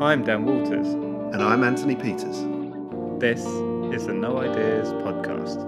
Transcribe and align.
I'm 0.00 0.24
Dan 0.24 0.44
Walters. 0.46 0.86
And 0.88 1.42
I'm 1.42 1.62
Anthony 1.62 1.94
Peters. 1.94 2.38
This 3.20 3.40
is 3.94 4.06
the 4.06 4.14
No 4.14 4.38
Ideas 4.38 4.88
Podcast. 5.04 5.66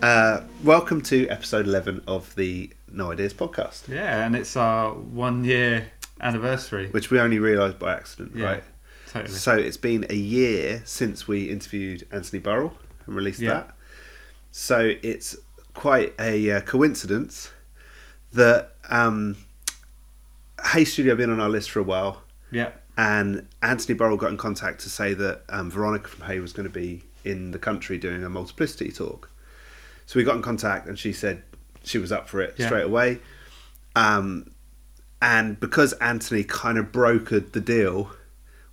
Uh, 0.00 0.42
welcome 0.62 1.02
to 1.02 1.28
episode 1.28 1.66
11 1.66 2.02
of 2.06 2.34
the 2.36 2.70
No 2.90 3.10
Ideas 3.12 3.34
podcast, 3.34 3.88
Yeah, 3.88 4.24
and 4.24 4.36
it's 4.36 4.56
our 4.56 4.92
one 4.92 5.44
year 5.44 5.86
anniversary. 6.20 6.88
which 6.92 7.10
we 7.10 7.18
only 7.18 7.38
realised 7.40 7.78
by 7.80 7.94
accident, 7.94 8.32
Yeah. 8.34 8.44
right? 8.46 8.64
Totally. 9.10 9.34
So 9.34 9.54
it's 9.56 9.76
been 9.76 10.06
a 10.10 10.14
year 10.16 10.82
since 10.84 11.26
we 11.26 11.50
interviewed 11.50 12.06
Anthony 12.12 12.40
Burrill 12.40 12.74
and 13.06 13.16
released 13.16 13.40
Yeah. 13.40 13.54
that. 13.54 13.74
So 14.50 14.92
it's 15.02 15.36
quite 15.74 16.14
a 16.20 16.50
uh, 16.50 16.60
coincidence 16.62 17.50
that 18.32 18.74
um, 18.90 19.36
Hey 20.72 20.84
Studio 20.84 21.12
have 21.12 21.18
been 21.18 21.30
on 21.30 21.40
our 21.40 21.48
list 21.48 21.70
for 21.70 21.80
a 21.80 21.84
while, 21.84 22.22
yeah. 22.50 22.70
and 22.96 23.46
Anthony 23.62 23.94
Burrill 23.96 24.16
got 24.16 24.30
in 24.30 24.36
contact 24.36 24.80
to 24.80 24.90
say 24.90 25.14
that 25.14 25.42
um, 25.48 25.70
Veronica 25.70 26.08
from 26.08 26.26
Hey 26.26 26.40
was 26.40 26.52
going 26.52 26.68
to 26.68 26.72
be 26.74 27.02
in 27.24 27.50
the 27.52 27.58
country 27.58 27.96
doing 27.98 28.24
a 28.24 28.28
multiplicity 28.28 28.90
talk. 28.90 29.30
So 30.06 30.18
we 30.18 30.24
got 30.24 30.36
in 30.36 30.42
contact, 30.42 30.86
and 30.88 30.98
she 30.98 31.12
said 31.12 31.42
she 31.84 31.98
was 31.98 32.10
up 32.12 32.28
for 32.28 32.40
it 32.40 32.54
Yeah. 32.58 32.66
straight 32.66 32.84
away. 32.84 33.20
Um, 33.94 34.50
and 35.22 35.58
because 35.60 35.92
Anthony 35.94 36.44
kind 36.44 36.78
of 36.78 36.92
brokered 36.92 37.52
the 37.52 37.60
deal, 37.60 38.10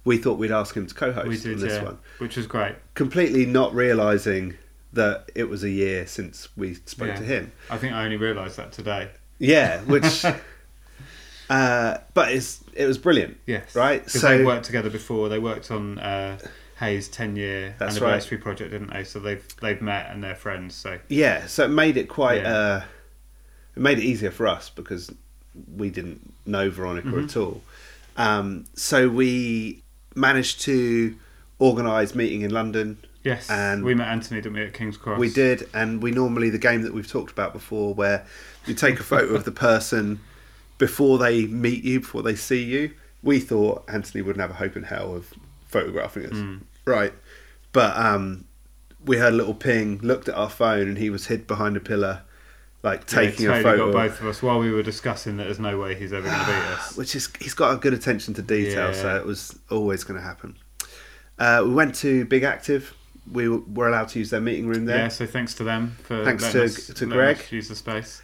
we 0.06 0.18
thought 0.18 0.38
we'd 0.38 0.52
ask 0.52 0.76
him 0.78 0.88
to 0.88 0.94
co-host 0.96 1.28
We 1.28 1.38
did, 1.38 1.56
on 1.56 1.60
this 1.60 1.74
yeah. 1.74 1.84
one, 1.84 1.98
Which 2.20 2.38
was 2.38 2.48
great. 2.48 2.76
completely 2.94 3.46
not 3.46 3.74
realizing 3.76 4.54
that 4.94 5.30
it 5.36 5.50
was 5.50 5.64
a 5.64 5.70
year 5.70 6.08
since 6.08 6.48
we 6.56 6.76
spoke 6.86 7.10
Yeah. 7.10 7.16
to 7.16 7.24
him. 7.24 7.52
I 7.70 7.78
think 7.78 7.94
I 7.94 8.06
only 8.06 8.16
realised 8.18 8.56
that 8.58 8.72
today. 8.72 9.10
Yeah, 9.40 9.82
which. 9.82 10.24
uh, 11.50 11.98
but 12.14 12.32
it's 12.32 12.64
it 12.74 12.86
was 12.86 12.98
brilliant. 12.98 13.38
Yes. 13.46 13.76
Right. 13.76 14.10
So 14.10 14.38
they 14.38 14.44
worked 14.44 14.66
together 14.66 14.90
before. 14.90 15.30
They 15.30 15.40
worked 15.40 15.72
on 15.72 16.00
uh, 16.00 16.38
Hey's 16.80 17.08
10 17.08 17.36
year 17.36 17.76
That's 17.78 17.98
anniversary 17.98 18.38
project, 18.38 18.72
didn't 18.72 18.92
they? 18.94 19.04
So 19.04 19.20
they've 19.20 19.46
they've 19.62 19.82
met 19.82 20.10
and 20.12 20.24
they're 20.24 20.36
friends. 20.36 20.76
So 20.76 21.00
yeah, 21.10 21.46
so 21.48 21.66
it 21.66 21.70
made 21.70 21.98
it 21.98 22.08
quite. 22.10 22.42
Yeah. 22.42 22.54
Uh, 22.54 22.84
it 23.76 23.82
made 23.82 23.98
it 24.00 24.04
easier 24.04 24.32
for 24.32 24.48
us 24.48 24.70
because 24.70 25.12
we 25.76 25.90
didn't 25.90 26.34
know 26.46 26.70
Veronica 26.70 27.08
Mm-hmm. 27.10 27.26
at 27.26 27.38
all. 27.38 27.62
Um, 28.18 28.64
so 28.76 29.10
we 29.10 29.84
managed 30.16 30.62
to 30.62 31.16
organise 31.60 32.16
meeting 32.16 32.42
in 32.42 32.52
London. 32.52 32.98
yes, 33.24 33.50
And- 33.50 33.84
we 33.84 33.94
met 33.96 34.08
Anthony, 34.08 34.40
didn't 34.42 34.56
we, 34.56 34.64
at 34.64 34.74
King's 34.74 34.98
Cross? 34.98 35.20
We 35.20 35.30
did, 35.30 35.68
and 35.74 36.02
we 36.04 36.12
normally 36.12 36.50
the 36.50 36.58
game 36.58 36.82
that 36.84 36.94
we've 36.94 37.08
talked 37.08 37.32
about 37.32 37.54
before, 37.54 37.94
where 37.94 38.26
you 38.66 38.74
take 38.74 39.00
a 39.00 39.04
photo 39.14 39.34
of 39.36 39.46
the 39.46 39.52
person 39.52 40.20
before 40.78 41.18
they 41.18 41.46
meet 41.48 41.84
you, 41.84 42.02
before 42.02 42.22
they 42.22 42.36
see 42.36 42.64
you. 42.64 42.92
We 43.24 43.40
thought 43.40 43.84
Anthony 43.88 44.22
wouldn't 44.22 44.42
have 44.42 44.52
a 44.52 44.56
hope 44.56 44.76
in 44.78 44.84
hell 44.84 45.16
of 45.16 45.34
photographing 45.68 46.26
us, 46.28 46.34
Mm. 46.34 46.62
right? 46.86 47.14
But 47.72 47.98
um, 47.98 48.46
we 49.04 49.18
heard 49.18 49.34
a 49.34 49.36
little 49.38 49.56
ping, 49.56 50.00
looked 50.04 50.30
at 50.30 50.36
our 50.36 50.50
phone, 50.50 50.88
and 50.88 50.98
he 50.98 51.10
was 51.10 51.28
hid 51.28 51.48
behind 51.48 51.76
a 51.76 51.80
pillar, 51.80 52.22
like 52.86 53.02
Yeah, 53.12 53.20
taking 53.22 53.46
totally 53.48 53.60
a 53.60 53.64
photo. 53.64 53.92
got 53.92 53.94
both 54.08 54.22
of 54.22 54.28
us 54.28 54.42
while 54.42 54.60
we 54.60 54.72
were 54.72 54.84
discussing 54.84 55.36
that 55.38 55.44
there's 55.46 55.60
no 55.60 55.78
way 55.78 55.96
he's 55.96 56.14
ever 56.14 56.28
going 56.28 56.40
to 56.40 56.46
beat 56.46 56.54
us. 56.78 56.96
which 56.96 57.16
is 57.16 57.28
he's 57.42 57.54
got 57.54 57.74
a 57.74 57.78
good 57.78 57.94
attention 57.94 58.34
to 58.36 58.42
detail, 58.42 58.88
Yeah. 58.92 58.94
so 59.02 59.16
it 59.18 59.26
was 59.26 59.58
always 59.70 60.04
going 60.06 60.20
to 60.20 60.26
happen. 60.26 60.56
Uh, 61.38 61.64
we 61.66 61.74
went 61.74 61.96
to 61.96 62.24
Big 62.26 62.44
Active. 62.44 62.94
We 63.30 63.50
were 63.50 63.90
allowed 63.90 64.10
to 64.10 64.20
use 64.20 64.30
their 64.30 64.40
meeting 64.40 64.68
room 64.68 64.86
there. 64.86 64.98
Yeah, 65.00 65.08
so 65.10 65.26
thanks 65.26 65.54
to 65.56 65.64
them 65.64 65.98
for 66.04 66.24
Thanks 66.24 66.50
to- 66.52 66.64
us, 66.64 66.88
to 66.88 67.06
Greg. 67.08 67.40
use 67.50 67.68
the 67.68 67.76
space. 67.76 68.22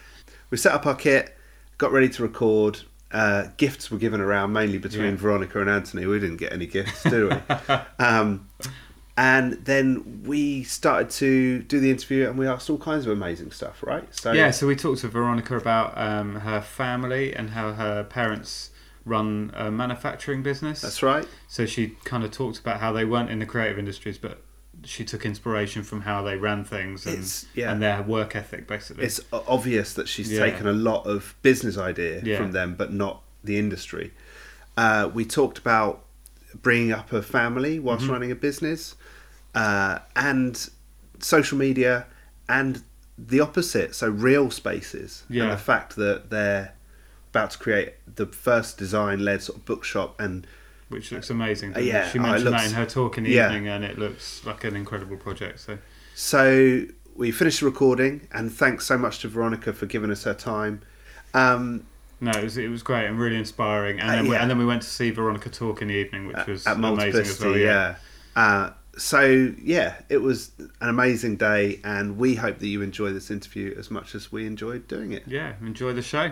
We 0.51 0.57
set 0.57 0.73
up 0.73 0.85
our 0.85 0.95
kit, 0.95 1.35
got 1.78 1.91
ready 1.91 2.07
to 2.09 2.22
record. 2.23 2.79
Uh, 3.11 3.47
gifts 3.57 3.91
were 3.91 3.97
given 3.97 4.22
around 4.22 4.53
mainly 4.53 4.78
between 4.78 5.11
Yeah. 5.11 5.16
Veronica 5.17 5.59
and 5.59 5.69
Anthony. 5.69 6.05
We 6.05 6.19
didn't 6.19 6.38
get 6.38 6.53
any 6.53 6.66
gifts, 6.67 7.03
did 7.03 7.29
we? 7.29 7.75
um, 7.99 8.47
and 9.17 9.53
then 9.66 10.23
we 10.25 10.63
started 10.63 11.09
to 11.11 11.59
do 11.63 11.79
the 11.79 11.91
interview, 11.91 12.27
and 12.29 12.38
we 12.38 12.47
asked 12.47 12.69
all 12.69 12.77
kinds 12.77 13.05
of 13.05 13.11
amazing 13.11 13.51
stuff, 13.51 13.83
right? 13.83 14.07
So 14.16 14.31
yeah, 14.31 14.51
so 14.51 14.67
we 14.67 14.75
talked 14.75 15.01
to 15.01 15.07
Veronica 15.07 15.57
about 15.57 15.97
um, 15.97 16.35
her 16.38 16.61
family 16.61 17.33
and 17.35 17.51
how 17.51 17.73
her 17.73 18.03
parents 18.03 18.69
run 19.05 19.51
a 19.55 19.72
manufacturing 19.72 20.44
business. 20.44 20.81
that's 20.81 21.01
right. 21.03 21.27
So 21.47 21.66
she 21.66 21.95
kind 22.03 22.23
of 22.23 22.31
talked 22.31 22.59
about 22.59 22.79
how 22.79 22.91
they 22.94 23.03
weren't 23.03 23.29
in 23.31 23.39
the 23.39 23.45
creative 23.47 23.79
industries, 23.79 24.17
but 24.19 24.41
she 24.83 25.03
took 25.03 25.25
inspiration 25.25 25.83
from 25.83 26.01
how 26.01 26.22
they 26.23 26.35
ran 26.38 26.63
things 26.63 27.05
and, 27.05 27.45
yeah. 27.55 27.72
and 27.72 27.81
their 27.81 28.01
work 28.03 28.35
ethic, 28.35 28.67
basically. 28.67 29.03
It's 29.05 29.19
obvious 29.33 29.93
that 29.93 30.07
she's 30.07 30.31
Yeah. 30.31 30.39
taken 30.45 30.67
a 30.67 30.72
lot 30.73 31.05
of 31.05 31.35
business 31.41 31.78
idea 31.78 32.22
Yeah. 32.23 32.38
from 32.38 32.51
them, 32.51 32.75
but 32.75 32.93
not 32.93 33.22
the 33.43 33.57
industry. 33.57 34.13
Uh, 34.78 35.09
we 35.13 35.25
talked 35.25 35.57
about 35.57 36.03
bringing 36.61 36.91
up 36.91 37.11
a 37.13 37.22
family 37.22 37.79
whilst 37.79 38.03
Mm-hmm. 38.03 38.11
running 38.13 38.31
a 38.31 38.35
business, 38.35 38.95
uh, 39.56 40.00
and 40.16 40.69
social 41.19 41.57
media, 41.57 42.06
and 42.50 42.84
the 43.17 43.39
opposite. 43.39 43.94
So 43.95 44.09
real 44.09 44.50
spaces, 44.51 45.23
Yeah. 45.29 45.44
and 45.44 45.51
the 45.51 45.57
fact 45.57 45.95
that 45.97 46.29
they're 46.29 46.73
about 47.31 47.51
to 47.51 47.57
create 47.57 47.94
the 48.16 48.25
first 48.25 48.78
design-led 48.78 49.41
sort 49.41 49.57
of 49.59 49.66
bookshop, 49.66 50.19
and 50.19 50.45
which 50.90 51.11
looks 51.11 51.29
amazing. 51.29 51.75
Uh, 51.75 51.79
yeah, 51.79 52.09
she 52.09 52.19
oh, 52.19 52.23
it 52.23 52.25
mentioned 52.28 52.53
that 52.53 52.66
in 52.66 52.73
her 52.73 52.85
talk 52.85 53.17
in 53.17 53.23
the 53.23 53.29
yeah. 53.31 53.45
evening, 53.47 53.67
and 53.69 53.84
it 53.85 53.97
looks 53.97 54.45
like 54.45 54.63
an 54.66 54.75
incredible 54.75 55.16
project. 55.17 55.59
So 55.61 55.78
So 56.16 56.85
we 57.16 57.31
finished 57.31 57.59
the 57.61 57.66
recording, 57.67 58.28
and 58.34 58.51
thanks 58.51 58.85
so 58.85 58.97
much 58.97 59.19
to 59.19 59.28
Veronica 59.29 59.72
for 59.73 59.85
giving 59.85 60.11
us 60.11 60.23
her 60.23 60.34
time. 60.34 60.81
Um, 61.34 61.85
no, 62.19 62.31
it 62.31 62.44
was, 62.44 62.57
it 62.57 62.67
was 62.69 62.84
great 62.84 63.06
and 63.07 63.17
really 63.17 63.38
inspiring. 63.38 64.00
And 64.00 64.09
Uh, 64.09 64.13
then 64.16 64.28
we, 64.28 64.31
yeah. 64.35 64.41
and 64.41 64.50
then 64.50 64.57
we 64.57 64.66
went 64.66 64.81
to 64.81 64.90
see 64.90 65.09
Veronica 65.11 65.50
talk 65.50 65.81
in 65.81 65.88
the 65.88 65.94
evening, 65.95 66.28
which 66.28 66.45
was 66.47 66.66
amazing 66.67 67.22
as 67.22 67.40
well. 67.40 67.57
yeah. 67.57 67.95
Uh, 68.35 68.72
so 69.01 69.53
yeah, 69.62 69.95
it 70.09 70.17
was 70.17 70.51
an 70.59 70.89
amazing 70.89 71.35
day, 71.38 71.79
and 71.84 72.17
we 72.17 72.35
hope 72.35 72.59
that 72.59 72.67
you 72.67 72.81
enjoy 72.81 73.12
this 73.12 73.31
interview 73.31 73.75
as 73.78 73.89
much 73.89 74.13
as 74.13 74.31
we 74.31 74.45
enjoyed 74.45 74.88
doing 74.88 75.12
it. 75.12 75.23
yeah. 75.25 75.53
Enjoy 75.62 75.91
the 75.91 76.01
show. 76.01 76.31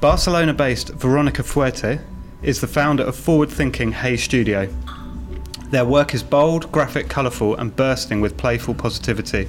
Barcelona 0.00 0.54
based 0.54 0.90
Veronica 0.90 1.42
Fuerte 1.42 2.00
is 2.40 2.60
the 2.60 2.68
founder 2.68 3.02
of 3.02 3.16
forward 3.16 3.50
thinking 3.50 3.92
Hey 3.92 4.16
Studio. 4.16 4.68
Their 5.70 5.84
work 5.84 6.14
is 6.14 6.22
bold, 6.22 6.72
graphic, 6.72 7.10
colourful, 7.10 7.56
and 7.56 7.76
bursting 7.76 8.22
with 8.22 8.38
playful 8.38 8.74
positivity. 8.74 9.48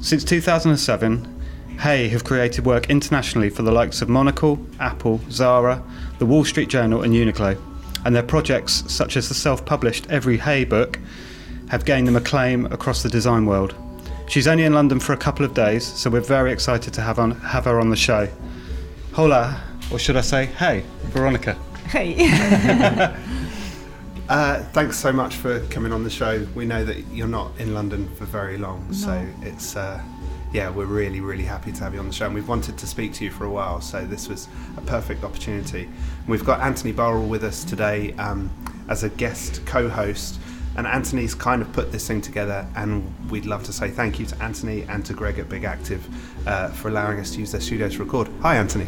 Since 0.00 0.22
2007, 0.22 1.40
Hey 1.80 2.08
have 2.08 2.22
created 2.22 2.64
work 2.64 2.88
internationally 2.88 3.50
for 3.50 3.62
the 3.62 3.72
likes 3.72 4.02
of 4.02 4.08
Monocle, 4.08 4.64
Apple, 4.78 5.20
Zara, 5.30 5.82
the 6.20 6.26
Wall 6.26 6.44
Street 6.44 6.68
Journal, 6.68 7.02
and 7.02 7.12
Uniqlo. 7.12 7.60
And 8.04 8.14
their 8.14 8.22
projects, 8.22 8.84
such 8.86 9.16
as 9.16 9.28
the 9.28 9.34
self 9.34 9.64
published 9.64 10.08
Every 10.08 10.36
Hey 10.36 10.64
book, 10.64 11.00
have 11.70 11.84
gained 11.84 12.06
them 12.06 12.16
acclaim 12.16 12.66
across 12.66 13.02
the 13.02 13.08
design 13.08 13.44
world. 13.44 13.74
She's 14.28 14.46
only 14.46 14.62
in 14.62 14.74
London 14.74 15.00
for 15.00 15.12
a 15.12 15.16
couple 15.16 15.44
of 15.44 15.54
days, 15.54 15.84
so 15.84 16.08
we're 16.08 16.20
very 16.20 16.52
excited 16.52 16.94
to 16.94 17.00
have, 17.00 17.18
on, 17.18 17.32
have 17.40 17.64
her 17.64 17.80
on 17.80 17.90
the 17.90 17.96
show. 17.96 18.28
Hola, 19.12 19.60
or 19.90 19.98
should 19.98 20.16
I 20.16 20.20
say, 20.20 20.46
hey, 20.46 20.84
Veronica. 21.06 21.54
Hey. 21.88 23.18
Uh, 24.32 24.62
thanks 24.72 24.96
so 24.96 25.12
much 25.12 25.34
for 25.34 25.60
coming 25.66 25.92
on 25.92 26.02
the 26.02 26.08
show. 26.08 26.46
We 26.54 26.64
know 26.64 26.86
that 26.86 27.06
you're 27.08 27.28
not 27.28 27.52
in 27.58 27.74
London 27.74 28.08
for 28.16 28.24
very 28.24 28.56
long, 28.56 28.90
so 28.90 29.26
it's 29.42 29.76
uh, 29.76 30.02
yeah, 30.54 30.70
we're 30.70 30.86
really 30.86 31.20
really 31.20 31.44
happy 31.44 31.70
to 31.70 31.84
have 31.84 31.92
you 31.92 32.00
on 32.00 32.06
the 32.06 32.14
show, 32.14 32.24
and 32.24 32.34
we've 32.34 32.48
wanted 32.48 32.78
to 32.78 32.86
speak 32.86 33.12
to 33.12 33.24
you 33.24 33.30
for 33.30 33.44
a 33.44 33.50
while, 33.50 33.82
so 33.82 34.06
this 34.06 34.30
was 34.30 34.48
a 34.78 34.80
perfect 34.80 35.22
opportunity. 35.22 35.86
We've 36.26 36.46
got 36.46 36.60
Anthony 36.60 36.92
Burrill 36.92 37.28
with 37.28 37.44
us 37.44 37.62
today 37.62 38.14
um, 38.14 38.50
as 38.88 39.02
a 39.04 39.10
guest 39.10 39.66
co-host. 39.66 40.40
And 40.78 40.86
Anthony's 40.86 41.34
kind 41.34 41.60
of 41.60 41.70
put 41.74 41.92
this 41.92 42.08
thing 42.08 42.22
together, 42.22 42.66
and 42.74 43.04
we'd 43.30 43.44
love 43.44 43.64
to 43.64 43.72
say 43.74 43.90
thank 43.90 44.18
you 44.18 44.24
to 44.24 44.42
Anthony 44.42 44.84
and 44.84 45.04
to 45.04 45.12
Greg 45.12 45.38
at 45.40 45.50
Big 45.50 45.64
Active 45.64 46.08
uh, 46.48 46.68
for 46.68 46.88
allowing 46.88 47.20
us 47.20 47.32
to 47.32 47.40
use 47.40 47.52
their 47.52 47.60
studio 47.60 47.90
to 47.90 47.98
record. 47.98 48.30
Hi, 48.40 48.56
Anthony. 48.56 48.86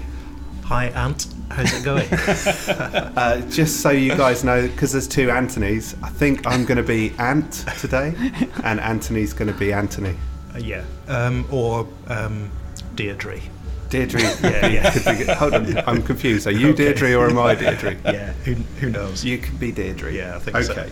Hi, 0.63 0.87
Ant. 0.87 1.34
How's 1.51 1.73
it 1.73 1.85
going? 1.85 2.09
Uh, 3.17 3.41
just 3.49 3.81
so 3.81 3.91
you 3.91 4.11
guys 4.17 4.43
know, 4.43 4.67
because 4.67 4.91
there's 4.93 5.07
two 5.07 5.29
Anthonys, 5.29 5.95
I 6.03 6.09
think 6.09 6.47
I'm 6.47 6.65
going 6.65 6.79
to 6.79 6.83
be 6.83 7.13
Ant 7.19 7.53
today, 7.79 8.13
and 8.65 8.81
Anthony's 8.81 9.33
going 9.33 9.53
to 9.53 9.57
be 9.59 9.73
Anthony. 9.73 10.17
Uh, 10.55 10.59
yeah. 10.59 10.85
Um, 11.07 11.47
or 11.51 11.87
um, 12.09 12.51
Deirdre. 12.97 13.41
Deirdre, 13.89 14.21
yeah, 14.43 14.67
yeah. 14.67 15.15
Be, 15.17 15.25
hold 15.33 15.55
on, 15.55 15.79
I'm 15.89 16.03
confused. 16.03 16.47
Are 16.49 16.51
you 16.51 16.71
Okay. 16.71 16.85
Deirdre 16.93 17.15
or 17.15 17.31
am 17.31 17.39
I 17.39 17.55
Deirdre? 17.55 17.97
Yeah. 18.05 18.33
Who, 18.45 18.55
who 18.81 18.91
knows? 18.91 19.25
You 19.25 19.39
could 19.39 19.61
be 19.61 19.71
Deirdre. 19.71 20.13
Yeah, 20.13 20.35
I 20.37 20.39
think 20.41 20.57
so. 20.65 20.73
okay. 20.73 20.91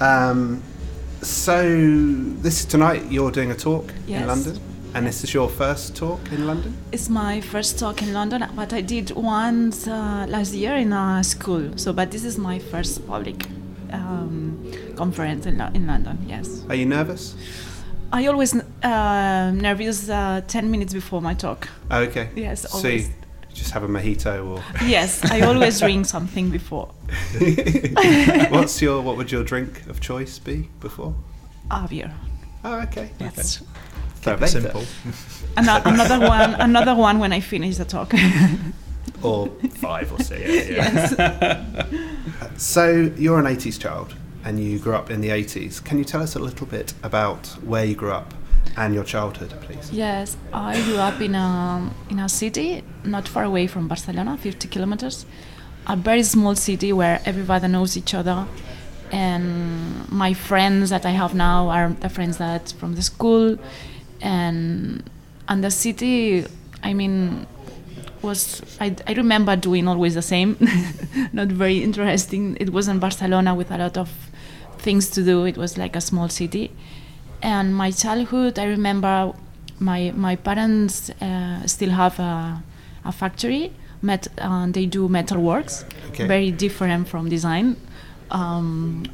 Um, 0.00 0.62
so 1.22 1.62
this 2.42 2.60
is 2.60 2.66
tonight. 2.66 3.04
You're 3.10 3.30
doing 3.30 3.50
a 3.52 3.54
talk 3.54 3.90
in 3.90 4.08
Yes. 4.08 4.26
London, 4.26 4.60
and 4.96 5.06
this 5.06 5.22
is 5.22 5.34
your 5.34 5.48
first 5.48 5.94
talk 5.94 6.20
in 6.32 6.46
London. 6.46 6.74
It's 6.90 7.10
my 7.10 7.42
first 7.42 7.78
talk 7.78 8.00
in 8.00 8.14
London, 8.14 8.46
but 8.56 8.72
I 8.72 8.80
did 8.80 9.10
once 9.10 9.86
uh, 9.86 10.24
last 10.26 10.54
year 10.54 10.74
in 10.76 10.92
a 10.92 11.22
school. 11.22 11.76
So, 11.76 11.92
but 11.92 12.10
this 12.10 12.24
is 12.24 12.38
my 12.38 12.58
first 12.58 13.06
public 13.06 13.44
um, 13.92 14.58
conference 14.96 15.44
in, 15.44 15.60
in 15.74 15.86
London. 15.86 16.18
Yes, 16.26 16.64
Are 16.70 16.74
you 16.74 16.86
nervous? 16.86 17.34
I 18.10 18.26
always 18.26 18.54
uh, 18.54 19.50
nervous 19.54 20.08
uh, 20.08 20.40
ten 20.48 20.70
minutes 20.70 20.94
before 20.94 21.20
my 21.20 21.34
talk. 21.34 21.68
Oh, 21.90 22.00
okay. 22.04 22.30
Yes, 22.34 22.62
So 22.62 22.78
you 22.78 22.84
always. 22.84 23.10
just 23.52 23.72
have 23.72 23.82
a 23.82 23.88
mojito, 23.88 24.46
or 24.48 24.62
Yes, 24.86 25.22
I 25.30 25.42
always 25.42 25.78
drink 25.78 26.06
something 26.16 26.48
before. 26.50 26.86
what's 28.48 28.80
your 28.86 29.02
what 29.02 29.18
would 29.18 29.30
your 29.30 29.44
drink 29.44 29.86
of 29.88 30.00
choice 30.00 30.38
be 30.38 30.70
before? 30.80 31.14
A 31.70 31.86
beer. 31.86 32.14
Oh, 32.64 32.80
okay. 32.80 33.10
Yes. 33.20 33.62
Keep 34.32 34.42
it 34.42 34.48
simple. 34.48 34.84
Ano- 35.56 35.82
another 35.94 36.20
one. 36.26 36.54
Another 36.54 36.94
one 36.94 37.18
when 37.18 37.32
I 37.32 37.40
finish 37.40 37.76
the 37.76 37.84
talk. 37.84 38.12
Or 39.22 39.48
five 39.80 40.12
or 40.12 40.20
six. 40.22 40.42
Yes. 40.78 41.14
So 42.56 43.10
you're 43.16 43.38
an 43.38 43.46
80s 43.46 43.78
child, 43.80 44.14
and 44.44 44.58
you 44.62 44.78
grew 44.78 44.94
up 44.94 45.10
in 45.10 45.20
the 45.20 45.28
80s. 45.30 45.82
Can 45.84 45.98
you 45.98 46.04
tell 46.04 46.22
us 46.22 46.34
a 46.36 46.38
little 46.38 46.66
bit 46.66 46.92
about 47.02 47.46
where 47.64 47.84
you 47.84 47.94
grew 47.94 48.12
up 48.12 48.34
and 48.76 48.94
your 48.94 49.04
childhood, 49.04 49.50
please? 49.62 49.90
Yes, 49.92 50.36
I 50.52 50.80
grew 50.84 50.96
up 50.98 51.20
in 51.20 51.34
a 51.34 51.90
in 52.10 52.18
a 52.18 52.28
city 52.28 52.82
not 53.04 53.26
far 53.28 53.44
away 53.44 53.66
from 53.66 53.88
Barcelona, 53.88 54.36
50 54.36 54.68
kilometers, 54.68 55.24
a 55.86 55.96
very 55.96 56.22
small 56.22 56.54
city 56.54 56.92
where 56.92 57.20
everybody 57.24 57.68
knows 57.68 57.96
each 57.96 58.12
other, 58.14 58.46
and 59.12 60.08
my 60.10 60.34
friends 60.34 60.90
that 60.90 61.06
I 61.06 61.10
have 61.10 61.34
now 61.34 61.68
are 61.68 61.90
the 62.00 62.08
friends 62.08 62.36
that 62.38 62.74
from 62.78 62.94
the 62.96 63.02
school, 63.02 63.56
and 64.20 65.02
and 65.48 65.62
the 65.64 65.70
city, 65.70 66.44
I 66.82 66.92
mean, 66.94 67.46
was 68.22 68.62
I, 68.80 68.94
I 69.06 69.12
remember 69.14 69.56
doing 69.56 69.88
always 69.88 70.14
the 70.14 70.22
same, 70.22 70.56
not 71.32 71.48
very 71.48 71.82
interesting. 71.82 72.56
It 72.60 72.70
wasn't 72.70 73.00
Barcelona 73.00 73.54
with 73.54 73.70
a 73.70 73.78
lot 73.78 73.96
of 73.96 74.10
things 74.78 75.08
to 75.10 75.22
do. 75.22 75.44
It 75.44 75.56
was 75.56 75.76
like 75.78 75.96
a 75.96 76.00
small 76.00 76.28
city, 76.28 76.70
and 77.42 77.74
my 77.74 77.90
childhood. 77.90 78.58
I 78.58 78.64
remember 78.64 79.32
my 79.78 80.12
my 80.16 80.36
parents 80.36 81.10
uh, 81.20 81.66
still 81.66 81.90
have 81.90 82.18
a, 82.18 82.62
a 83.04 83.12
factory. 83.12 83.72
Met, 84.02 84.28
uh, 84.38 84.66
they 84.70 84.84
do 84.86 85.08
metal 85.08 85.40
works, 85.40 85.84
Okay. 86.10 86.26
very 86.26 86.50
different 86.50 87.08
from 87.08 87.30
design. 87.30 87.76
Um, 88.30 89.04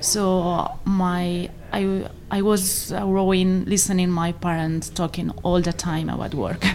so 0.00 0.70
my 0.86 1.50
I 1.74 2.08
I 2.38 2.42
was 2.42 2.92
uh, 2.92 3.04
growing, 3.04 3.64
listening 3.64 4.10
my 4.10 4.32
parents 4.32 4.90
talking 4.90 5.30
all 5.42 5.60
the 5.60 5.72
time 5.72 6.08
about 6.08 6.34
work. 6.34 6.62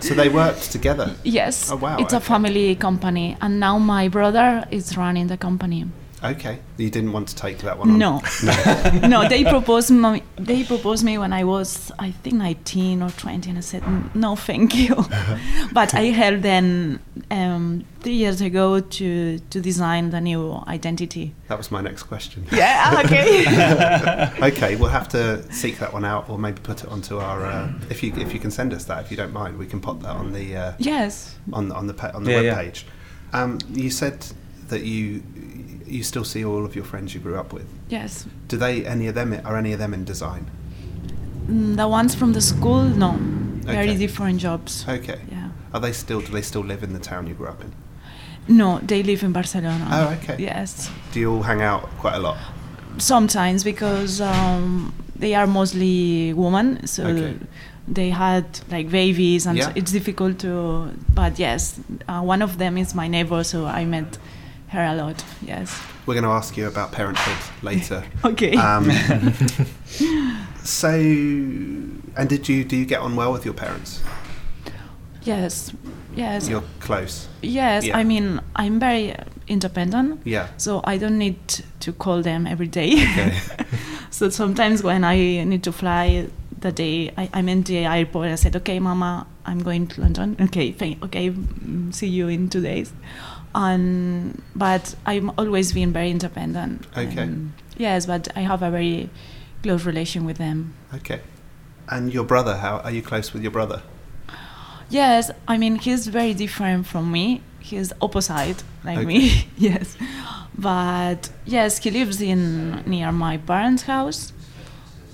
So 0.00 0.14
they 0.14 0.28
worked 0.28 0.72
together. 0.72 1.06
yes, 1.24 1.70
Oh, 1.70 1.76
wow, 1.76 1.96
it's 1.98 2.12
a 2.12 2.20
family 2.20 2.74
company, 2.76 3.36
and 3.40 3.60
now 3.60 3.78
my 3.78 4.08
brother 4.08 4.66
is 4.70 4.96
running 4.96 5.28
the 5.28 5.36
company. 5.36 5.86
Okay. 6.24 6.58
You 6.78 6.90
didn't 6.90 7.12
want 7.12 7.28
to 7.28 7.36
take 7.36 7.58
that 7.58 7.78
one 7.78 7.90
on. 7.90 7.98
No, 7.98 8.22
no. 9.06 9.28
They 9.34 9.44
proposed 9.44 9.90
me. 9.90 10.22
They 10.36 10.64
proposed 10.64 11.04
me 11.04 11.18
when 11.18 11.32
I 11.32 11.44
was, 11.44 11.92
I 11.98 12.12
think, 12.12 12.36
19 12.36 13.02
or 13.02 13.10
20, 13.10 13.50
and 13.50 13.58
I 13.58 13.60
said 13.60 13.82
no, 14.14 14.34
thank 14.36 14.74
you. 14.74 14.94
but 15.72 15.94
I 15.94 16.04
helped 16.04 16.42
them 16.42 17.00
um, 17.30 17.84
three 18.00 18.14
years 18.14 18.40
ago 18.40 18.80
to 18.80 19.38
to 19.38 19.60
design 19.60 20.10
the 20.10 20.20
new 20.20 20.62
identity. 20.66 21.34
That 21.48 21.58
was 21.58 21.70
my 21.70 21.80
next 21.82 22.04
question. 22.04 22.46
Yeah. 22.54 23.02
Okay. 23.04 23.44
okay, 24.48 24.76
we'll 24.76 24.90
have 24.90 25.08
to 25.08 25.42
seek 25.52 25.78
that 25.78 25.92
one 25.92 26.04
out, 26.04 26.30
or 26.30 26.38
maybe 26.38 26.60
put 26.62 26.84
it 26.84 26.90
onto 26.90 27.18
our. 27.18 27.44
Uh, 27.44 27.72
if 27.90 28.02
you 28.02 28.12
if 28.16 28.32
you 28.32 28.40
can 28.40 28.50
send 28.50 28.72
us 28.72 28.84
that, 28.84 29.04
if 29.04 29.10
you 29.10 29.16
don't 29.16 29.32
mind, 29.32 29.58
we 29.58 29.66
can 29.66 29.80
pop 29.80 30.00
that 30.02 30.16
on 30.16 30.32
the 30.32 30.56
uh, 30.56 30.72
yes. 30.78 31.36
on 31.52 31.72
on 31.72 31.86
the 31.86 32.14
on 32.14 32.24
the 32.24 32.30
Yeah, 32.30 32.36
web 32.36 32.44
yeah. 32.44 32.54
page. 32.62 32.86
Um, 33.32 33.58
you 33.68 33.90
said 33.90 34.26
that 34.68 34.82
you 34.82 35.22
you 35.86 36.02
still 36.02 36.24
see 36.24 36.44
all 36.44 36.64
of 36.64 36.74
your 36.74 36.84
friends 36.84 37.14
you 37.14 37.20
grew 37.20 37.36
up 37.38 37.52
with. 37.52 37.66
Yes. 37.88 38.26
Do 38.48 38.56
they 38.56 38.84
any 38.86 39.06
of 39.08 39.14
them 39.14 39.32
are 39.44 39.56
any 39.56 39.72
of 39.72 39.78
them 39.78 39.94
in 39.94 40.04
design? 40.04 40.46
Mm, 41.48 41.76
The 41.76 41.86
ones 41.88 42.14
from 42.14 42.32
the 42.32 42.40
school, 42.40 42.82
no. 42.84 43.16
Very 43.64 43.90
Okay. 43.90 43.98
different 43.98 44.40
jobs. 44.40 44.84
Okay. 44.88 45.20
Yeah. 45.30 45.48
Are 45.72 45.80
they 45.80 45.92
still? 45.92 46.20
Do 46.20 46.32
they 46.32 46.42
still 46.42 46.62
live 46.64 46.82
in 46.82 46.92
the 46.92 46.98
town 46.98 47.26
you 47.26 47.34
grew 47.34 47.48
up 47.48 47.60
in? 47.62 47.72
No, 48.46 48.78
they 48.86 49.02
live 49.02 49.22
in 49.22 49.32
Barcelona. 49.32 49.88
Oh, 49.90 50.16
okay. 50.22 50.36
Yes. 50.42 50.90
Do 51.12 51.20
you 51.20 51.32
all 51.32 51.42
hang 51.42 51.62
out 51.62 51.82
quite 51.98 52.14
a 52.14 52.18
lot? 52.20 52.36
Sometimes 52.98 53.64
because 53.64 54.20
um, 54.20 54.92
they 55.16 55.34
are 55.34 55.46
mostly 55.46 56.32
women, 56.34 56.86
so 56.86 57.04
Okay. 57.06 57.36
they 57.88 58.10
had 58.10 58.44
like 58.70 58.90
babies, 58.90 59.46
and 59.46 59.58
so 59.62 59.72
it's 59.74 59.92
difficult 59.92 60.38
to. 60.40 60.90
But 61.14 61.38
yes, 61.38 61.80
uh, 62.08 62.20
one 62.20 62.42
of 62.42 62.58
them 62.58 62.76
is 62.78 62.94
my 62.94 63.08
neighbor, 63.08 63.42
so 63.44 63.66
I 63.66 63.84
met 63.84 64.18
her 64.74 64.84
a 64.84 64.94
lot. 64.94 65.24
Yes. 65.40 65.80
We're 66.06 66.14
going 66.14 66.24
to 66.24 66.30
ask 66.30 66.56
you 66.56 66.66
about 66.66 66.92
parenthood 66.92 67.38
later. 67.62 68.04
Okay. 68.24 68.56
Um, 68.56 68.90
so, 70.64 70.88
and 70.88 72.28
did 72.28 72.48
you 72.48 72.64
do 72.64 72.76
you 72.76 72.86
get 72.86 73.00
on 73.00 73.16
well 73.16 73.32
with 73.32 73.44
your 73.44 73.54
parents? 73.54 74.02
yes. 75.22 75.72
Yes. 76.16 76.48
You're 76.48 76.64
close. 76.80 77.28
yes. 77.42 77.86
yeah. 77.86 77.96
I 77.96 78.04
mean, 78.04 78.40
I'm 78.56 78.78
very 78.78 79.16
independent. 79.48 80.20
Yeah. 80.24 80.48
So 80.56 80.80
I 80.84 80.96
don't 80.96 81.18
need 81.18 81.38
to 81.80 81.92
call 81.92 82.22
them 82.22 82.46
every 82.46 82.68
day. 82.68 82.92
Okay. 82.92 83.38
so 84.10 84.30
sometimes 84.30 84.82
when 84.82 85.04
I 85.04 85.16
need 85.44 85.62
to 85.64 85.72
fly 85.72 86.28
the 86.64 86.72
day 86.72 87.12
I, 87.16 87.28
I'm 87.32 87.48
in 87.48 87.62
the 87.62 87.78
airport, 87.78 88.28
I 88.28 88.36
said, 88.36 88.56
"Okay, 88.56 88.78
Mama, 88.80 89.26
I'm 89.44 89.62
going 89.62 89.86
to 89.88 90.00
London. 90.00 90.36
Okay, 90.40 90.72
thank, 90.72 91.04
okay, 91.04 91.32
see 91.90 92.08
you 92.08 92.28
in 92.28 92.48
two 92.48 92.62
days." 92.62 92.92
And 93.54 94.42
but 94.56 94.94
I'm 95.06 95.30
always 95.38 95.72
been 95.72 95.92
very 95.92 96.10
independent. 96.10 96.86
Okay. 96.96 97.28
Yes, 97.76 98.06
but 98.06 98.28
I 98.36 98.40
have 98.40 98.62
a 98.62 98.70
very 98.70 99.10
close 99.62 99.84
relation 99.84 100.24
with 100.24 100.38
them. 100.38 100.74
Okay. 100.94 101.20
And 101.88 102.12
your 102.12 102.24
brother? 102.24 102.56
How 102.56 102.78
are 102.78 102.90
you 102.90 103.02
close 103.02 103.32
with 103.32 103.42
your 103.42 103.52
brother? 103.52 103.82
Yes, 104.90 105.30
I 105.48 105.56
mean 105.58 105.76
he's 105.76 106.06
very 106.08 106.34
different 106.34 106.86
from 106.86 107.10
me. 107.12 107.40
He's 107.60 107.92
opposite 108.02 108.62
like 108.84 108.98
Okay. 108.98 109.06
me. 109.06 109.48
yes, 109.56 109.96
but 110.58 111.30
yes, 111.46 111.78
he 111.78 111.90
lives 111.90 112.20
in 112.20 112.82
near 112.86 113.10
my 113.12 113.38
parents' 113.38 113.84
house, 113.84 114.32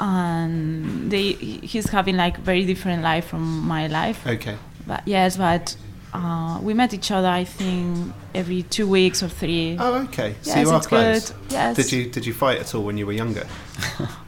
and 0.00 1.10
they 1.10 1.32
he's 1.32 1.88
having 1.90 2.16
like 2.16 2.38
very 2.38 2.64
different 2.64 3.02
life 3.02 3.26
from 3.26 3.66
my 3.66 3.86
life. 3.86 4.26
Okay. 4.26 4.56
But 4.86 5.02
yes, 5.06 5.36
but 5.36 5.76
uh, 6.12 6.58
we 6.62 6.74
met 6.74 6.92
each 6.94 7.10
other 7.10 7.28
I 7.28 7.44
think 7.44 8.12
every 8.34 8.62
two 8.64 8.86
weeks 8.88 9.22
or 9.22 9.28
three. 9.28 9.76
Oh, 9.78 10.02
okay. 10.04 10.34
So 10.42 10.50
yes, 10.56 10.66
you 10.66 10.72
are 10.74 10.80
close. 10.82 11.30
good. 11.30 11.52
Yes. 11.52 11.76
Did 11.76 11.92
you 11.92 12.06
did 12.10 12.26
you 12.26 12.34
fight 12.34 12.58
at 12.58 12.74
all 12.74 12.82
when 12.84 12.96
you 12.98 13.06
were 13.06 13.12
younger? 13.16 13.46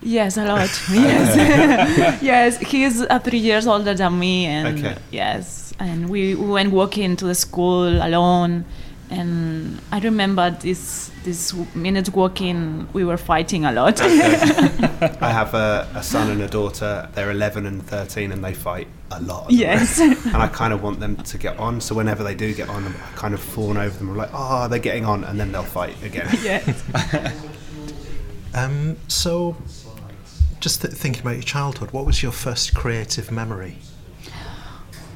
Yes, 0.02 0.36
a 0.36 0.44
lot. 0.44 0.70
yes, 0.92 2.22
yes. 2.22 2.58
He's 2.58 3.02
uh, 3.02 3.18
three 3.20 3.38
years 3.38 3.66
older 3.66 3.94
than 3.94 4.18
me, 4.18 4.46
and 4.46 4.78
Okay. 4.78 4.96
yes, 5.12 5.72
and 5.78 6.08
we, 6.08 6.34
we 6.34 6.46
went 6.50 6.72
walking 6.72 7.16
to 7.16 7.24
the 7.26 7.34
school 7.34 7.86
alone, 8.02 8.64
and 9.12 9.80
I 9.92 9.98
remember 10.00 10.50
this 10.50 11.10
this 11.22 11.54
minute 11.74 12.08
walking, 12.14 12.88
we 12.94 13.04
were 13.04 13.18
fighting 13.18 13.64
a 13.64 13.70
lot. 13.72 14.00
I 14.02 15.30
have 15.30 15.54
a, 15.54 15.86
a 15.94 16.02
son 16.02 16.30
and 16.30 16.40
a 16.40 16.48
daughter. 16.48 17.08
They're 17.14 17.30
11 17.30 17.66
and 17.66 17.82
13, 17.86 18.32
and 18.32 18.42
they 18.42 18.54
fight 18.54 18.88
a 19.10 19.20
lot. 19.20 19.50
yes. 19.50 20.00
And 20.00 20.36
I 20.36 20.48
kind 20.48 20.72
of 20.72 20.82
want 20.82 20.98
them 20.98 21.16
to 21.16 21.38
get 21.38 21.58
on. 21.58 21.80
So 21.80 21.94
whenever 21.94 22.24
they 22.24 22.34
do 22.34 22.54
get 22.54 22.68
on, 22.70 22.86
I 22.86 22.90
kind 23.14 23.34
of 23.34 23.40
fawn 23.40 23.76
over 23.76 23.96
them. 23.96 24.08
I'm 24.10 24.16
like, 24.16 24.30
oh, 24.32 24.66
they're 24.68 24.78
getting 24.78 25.04
on, 25.04 25.24
and 25.24 25.38
then 25.38 25.52
they'll 25.52 25.62
fight 25.62 26.02
again. 26.02 26.28
yes. 26.42 26.82
Um, 28.54 28.98
so, 29.08 29.56
just 30.60 30.82
th- 30.82 30.92
thinking 30.92 31.22
about 31.22 31.36
your 31.36 31.42
childhood, 31.42 31.90
what 31.92 32.04
was 32.04 32.22
your 32.22 32.32
first 32.32 32.74
creative 32.74 33.30
memory? 33.32 33.78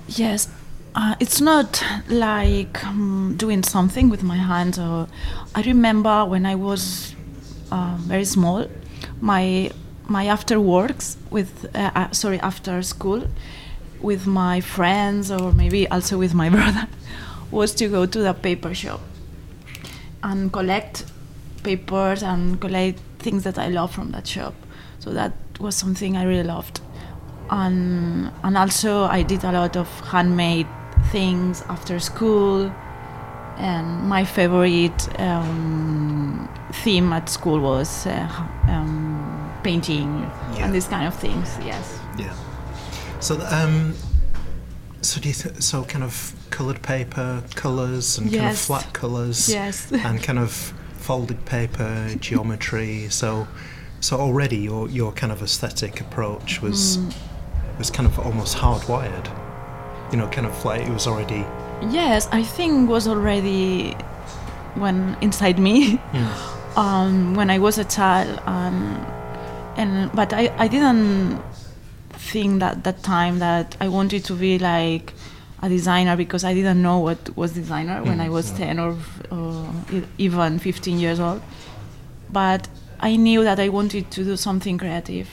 Yes, 0.08 0.48
uh, 0.96 1.14
it's 1.20 1.40
not 1.42 1.84
like 2.08 2.82
um, 2.84 3.34
doing 3.36 3.62
something 3.62 4.08
with 4.08 4.22
my 4.22 4.36
hands. 4.36 4.78
Or 4.78 5.06
I 5.54 5.60
remember 5.62 6.24
when 6.24 6.46
I 6.46 6.54
was 6.54 7.14
uh, 7.70 7.96
very 8.00 8.24
small, 8.24 8.66
my 9.20 9.70
my 10.08 10.26
after 10.26 10.58
works 10.58 11.18
with 11.30 11.66
uh, 11.74 11.90
uh, 11.94 12.10
sorry 12.12 12.40
after 12.40 12.82
school 12.82 13.28
with 14.00 14.26
my 14.26 14.60
friends 14.60 15.30
or 15.30 15.52
maybe 15.52 15.86
also 15.88 16.16
with 16.16 16.32
my 16.32 16.48
brother 16.56 16.88
was 17.50 17.74
to 17.74 17.88
go 17.88 18.06
to 18.06 18.18
the 18.20 18.32
paper 18.32 18.72
shop 18.72 19.00
and 20.22 20.52
collect 20.52 21.04
papers 21.62 22.22
and 22.22 22.60
collect 22.60 23.00
things 23.18 23.42
that 23.42 23.58
I 23.58 23.68
love 23.68 23.92
from 23.92 24.12
that 24.12 24.26
shop. 24.26 24.54
So 25.00 25.12
that 25.12 25.32
was 25.58 25.74
something 25.74 26.16
I 26.16 26.24
really 26.24 26.44
loved. 26.44 26.80
And 27.50 28.30
and 28.42 28.56
also 28.56 29.04
I 29.04 29.22
did 29.22 29.44
a 29.44 29.52
lot 29.52 29.76
of 29.76 29.88
handmade 30.00 30.66
things 31.12 31.62
after 31.68 31.98
school. 32.00 32.72
and 33.58 34.02
my 34.08 34.22
favorite 34.24 35.08
um, 35.18 36.46
theme 36.84 37.10
at 37.14 37.26
school 37.30 37.58
was 37.58 38.06
uh, 38.06 38.28
um, 38.68 39.50
painting 39.62 40.30
Yeah. 40.54 40.64
and 40.66 40.74
these 40.74 40.86
kind 40.88 41.06
of 41.06 41.14
things. 41.14 41.48
Yes. 41.64 41.98
Yeah. 42.18 42.34
So, 43.20 43.40
um, 43.50 43.94
so 45.00 45.20
do 45.22 45.28
you 45.28 45.34
th- 45.34 45.62
so 45.62 45.84
kind 45.84 46.04
of 46.04 46.34
coloured 46.50 46.82
paper, 46.82 47.42
colours, 47.54 48.18
and 48.18 48.30
kind 48.30 48.50
of 48.50 48.58
flat 48.58 48.92
colours, 48.92 49.48
Yes. 49.48 49.90
and 50.06 50.22
kind 50.22 50.38
of 50.38 50.52
folded 50.98 51.42
paper, 51.46 52.14
geometry. 52.20 53.08
So, 53.08 53.48
so 54.00 54.18
already 54.18 54.58
your 54.58 54.86
your 54.90 55.12
kind 55.12 55.32
of 55.32 55.40
aesthetic 55.42 56.00
approach 56.02 56.60
was 56.60 56.98
Mm. 56.98 57.14
was 57.78 57.90
kind 57.90 58.06
of 58.06 58.18
almost 58.18 58.58
hardwired. 58.58 59.28
You 60.12 60.18
know, 60.18 60.28
kind 60.28 60.46
of 60.46 60.56
flight 60.56 60.82
it 60.82 60.90
was 60.92 61.06
already. 61.06 61.44
Yes, 61.90 62.28
I 62.32 62.42
think 62.42 62.88
was 62.88 63.06
already 63.08 63.94
when 64.74 65.16
inside 65.20 65.58
me 65.58 66.00
um, 66.76 67.34
when 67.34 67.50
I 67.50 67.58
was 67.58 67.78
a 67.78 67.84
child, 67.84 68.40
um, 68.46 69.04
and 69.76 70.10
but 70.12 70.32
I, 70.32 70.52
I 70.58 70.68
didn't 70.68 71.42
think 72.12 72.60
that 72.60 72.84
that 72.84 73.02
time 73.02 73.38
that 73.40 73.76
I 73.80 73.88
wanted 73.88 74.24
to 74.26 74.34
be 74.34 74.58
like 74.58 75.12
a 75.62 75.68
designer 75.68 76.16
because 76.16 76.44
I 76.44 76.52
didn't 76.54 76.82
know 76.82 76.98
what 76.98 77.34
was 77.36 77.52
designer 77.52 78.02
when 78.04 78.20
I 78.20 78.28
was 78.28 78.50
10 78.52 78.78
or, 78.78 78.94
e- 79.90 80.02
even 80.18 80.58
15 80.58 80.98
years 80.98 81.18
old. 81.18 81.40
But 82.30 82.68
I 83.00 83.16
knew 83.16 83.42
that 83.44 83.58
I 83.58 83.70
wanted 83.70 84.10
to 84.10 84.24
do 84.24 84.36
something 84.36 84.76
creative. 84.76 85.28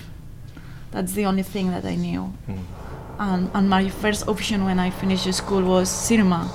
That's 0.92 1.12
the 1.14 1.26
only 1.26 1.44
thing 1.44 1.72
that 1.72 1.84
I 1.86 1.96
knew. 1.96 2.34
And, 3.20 3.50
and 3.54 3.70
my 3.70 3.90
first 3.90 4.28
option 4.28 4.66
when 4.66 4.80
I 4.80 4.90
finished 4.90 5.32
school 5.34 5.62
was 5.64 5.90
cinema. 5.90 6.52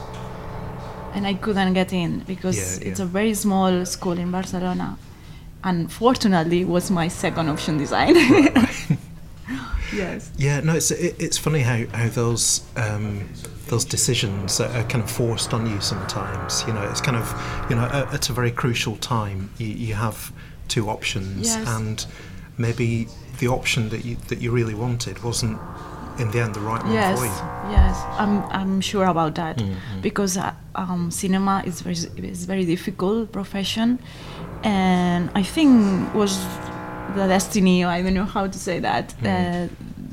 And 1.15 1.27
I 1.27 1.35
couldn't 1.35 1.73
get 1.75 1.93
in 1.93 2.21
because 2.21 2.57
Yeah, 2.57 2.89
it's 2.91 3.01
yeah. 3.01 3.07
a 3.07 3.09
very 3.09 3.35
small 3.35 3.85
school 3.87 4.19
in 4.19 4.31
Barcelona. 4.31 4.97
And 5.65 5.91
fortunately, 5.91 6.65
was 6.65 6.91
my 6.91 7.09
second 7.09 7.49
option 7.49 7.79
design. 7.79 8.15
yes. 9.93 10.31
Yeah, 10.37 10.61
no, 10.61 10.75
it's 10.77 10.91
it, 10.91 11.17
it's 11.19 11.39
funny 11.39 11.61
how 11.61 11.85
how 11.93 12.09
those 12.09 12.63
um, 12.77 13.29
those 13.69 13.85
decisions 13.85 14.61
are, 14.61 14.69
are 14.69 14.85
kind 14.85 15.03
of 15.03 15.11
forced 15.11 15.53
on 15.55 15.67
you 15.67 15.81
sometimes. 15.81 16.65
You 16.67 16.75
know, 16.75 16.83
it's 16.83 17.01
kind 17.01 17.17
of 17.17 17.27
you 17.71 17.77
know 17.77 17.83
at, 17.87 18.15
at 18.15 18.31
a 18.31 18.33
very 18.33 18.51
crucial 18.53 18.97
time 18.97 19.51
you, 19.59 19.67
you 19.69 19.95
have 19.95 20.33
two 20.69 20.89
options, 20.89 21.47
Yes. 21.49 21.69
and 21.69 22.07
maybe 22.57 23.09
the 23.39 23.49
option 23.49 23.89
that 23.89 24.05
you 24.05 24.17
that 24.29 24.41
you 24.41 24.53
really 24.53 24.75
wanted 24.75 25.23
wasn't 25.25 25.59
in 26.19 26.31
the 26.31 26.41
end 26.41 26.55
the 26.55 26.61
right 26.61 26.83
one 26.83 26.93
Yes, 26.93 27.19
for 27.19 27.27
you. 27.27 27.33
yes, 27.77 27.97
I'm 28.19 28.43
I'm 28.61 28.81
sure 28.81 29.07
about 29.07 29.35
that 29.35 29.57
Mm-hmm. 29.59 30.01
because 30.03 30.37
uh, 30.37 30.53
um, 30.75 31.11
cinema 31.11 31.63
is 31.67 31.81
very 31.83 31.97
is 32.33 32.45
very 32.47 32.65
difficult 32.65 33.31
profession, 33.33 33.99
and 34.65 35.31
I 35.35 35.43
think 35.43 36.13
was 36.15 36.33
the 37.15 37.27
destiny. 37.27 37.85
I 37.85 38.03
don't 38.03 38.15
know 38.15 38.25
how 38.37 38.47
to 38.47 38.59
say 38.59 38.81
that. 38.81 39.15
Uh, 39.25 39.69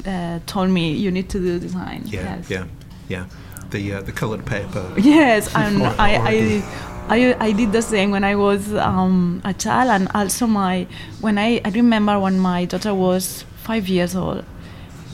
uh, 0.10 0.40
told 0.46 0.70
me 0.70 0.92
you 0.94 1.10
need 1.12 1.30
to 1.30 1.40
do 1.40 1.60
design. 1.60 2.04
Yeah, 2.06 2.22
yes. 2.38 2.50
yeah, 2.50 2.66
yeah. 3.10 3.26
The 3.72 3.94
uh, 3.94 4.02
the 4.02 4.12
coloured 4.12 4.46
paper. 4.46 4.86
Yes, 4.98 5.54
and 5.56 5.82
Or- 5.82 5.96
I, 5.98 6.16
already. 6.18 6.62
I, 6.62 7.34
I, 7.40 7.46
I 7.48 7.52
did 7.52 7.72
the 7.72 7.82
same 7.82 8.10
when 8.12 8.24
I 8.24 8.36
was 8.36 8.74
um, 8.74 9.42
a 9.44 9.54
child, 9.54 9.90
and 9.90 10.08
also 10.14 10.48
my 10.48 10.88
when 11.22 11.38
I, 11.38 11.62
I 11.66 11.70
remember 11.70 12.20
when 12.20 12.40
my 12.40 12.66
daughter 12.66 12.94
was 12.94 13.46
five 13.64 13.88
years 13.88 14.16
old, 14.16 14.44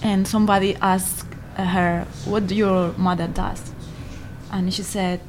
and 0.04 0.28
somebody 0.28 0.76
asked 0.78 1.26
her 1.56 2.06
what 2.26 2.50
your 2.52 2.94
mother 2.98 3.28
does, 3.28 3.74
and 4.52 4.74
she 4.74 4.84
said. 4.84 5.20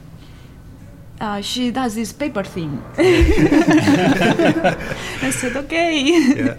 Uh, 1.20 1.40
she 1.40 1.70
does 1.70 1.94
this 1.94 2.12
paper 2.12 2.42
thing. 2.42 2.82
I 2.98 3.02
said, 5.30 5.54
okay. 5.56 6.00
Yeah, 6.02 6.56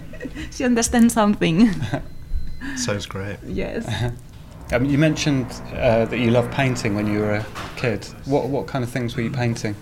she 0.50 0.64
understands 0.64 1.12
something. 1.12 1.68
sounds 2.76 3.04
great. 3.04 3.36
yes. 3.46 3.86
Um, 4.72 4.86
you 4.86 4.96
mentioned 4.96 5.46
uh, 5.74 6.06
that 6.06 6.18
you 6.18 6.30
loved 6.30 6.50
painting 6.50 6.94
when 6.94 7.06
you 7.06 7.18
were 7.20 7.34
a 7.34 7.46
kid. 7.76 8.06
What 8.24 8.48
what 8.48 8.66
kind 8.66 8.82
of 8.82 8.88
things 8.88 9.14
were 9.14 9.22
you 9.22 9.30
painting? 9.30 9.76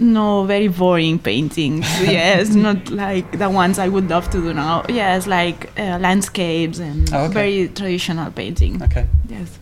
No, 0.00 0.44
very 0.44 0.68
boring 0.68 1.18
paintings. 1.18 1.84
yes, 2.00 2.54
not 2.54 2.88
like 2.90 3.38
the 3.38 3.50
ones 3.50 3.78
I 3.78 3.88
would 3.88 4.08
love 4.08 4.30
to 4.30 4.40
do 4.40 4.54
now. 4.54 4.84
Yes, 4.88 5.26
like 5.26 5.70
uh, 5.78 5.98
landscapes 6.00 6.78
and 6.78 7.12
Oh, 7.12 7.24
okay. 7.24 7.32
very 7.34 7.68
traditional 7.68 8.30
painting. 8.32 8.82
Okay. 8.82 9.06
Yes. 9.28 9.58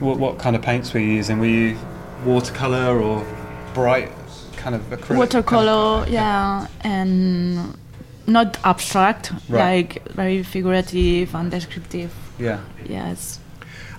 What 0.00 0.18
what 0.18 0.38
kind 0.38 0.56
of 0.56 0.62
paints 0.62 0.92
were 0.94 1.00
you 1.00 1.12
using? 1.16 1.38
Were 1.38 1.46
you 1.46 1.76
watercolor 2.24 2.98
or 3.00 3.24
bright 3.74 4.10
kind 4.56 4.74
of 4.74 4.82
acrylic? 4.90 5.18
Watercolor, 5.18 6.06
yeah, 6.08 6.66
and 6.80 7.76
not 8.26 8.56
abstract, 8.64 9.32
Right. 9.48 9.94
like 9.94 10.08
very 10.12 10.42
figurative 10.42 11.34
and 11.34 11.50
descriptive. 11.50 12.10
Yeah. 12.38 12.60
Yes. 12.88 13.38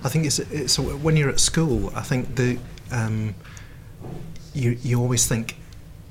I 0.02 0.08
think 0.10 0.26
it's, 0.26 0.38
it's 0.38 0.78
when 0.78 1.16
you're 1.16 1.30
at 1.30 1.40
school. 1.40 1.90
I 1.94 2.02
think 2.02 2.34
the 2.36 2.58
um, 2.90 3.34
you 4.54 4.78
you 4.82 5.00
always 5.00 5.26
think, 5.26 5.56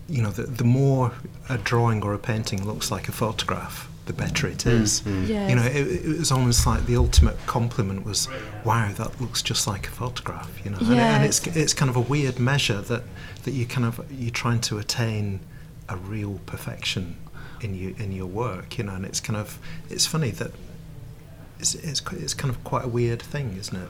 you 0.09 0.21
know, 0.21 0.31
the, 0.31 0.43
the 0.43 0.63
more 0.63 1.12
a 1.50 1.57
drawing 1.57 2.03
or 2.03 2.13
a 2.13 2.19
painting 2.19 2.65
looks 2.65 2.91
like 2.91 3.07
a 3.07 3.12
photograph, 3.12 3.89
the 4.05 4.13
better 4.13 4.47
it 4.47 4.65
is. 4.65 5.01
Yes. 5.05 5.50
You 5.50 5.55
know, 5.55 5.63
it, 5.63 6.05
it 6.05 6.19
was 6.19 6.31
almost 6.31 6.67
like 6.67 6.85
the 6.85 6.97
ultimate 6.97 7.38
compliment 7.47 8.05
was, 8.05 8.27
"Wow, 8.65 8.91
that 8.97 9.19
looks 9.21 9.41
just 9.41 9.65
like 9.67 9.88
a 9.88 9.91
photograph." 9.91 10.50
You 10.65 10.71
know, 10.71 10.77
and, 10.79 10.91
it- 10.91 11.00
and 11.00 11.23
it's 11.25 11.47
it's 11.47 11.73
kind 11.73 11.89
of 11.89 11.95
a 11.95 12.01
weird 12.01 12.39
measure 12.39 12.81
that 12.81 13.03
that 13.43 13.51
you 13.51 13.65
kind 13.65 13.85
of 13.85 14.00
you're 14.12 14.31
trying 14.43 14.62
to 14.62 14.77
attain 14.77 15.39
a 15.89 15.95
real 15.97 16.39
perfection 16.45 17.15
in 17.62 17.73
you 17.75 17.95
in 17.97 18.12
your 18.12 18.27
work. 18.27 18.77
You 18.77 18.83
know, 18.85 18.95
and 18.95 19.05
it's 19.05 19.19
kind 19.21 19.38
of 19.38 19.57
it's 19.89 20.05
funny 20.05 20.31
that. 20.31 20.51
It's, 21.59 21.75
it's, 21.75 22.01
it's 22.12 22.33
kind 22.33 22.50
of 22.53 22.62
quite 22.65 22.83
a 22.83 22.89
weird 22.89 23.21
thing, 23.21 23.55
isn't 23.57 23.75
it? 23.77 23.88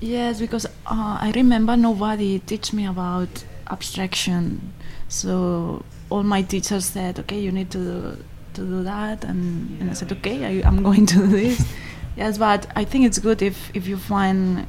Yes, 0.00 0.38
because 0.38 0.66
uh, 0.66 0.70
I 0.86 1.32
remember 1.34 1.74
nobody 1.74 2.40
teach 2.40 2.74
me 2.74 2.84
about 2.86 3.44
abstraction. 3.70 4.72
So 5.08 5.84
all 6.10 6.22
my 6.22 6.42
teachers 6.42 6.86
said, 6.86 7.18
"Okay, 7.20 7.40
you 7.40 7.52
need 7.52 7.70
to 7.70 7.78
do, 7.78 8.24
to 8.54 8.60
do 8.62 8.82
that," 8.84 9.24
and, 9.24 9.80
and 9.80 9.90
I 9.90 9.94
said, 9.94 10.12
"Okay, 10.12 10.44
I, 10.44 10.66
I'm 10.66 10.82
going 10.82 11.06
to 11.06 11.14
do 11.14 11.26
this." 11.26 11.64
yes, 12.16 12.38
but 12.38 12.66
I 12.76 12.84
think 12.84 13.06
it's 13.06 13.18
good 13.18 13.42
if 13.42 13.70
if 13.74 13.86
you 13.86 13.96
find 13.96 14.66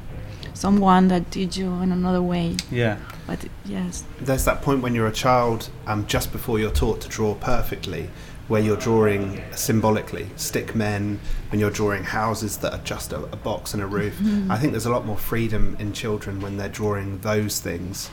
someone 0.54 1.08
that 1.08 1.30
teach 1.30 1.56
you 1.56 1.72
in 1.82 1.92
another 1.92 2.22
way. 2.22 2.56
Yeah. 2.70 2.96
But 3.26 3.46
yes, 3.64 4.04
There's 4.20 4.44
that 4.44 4.62
point 4.62 4.82
when 4.82 4.94
you're 4.94 5.06
a 5.06 5.12
child, 5.12 5.70
um, 5.86 6.06
just 6.06 6.32
before 6.32 6.58
you're 6.58 6.72
taught 6.72 7.00
to 7.02 7.08
draw 7.08 7.34
perfectly, 7.34 8.10
where 8.48 8.60
you're 8.60 8.76
drawing 8.76 9.40
symbolically, 9.52 10.30
stick 10.36 10.74
men, 10.74 11.20
when 11.50 11.60
you're 11.60 11.70
drawing 11.70 12.02
houses 12.02 12.56
that 12.58 12.72
are 12.72 12.82
just 12.82 13.12
a, 13.12 13.22
a 13.24 13.36
box 13.36 13.74
and 13.74 13.82
a 13.82 13.86
roof. 13.86 14.18
I 14.50 14.56
think 14.56 14.72
there's 14.72 14.86
a 14.86 14.90
lot 14.90 15.04
more 15.04 15.18
freedom 15.18 15.76
in 15.78 15.92
children 15.92 16.40
when 16.40 16.56
they're 16.56 16.68
drawing 16.70 17.18
those 17.18 17.60
things. 17.60 18.10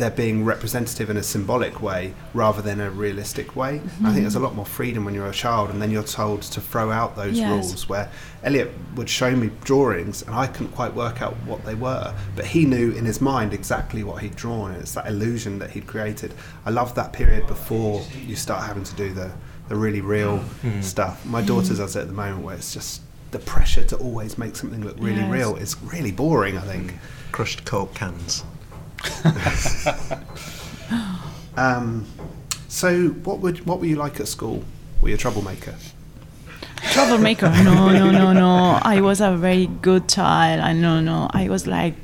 They're 0.00 0.10
being 0.10 0.46
representative 0.46 1.10
in 1.10 1.18
a 1.18 1.22
symbolic 1.22 1.82
way 1.82 2.14
rather 2.32 2.62
than 2.62 2.80
a 2.80 2.90
realistic 2.90 3.54
way. 3.54 3.82
I 4.02 4.12
think 4.12 4.22
there's 4.22 4.34
a 4.34 4.40
lot 4.40 4.54
more 4.54 4.64
freedom 4.64 5.04
when 5.04 5.14
you're 5.14 5.28
a 5.28 5.32
child, 5.32 5.68
and 5.68 5.80
then 5.82 5.90
you're 5.90 6.02
told 6.02 6.40
to 6.42 6.60
throw 6.60 6.90
out 6.90 7.16
those 7.16 7.38
Yes. 7.38 7.50
rules. 7.50 7.86
Where 7.86 8.08
Elliot 8.42 8.72
would 8.96 9.10
show 9.10 9.36
me 9.36 9.50
drawings, 9.62 10.22
and 10.22 10.34
I 10.34 10.46
couldn't 10.46 10.72
quite 10.72 10.94
work 10.94 11.20
out 11.20 11.34
what 11.44 11.66
they 11.66 11.74
were, 11.74 12.14
but 12.34 12.46
he 12.46 12.64
knew 12.64 12.92
in 12.92 13.04
his 13.04 13.20
mind 13.20 13.52
exactly 13.52 14.02
what 14.02 14.22
he'd 14.22 14.36
drawn. 14.36 14.70
and 14.72 14.80
It's 14.80 14.94
that 14.94 15.06
illusion 15.06 15.58
that 15.58 15.70
he'd 15.72 15.86
created. 15.86 16.32
I 16.64 16.70
love 16.70 16.94
that 16.94 17.12
period 17.12 17.46
before 17.46 18.02
you 18.26 18.36
start 18.36 18.64
having 18.64 18.84
to 18.84 18.94
do 18.94 19.12
the 19.12 19.30
the 19.68 19.76
really 19.76 20.00
real 20.00 20.38
hmm. 20.38 20.80
stuff. 20.80 21.24
My 21.24 21.42
hmm. 21.42 21.46
daughter 21.46 21.74
does 21.74 21.94
it 21.94 22.00
at 22.00 22.08
the 22.08 22.12
moment, 22.12 22.42
where 22.42 22.56
it's 22.56 22.74
just 22.74 23.02
the 23.30 23.38
pressure 23.38 23.84
to 23.84 23.96
always 23.98 24.36
make 24.36 24.56
something 24.56 24.82
look 24.82 24.96
really 24.98 25.20
Yes. 25.20 25.30
real 25.30 25.56
is 25.56 25.76
really 25.82 26.10
boring. 26.10 26.56
I 26.58 26.62
think. 26.62 26.94
Crushed 27.32 27.64
Coke 27.64 27.94
cans. 27.94 28.42
Um, 31.56 32.06
so, 32.68 33.08
what 33.08 33.40
would 33.40 33.66
what 33.66 33.80
were 33.80 33.86
you 33.86 33.96
like 33.96 34.20
at 34.20 34.28
school? 34.28 34.64
Were 35.02 35.08
you 35.10 35.14
a 35.16 35.18
troublemaker? 35.18 35.74
troublemaker. 36.92 37.50
no, 37.64 37.90
no, 37.90 38.10
no, 38.10 38.32
no. 38.32 38.78
I 38.82 39.00
was 39.00 39.20
a 39.20 39.36
very 39.36 39.66
good 39.66 40.08
child. 40.08 40.60
I 40.60 40.72
no, 40.72 41.00
no. 41.00 41.28
I 41.32 41.48
was 41.48 41.66
like, 41.66 41.94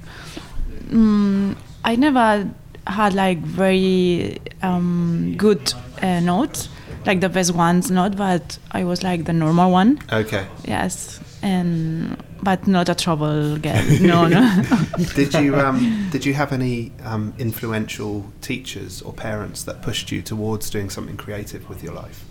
mm, 0.89 1.57
I 1.85 1.97
never 1.97 2.51
had 2.87 3.15
like 3.15 3.39
very 3.39 4.39
um, 4.63 5.35
good 5.39 5.73
uh, 6.03 6.21
notes, 6.21 6.69
like 7.07 7.21
the 7.21 7.29
best 7.31 7.55
ones, 7.55 7.91
not. 7.91 8.17
But 8.17 8.59
I 8.73 8.85
was 8.85 9.03
like 9.03 9.25
the 9.25 9.33
normal 9.33 9.71
one. 9.71 10.01
Okay. 10.13 10.47
Yes, 10.65 11.21
and 11.47 12.17
but 12.43 12.67
not 12.67 12.89
a 12.89 12.95
trouble 12.95 13.57
girl. 13.59 13.83
No, 14.01 14.27
no. 14.27 14.43
did 15.15 15.33
you 15.35 15.55
um, 15.57 15.79
did 16.11 16.25
you 16.27 16.35
have 16.35 16.53
any 16.53 16.93
um, 17.05 17.33
influential 17.39 18.15
teachers 18.41 19.03
or 19.03 19.13
parents 19.13 19.63
that 19.65 19.81
pushed 19.83 20.11
you 20.13 20.23
towards 20.23 20.71
doing 20.71 20.91
something 20.91 21.17
creative 21.17 21.69
with 21.69 21.83
your 21.85 21.95
life? 21.95 22.25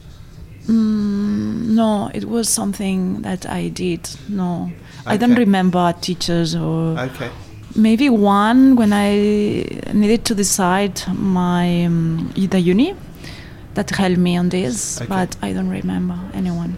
Mm, 0.67 1.75
no, 1.75 2.10
it 2.13 2.25
was 2.25 2.50
something 2.50 3.22
that 3.22 3.45
I 3.45 3.69
did. 3.69 4.10
No, 4.27 4.72
I 5.05 5.17
don't 5.17 5.36
remember 5.38 5.93
teachers 6.01 6.55
or 6.55 6.98
Okay. 7.00 7.29
maybe 7.75 8.10
one 8.10 8.75
when 8.75 8.91
I 8.93 9.12
needed 9.93 10.25
to 10.25 10.36
decide 10.36 11.01
my 11.13 11.86
um, 11.86 12.31
the 12.36 12.60
uni 12.60 12.95
that 13.75 13.89
helped 13.91 14.17
me 14.17 14.38
on 14.38 14.50
this, 14.50 14.98
Okay. 15.01 15.07
but 15.07 15.36
I 15.41 15.53
don't 15.53 15.69
remember 15.69 16.17
anyone. 16.34 16.77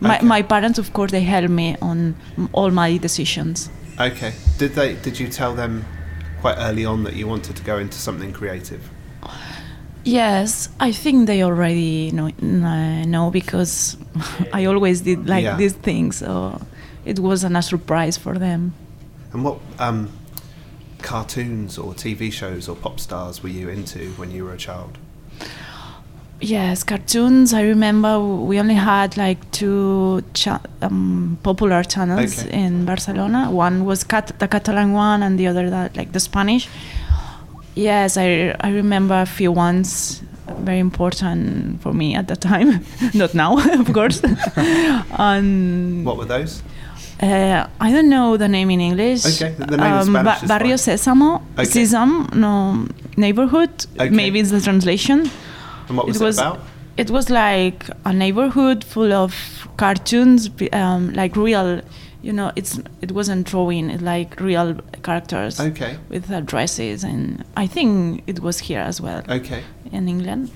My, 0.00 0.16
Okay. 0.16 0.26
my 0.26 0.42
parents, 0.42 0.78
of 0.78 0.92
course, 0.92 1.10
they 1.10 1.22
helped 1.22 1.50
me 1.50 1.76
on 1.82 2.14
all 2.52 2.70
my 2.70 2.96
decisions. 2.98 3.68
Okay. 3.98 4.32
Did 4.58 4.74
they? 4.74 4.94
Did 4.94 5.18
you 5.18 5.28
tell 5.28 5.54
them 5.54 5.84
quite 6.40 6.56
early 6.58 6.84
on 6.84 7.02
that 7.04 7.14
you 7.16 7.26
wanted 7.26 7.56
to 7.56 7.62
go 7.64 7.78
into 7.78 7.98
something 7.98 8.32
creative? 8.32 8.80
Yes, 10.04 10.68
I 10.80 10.92
think 10.92 11.26
they 11.26 11.42
already 11.42 12.10
know, 12.12 12.30
know 12.40 13.30
because 13.30 13.96
I 14.52 14.64
always 14.66 15.00
did 15.02 15.28
like 15.28 15.42
Yeah. 15.44 15.56
these 15.56 15.74
things, 15.74 16.16
so 16.16 16.60
it 17.04 17.18
wasn't 17.18 17.56
a 17.56 17.62
surprise 17.62 18.16
for 18.16 18.38
them. 18.38 18.72
And 19.32 19.44
what 19.44 19.58
um, 19.78 20.08
cartoons 21.02 21.76
or 21.76 21.92
TV 21.94 22.32
shows 22.32 22.68
or 22.68 22.76
pop 22.76 23.00
stars 23.00 23.42
were 23.42 23.50
you 23.50 23.68
into 23.68 24.10
when 24.12 24.30
you 24.30 24.44
were 24.44 24.52
a 24.54 24.56
child? 24.58 24.96
Yes, 26.40 26.84
cartoons. 26.84 27.52
I 27.52 27.62
remember 27.62 28.20
we 28.20 28.60
only 28.60 28.74
had 28.76 29.16
like 29.16 29.38
two 29.50 30.22
cha- 30.34 30.60
um, 30.82 31.36
popular 31.42 31.82
channels 31.82 32.44
Okay. 32.46 32.56
in 32.64 32.84
Barcelona. 32.84 33.50
One 33.50 33.84
was 33.84 34.04
Cat- 34.04 34.38
the 34.38 34.46
Catalan 34.46 34.92
one, 34.92 35.24
and 35.24 35.36
the 35.38 35.48
other 35.48 35.68
that 35.70 35.96
like 35.96 36.12
the 36.12 36.20
Spanish. 36.20 36.68
Yes, 37.74 38.16
I 38.16 38.54
I 38.60 38.70
remember 38.70 39.20
a 39.20 39.26
few 39.26 39.50
ones 39.50 40.22
very 40.64 40.78
important 40.78 41.82
for 41.82 41.92
me 41.92 42.14
at 42.14 42.28
the 42.28 42.36
time. 42.36 42.84
Not 43.14 43.34
now, 43.34 43.58
of 43.80 43.92
course. 43.92 44.22
and 45.18 46.04
What 46.06 46.18
were 46.18 46.24
those? 46.24 46.62
uh, 47.20 47.66
I 47.80 47.90
don't 47.92 48.08
know 48.08 48.36
the 48.36 48.46
name 48.48 48.70
in 48.70 48.80
English. 48.80 49.24
Um, 49.26 49.32
Okay, 49.32 49.54
the- 49.58 49.76
name 49.76 49.92
in 49.92 50.04
Spanish 50.06 50.42
is 50.42 50.48
Barrio 50.48 50.76
fine. 50.76 50.96
Sésamo, 50.96 51.42
Okay. 51.58 51.64
Sesam, 51.66 52.32
no 52.34 52.86
neighborhood. 53.16 53.70
Okay. 53.98 54.08
Maybe 54.10 54.38
it's 54.38 54.50
the 54.52 54.60
translation. 54.60 55.28
And 55.88 55.96
what 55.96 56.06
was 56.06 56.16
It 56.16 56.22
it, 56.22 56.26
was- 56.26 56.38
about? 56.38 56.60
It 56.96 57.10
was 57.10 57.30
like 57.30 57.88
a 58.04 58.12
neighborhood 58.12 58.82
full 58.84 59.12
of 59.12 59.32
cartoons, 59.76 60.50
um, 60.72 61.12
like 61.14 61.36
real. 61.36 61.80
You 62.22 62.32
know, 62.32 62.50
it's 62.56 62.80
it 63.00 63.12
wasn't 63.12 63.46
drawing, 63.46 63.88
it 63.90 64.02
like 64.02 64.40
real 64.40 64.74
characters 65.04 65.60
Okay. 65.60 65.96
with 66.08 66.28
uh, 66.32 66.40
dresses, 66.40 67.04
and 67.04 67.44
I 67.56 67.68
think 67.68 68.24
it 68.26 68.40
was 68.40 68.58
here 68.58 68.80
as 68.80 69.00
well 69.00 69.22
Okay. 69.28 69.62
in 69.92 70.08
England, 70.08 70.50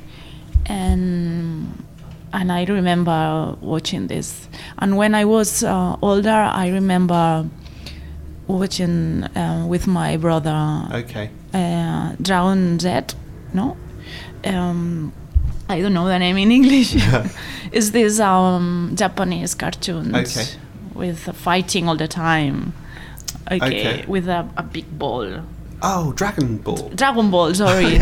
and 0.67 1.85
and 2.33 2.51
I 2.51 2.65
remember 2.65 3.57
watching 3.61 4.09
this. 4.09 4.49
And 4.79 4.97
when 4.97 5.15
I 5.15 5.25
was 5.25 5.63
uh, 5.63 5.97
older, 6.03 6.31
I 6.65 6.69
remember 6.71 7.47
watching 8.49 9.25
uh, 9.37 9.65
with 9.69 9.87
my 9.87 10.17
brother 10.17 10.89
Okay. 10.93 11.31
uh, 11.55 12.15
Dragon 12.21 12.79
Z, 12.81 13.15
no? 13.55 13.77
Um, 14.45 15.13
I 15.73 15.81
don't 15.83 15.95
know 15.95 16.07
the 16.07 16.19
name 16.19 16.37
in 16.39 16.51
English. 16.53 16.95
Is 17.73 17.93
this 17.93 18.21
um, 18.21 18.93
Japanese 18.95 19.55
cartoons 19.55 20.15
Okay. 20.15 20.47
with 20.95 21.29
uh, 21.29 21.33
fighting 21.33 21.89
all 21.89 21.97
the 21.97 22.09
time? 22.09 22.73
Okay, 23.51 23.67
Okay. 23.67 24.05
with 24.07 24.29
a, 24.29 24.47
a 24.57 24.63
big 24.63 24.87
ball. 24.99 25.27
Oh, 25.85 26.13
Dragon 26.13 26.59
Ball. 26.59 26.91
Dragon 26.95 27.31
Ball, 27.31 27.55
sorry. 27.65 27.99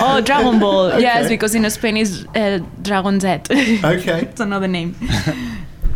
oh, 0.00 0.20
Dragon 0.20 0.58
Ball. 0.58 0.98
Yes, 1.00 1.28
because 1.28 1.54
in 1.54 1.68
Spain 1.70 1.96
is 1.96 2.26
uh, 2.34 2.58
Dragon 2.82 3.20
Z. 3.20 3.28
Okay. 3.84 4.22
it's 4.22 4.40
another 4.40 4.66
name. 4.66 4.96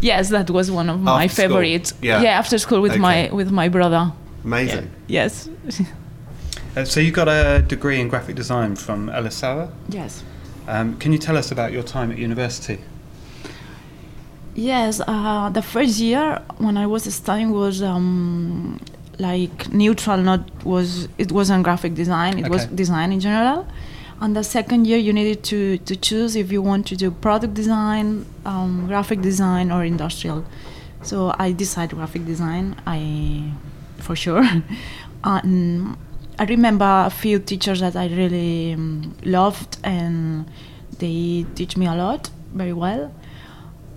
yes, 0.00 0.28
that 0.30 0.48
was 0.50 0.70
one 0.70 0.88
of 0.88 1.00
my 1.00 1.24
After 1.24 1.34
school. 1.34 1.48
favorites. 1.48 1.92
Yeah. 2.02 2.22
after 2.38 2.56
school 2.58 2.80
with 2.80 2.96
my 2.98 3.30
with 3.32 3.50
my 3.50 3.68
brother. 3.68 4.12
Amazing. 4.44 4.90
Yes. 5.08 5.48
Uh, 6.76 6.84
so 6.84 7.00
you 7.00 7.10
got 7.10 7.28
a 7.28 7.62
degree 7.66 8.00
in 8.00 8.08
graphic 8.08 8.36
design 8.36 8.76
from 8.76 9.08
Elisava. 9.08 9.68
yes. 9.88 10.22
Um, 10.66 10.96
can 10.98 11.12
you 11.12 11.18
tell 11.18 11.36
us 11.36 11.50
about 11.50 11.72
your 11.72 11.82
time 11.82 12.10
at 12.10 12.18
university? 12.18 12.78
Yes, 14.54 15.00
uh, 15.06 15.50
the 15.50 15.62
first 15.62 15.98
year 15.98 16.40
when 16.58 16.76
I 16.76 16.86
was 16.86 17.12
studying 17.12 17.50
was 17.50 17.82
um, 17.82 18.80
like 19.18 19.72
neutral. 19.72 20.18
Not 20.18 20.64
was 20.64 21.08
it 21.18 21.32
wasn't 21.32 21.64
graphic 21.64 21.94
design. 21.94 22.38
It 22.38 22.48
was 22.48 22.66
design 22.66 23.12
in 23.12 23.20
general. 23.20 23.66
And 24.20 24.36
the 24.36 24.44
second 24.44 24.86
year, 24.86 24.96
you 24.96 25.12
needed 25.12 25.42
to, 25.44 25.78
to 25.78 25.96
choose 25.96 26.36
if 26.36 26.52
you 26.52 26.62
want 26.62 26.86
to 26.86 26.96
do 26.96 27.10
product 27.10 27.54
design, 27.54 28.24
um, 28.46 28.86
graphic 28.86 29.20
design, 29.20 29.72
or 29.72 29.84
industrial. 29.84 30.44
So 31.02 31.34
I 31.38 31.52
decided 31.52 31.96
graphic 31.96 32.24
design. 32.24 32.80
I 32.86 33.52
for 33.98 34.14
sure. 34.14 34.44
and 35.24 35.96
I 36.38 36.44
remember 36.44 36.84
a 37.06 37.10
few 37.10 37.38
teachers 37.38 37.80
that 37.80 37.96
I 37.96 38.06
really 38.08 38.72
um, 38.74 39.14
loved, 39.24 39.76
and 39.84 40.46
they 40.98 41.46
teach 41.54 41.76
me 41.76 41.86
a 41.86 41.94
lot 41.94 42.30
very 42.52 42.72
well. 42.72 43.12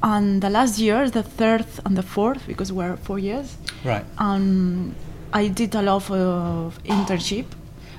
And 0.03 0.41
the 0.41 0.49
last 0.49 0.77
year, 0.79 1.09
the 1.09 1.23
third 1.23 1.65
and 1.85 1.97
the 1.97 2.03
fourth, 2.03 2.45
because 2.47 2.71
we're 2.71 2.97
four 2.97 3.17
years, 3.19 3.57
Right. 3.83 4.05
um, 4.19 4.93
I 5.33 5.47
did 5.47 5.73
a 5.75 5.81
lot 5.81 6.09
of 6.11 6.79
internship 6.83 7.45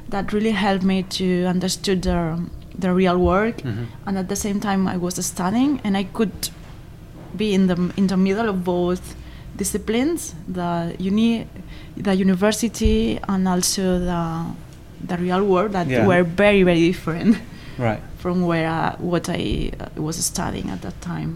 that 0.09 0.33
really 0.33 0.53
helped 0.53 0.85
me 0.85 1.03
to 1.03 1.44
understand 1.46 2.03
the, 2.05 2.40
the 2.79 2.92
real 2.94 3.18
work. 3.18 3.59
Mhm. 3.59 3.87
And 4.07 4.16
at 4.18 4.29
the 4.29 4.37
same 4.37 4.61
time, 4.61 4.87
I 4.87 4.96
was 4.96 5.14
studying, 5.27 5.81
and 5.85 5.96
I 5.96 6.05
could 6.05 6.51
be 7.37 7.53
in 7.55 7.66
the 7.66 7.92
in 7.96 8.07
the 8.07 8.16
middle 8.16 8.48
of 8.48 8.64
both 8.64 9.14
disciplines, 9.58 10.34
the 10.48 10.94
uni, 10.98 11.46
the 11.96 12.14
university, 12.14 13.18
and 13.28 13.46
also 13.48 13.98
the 13.98 14.22
the 15.10 15.16
real 15.16 15.44
world 15.44 15.72
that 15.72 15.86
Yeah. 15.88 16.06
were 16.06 16.24
very 16.24 16.62
very 16.64 16.80
different 16.90 17.36
Right. 17.78 18.00
from 18.22 18.36
where 18.50 18.68
uh, 18.68 18.96
what 19.10 19.28
I 19.28 19.70
uh, 19.78 20.02
was 20.02 20.16
studying 20.24 20.70
at 20.70 20.80
that 20.82 21.00
time. 21.00 21.30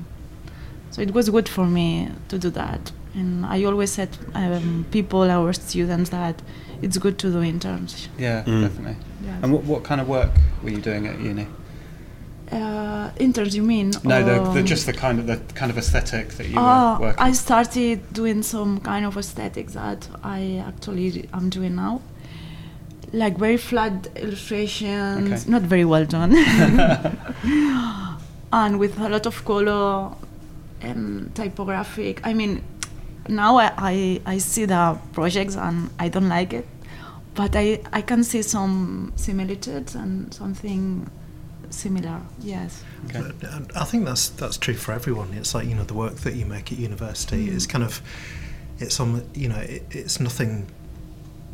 So 0.91 1.01
it 1.03 1.13
was 1.15 1.29
good 1.31 1.49
for 1.49 1.67
me 1.67 2.09
to 2.29 2.39
do 2.39 2.51
that. 2.51 2.93
And 3.15 3.47
I 3.47 3.65
always 3.65 3.93
said 3.93 4.09
um, 4.35 4.85
people, 4.91 5.23
our 5.31 5.53
students, 5.53 6.11
that 6.11 6.37
it's 6.83 6.99
good 6.99 7.17
to 7.19 7.31
do 7.31 7.41
interns. 7.43 8.09
Yeah, 8.19 8.43
Mm. 8.47 8.63
definitely. 8.63 8.97
Yeah. 9.25 9.39
And 9.43 9.53
what, 9.53 9.63
what 9.65 9.83
kind 9.85 10.01
of 10.01 10.09
work 10.09 10.31
were 10.63 10.71
you 10.71 10.81
doing 10.81 11.07
at 11.07 11.21
uni? 11.21 11.47
Uh, 12.53 13.11
interns, 13.19 13.57
you 13.57 13.63
mean? 13.63 13.93
No, 14.05 14.23
the, 14.23 14.35
the 14.53 14.61
Um, 14.61 14.67
just 14.67 14.85
the 14.87 14.93
kind 14.93 15.19
of 15.19 15.27
the 15.27 15.39
kind 15.55 15.71
of 15.71 15.79
aesthetic 15.79 16.29
that 16.37 16.47
you 16.49 16.55
Ah, 16.59 16.99
were 17.01 17.07
working. 17.07 17.23
I 17.25 17.33
started 17.33 18.13
doing 18.13 18.43
some 18.43 18.79
kind 18.81 19.07
of 19.07 19.17
aesthetics 19.17 19.73
that 19.73 20.07
I 20.23 20.63
actually 20.69 21.29
am 21.33 21.49
doing 21.49 21.75
now. 21.77 22.03
Like 23.13 23.39
very 23.39 23.57
flat 23.57 24.07
illustrations, 24.17 25.33
Okay. 25.33 25.51
not 25.51 25.63
very 25.63 25.85
well 25.87 26.05
done, 26.05 26.33
and 28.53 28.79
with 28.79 28.99
a 29.01 29.09
lot 29.09 29.27
of 29.27 29.45
color 29.45 30.11
and 30.81 31.35
typographic. 31.35 32.21
I 32.25 32.35
mean, 32.35 32.63
now 33.29 33.57
I, 33.57 33.73
I, 33.79 34.21
I 34.27 34.39
see 34.39 34.65
the 34.67 34.99
projects 35.13 35.57
and 35.57 35.91
I 35.99 36.09
don't 36.09 36.29
like 36.29 36.53
it, 36.53 36.67
but 37.35 37.57
I, 37.57 37.81
I 37.93 38.03
can 38.03 38.25
see 38.25 38.43
some 38.43 39.13
similitudes 39.17 39.95
and 39.95 40.33
something 40.35 41.09
similar. 41.73 42.21
Yes. 42.41 42.85
Okay. 43.07 43.23
I 43.75 43.85
think 43.85 44.05
that's 44.05 44.29
that's 44.31 44.57
true 44.57 44.75
for 44.75 44.93
everyone. 44.93 45.33
It's 45.35 45.55
like 45.55 45.67
you 45.69 45.75
know 45.75 45.85
the 45.85 45.95
work 45.95 46.17
that 46.25 46.35
you 46.35 46.47
make 46.47 46.73
at 46.73 46.79
university 46.79 47.49
is 47.49 47.67
kind 47.67 47.85
of 47.85 48.01
it's 48.79 49.01
on 49.01 49.25
you 49.35 49.49
know 49.49 49.59
it, 49.59 49.83
it's 49.91 50.21
nothing 50.21 50.67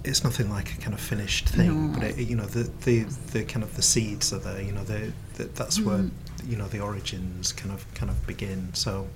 it's 0.04 0.22
nothing 0.24 0.48
like 0.48 0.72
a 0.72 0.80
kind 0.80 0.94
of 0.94 1.00
finished 1.00 1.48
thing, 1.48 1.92
No. 1.92 1.98
but 2.00 2.18
it, 2.18 2.28
you 2.28 2.36
know 2.36 2.46
the, 2.46 2.70
the 2.84 3.04
the 3.32 3.44
kind 3.44 3.62
of 3.62 3.74
the 3.76 3.82
seeds 3.82 4.32
are 4.32 4.38
there. 4.38 4.60
You 4.62 4.72
know 4.72 4.84
the, 4.84 5.12
the 5.36 5.44
that's 5.44 5.80
where 5.80 5.98
Mm. 5.98 6.10
you 6.50 6.56
know 6.56 6.68
the 6.68 6.80
origins 6.80 7.52
kind 7.52 7.72
of 7.74 7.84
kind 7.94 8.10
of 8.10 8.26
begin. 8.26 8.68
So 8.74 9.06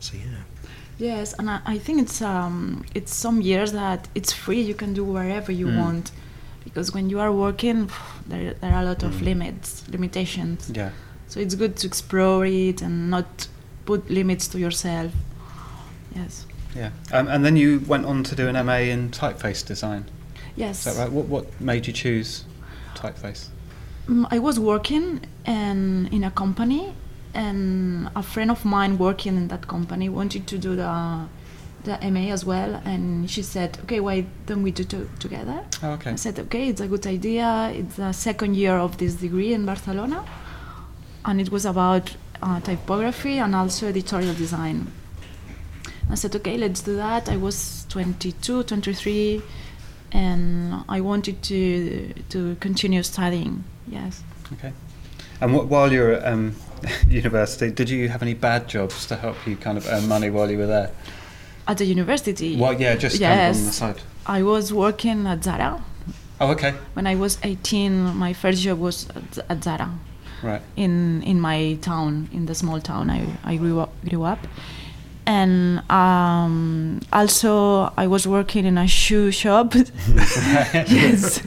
so 0.00 0.16
yeah. 0.16 0.42
Yes, 0.98 1.32
and 1.38 1.48
I, 1.50 1.60
I 1.64 1.78
think 1.78 2.02
it's 2.02 2.20
um, 2.22 2.84
it's 2.94 3.14
some 3.14 3.40
years 3.40 3.72
that 3.72 4.08
it's 4.14 4.32
free. 4.32 4.60
You 4.60 4.74
can 4.74 4.92
do 4.94 5.04
wherever 5.04 5.50
you 5.50 5.66
Mm. 5.66 5.78
want, 5.78 6.12
because 6.64 6.92
when 6.94 7.10
you 7.10 7.20
are 7.20 7.32
working, 7.32 7.90
there, 8.26 8.54
there 8.54 8.72
are 8.72 8.82
a 8.82 8.84
lot 8.84 9.02
of 9.02 9.12
Mm. 9.14 9.22
limits, 9.24 9.84
limitations. 9.88 10.70
Yeah. 10.74 10.90
So 11.28 11.40
it's 11.40 11.54
good 11.54 11.76
to 11.76 11.86
explore 11.86 12.44
it 12.46 12.82
and 12.82 13.10
not 13.10 13.48
put 13.86 14.10
limits 14.10 14.46
to 14.48 14.58
yourself. 14.58 15.12
Yes. 16.14 16.46
Yeah. 16.76 16.90
Um, 17.12 17.28
and 17.28 17.44
then 17.44 17.56
you 17.56 17.80
went 17.86 18.04
on 18.06 18.22
to 18.24 18.34
do 18.36 18.48
an 18.48 18.56
MA 18.66 18.78
in 18.90 19.10
typeface 19.10 19.64
design. 19.66 20.04
Yes. 20.56 20.86
Is 20.86 20.94
that 20.96 21.02
right? 21.02 21.12
What 21.12 21.26
what 21.26 21.46
made 21.60 21.86
you 21.86 21.92
choose 21.92 22.44
typeface? 22.94 23.48
Mm, 24.08 24.26
I 24.30 24.38
was 24.38 24.58
working 24.58 25.20
in, 25.46 26.08
in 26.12 26.24
a 26.24 26.30
company, 26.30 26.92
and 27.34 28.10
a 28.14 28.22
friend 28.22 28.50
of 28.50 28.64
mine 28.64 28.98
working 28.98 29.36
in 29.36 29.48
that 29.48 29.66
company 29.68 30.08
wanted 30.08 30.46
to 30.48 30.58
do 30.58 30.76
the 30.76 31.26
the 31.84 31.98
MA 32.10 32.32
as 32.32 32.44
well, 32.44 32.80
and 32.84 33.30
she 33.30 33.42
said, 33.42 33.78
"Okay, 33.84 34.00
why 34.00 34.24
don't 34.46 34.62
we 34.62 34.70
do 34.70 34.82
it 34.82 35.20
together?" 35.20 35.64
Oh, 35.82 35.92
okay. 35.92 36.10
I 36.12 36.16
said, 36.16 36.38
"Okay, 36.38 36.68
it's 36.68 36.80
a 36.80 36.86
good 36.86 37.06
idea. 37.06 37.72
It's 37.74 37.96
the 37.96 38.12
second 38.12 38.56
year 38.56 38.76
of 38.76 38.98
this 38.98 39.14
degree 39.14 39.52
in 39.52 39.66
Barcelona, 39.66 40.24
and 41.24 41.40
it 41.40 41.50
was 41.50 41.66
about 41.66 42.16
uh, 42.42 42.60
typography 42.60 43.38
and 43.38 43.54
also 43.54 43.88
editorial 43.88 44.34
design." 44.34 44.86
I 46.10 46.14
said, 46.14 46.34
"Okay, 46.36 46.56
let's 46.58 46.82
do 46.82 46.96
that." 46.96 47.28
I 47.28 47.36
was 47.36 47.86
22, 47.88 48.62
23, 48.64 49.42
and 50.12 50.84
I 50.88 51.00
wanted 51.00 51.42
to 51.42 52.12
to 52.30 52.56
continue 52.60 53.02
studying. 53.02 53.64
Yes. 53.88 54.22
Okay. 54.52 54.72
And 55.40 55.50
wh- 55.52 55.68
while 55.70 55.92
you 55.92 56.00
were 56.00 56.12
at 56.12 56.32
um, 56.32 56.54
university, 57.08 57.70
did 57.70 57.90
you 57.90 58.08
have 58.08 58.22
any 58.22 58.34
bad 58.34 58.68
jobs 58.68 59.06
to 59.06 59.16
help 59.16 59.36
you 59.46 59.56
kind 59.56 59.78
of 59.78 59.86
earn 59.88 60.06
money 60.08 60.30
while 60.30 60.50
you 60.50 60.58
were 60.58 60.66
there? 60.66 60.90
At 61.66 61.78
the 61.78 61.84
university. 61.84 62.56
Well, 62.56 62.72
yeah, 62.80 62.96
just 62.96 63.20
kind 63.20 63.40
of 63.50 63.56
on 63.56 63.66
the 63.66 63.72
side. 63.72 64.00
I 64.26 64.42
was 64.42 64.72
working 64.72 65.26
at 65.26 65.44
Zara. 65.44 65.82
Oh, 66.40 66.50
okay. 66.52 66.74
When 66.94 67.06
I 67.06 67.14
was 67.14 67.38
18, 67.44 68.16
my 68.16 68.32
first 68.32 68.62
job 68.62 68.78
was 68.80 69.06
at, 69.10 69.38
at 69.48 69.62
Zara 69.64 69.90
Right. 70.42 70.60
in 70.76 71.22
in 71.22 71.40
my 71.40 71.78
town, 71.82 72.28
in 72.32 72.46
the 72.46 72.54
small 72.54 72.80
town 72.80 73.10
I, 73.10 73.26
I 73.44 73.56
grew 73.56 73.78
up 73.80 73.92
grew 74.08 74.24
up. 74.24 74.38
And 75.24 75.88
um, 75.88 76.98
also, 77.12 77.92
I 77.96 78.08
was 78.08 78.26
working 78.26 78.66
in 78.66 78.76
a 78.76 78.88
shoe 78.88 79.30
shop. 79.30 79.74
yes, 80.74 81.40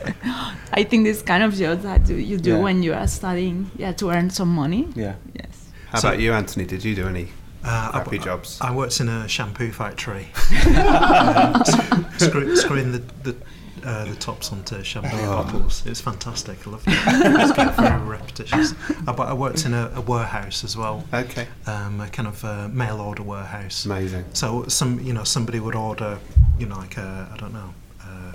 I 0.71 0.83
think 0.85 1.03
this 1.05 1.21
kind 1.21 1.43
of 1.43 1.53
job 1.55 1.81
that 1.81 2.07
you- 2.07 2.15
you 2.15 2.37
do 2.37 2.51
Yeah. 2.51 2.59
when 2.63 2.83
you 2.83 2.93
are 2.93 3.07
studying, 3.07 3.69
yeah, 3.77 3.91
to 3.93 4.11
earn 4.11 4.29
some 4.29 4.47
money. 4.55 4.87
Yeah. 4.95 5.15
Yes. 5.33 5.71
How 5.91 5.99
So- 5.99 6.07
about 6.07 6.21
you, 6.21 6.31
Anthony? 6.33 6.65
Did 6.65 6.85
you 6.85 6.95
do 6.95 7.07
any 7.07 7.27
Uh, 7.67 7.91
crappy 7.91 8.19
I, 8.19 8.23
jobs? 8.23 8.57
I 8.61 8.71
worked 8.73 8.99
in 8.99 9.09
a 9.09 9.27
shampoo 9.27 9.71
factory, 9.71 10.27
uh, 10.67 11.63
screw, 12.17 12.55
screwing 12.55 12.91
the 12.91 12.99
the, 13.23 13.35
uh, 13.83 14.05
the 14.05 14.15
tops 14.15 14.51
onto 14.51 14.83
shampoo 14.83 15.09
Oh. 15.21 15.43
bottles. 15.43 15.83
was 15.85 15.99
fantastic. 16.01 16.65
I 16.67 16.69
loved 16.69 16.87
it. 16.87 16.93
It's 16.95 17.51
getting 17.53 17.73
very 17.73 18.01
repetitious. 18.01 18.73
Uh, 19.07 19.13
but 19.13 19.27
I 19.27 19.33
worked 19.33 19.65
in 19.65 19.73
a, 19.73 19.91
a 19.95 20.01
warehouse 20.01 20.63
as 20.63 20.75
well, 20.77 21.03
Okay, 21.13 21.47
um, 21.67 21.99
a 22.01 22.07
kind 22.09 22.27
of 22.27 22.43
uh, 22.45 22.67
mail 22.69 22.99
order 23.01 23.23
warehouse. 23.23 23.85
amazing. 23.85 24.25
So 24.33 24.65
some, 24.67 24.99
you 24.99 25.13
know, 25.13 25.23
somebody 25.23 25.59
would 25.59 25.75
order, 25.75 26.19
you 26.59 26.65
know, 26.67 26.77
like 26.77 26.97
a, 26.97 27.29
I 27.33 27.37
don't 27.37 27.53
know, 27.53 27.73
uh, 28.03 28.33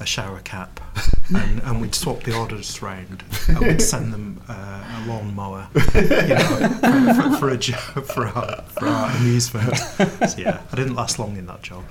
a 0.00 0.06
shower 0.06 0.40
cap, 0.40 0.80
and, 1.28 1.62
and 1.62 1.80
we'd 1.80 1.94
swap 1.94 2.22
the 2.22 2.36
orders 2.36 2.82
round, 2.82 3.22
and 3.48 3.58
we'd 3.60 3.80
send 3.82 4.12
them 4.12 4.40
uh, 4.48 4.52
a 4.52 5.06
lawnmower, 5.08 5.68
you 5.94 6.00
know, 6.02 6.78
for, 6.80 7.14
for, 7.14 7.36
for 7.38 7.48
a 7.50 7.56
jo- 7.56 7.76
for 7.76 8.26
our, 8.26 8.62
for 8.68 8.86
our 8.86 9.10
amusement. 9.16 9.76
So 9.76 10.38
yeah, 10.38 10.60
I 10.72 10.76
didn't 10.76 10.94
last 10.94 11.18
long 11.18 11.36
in 11.36 11.46
that 11.46 11.62
job. 11.62 11.84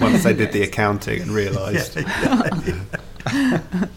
Once 0.00 0.22
they 0.24 0.34
did 0.34 0.52
the 0.52 0.62
accounting 0.62 1.22
and 1.22 1.30
realised. 1.30 1.98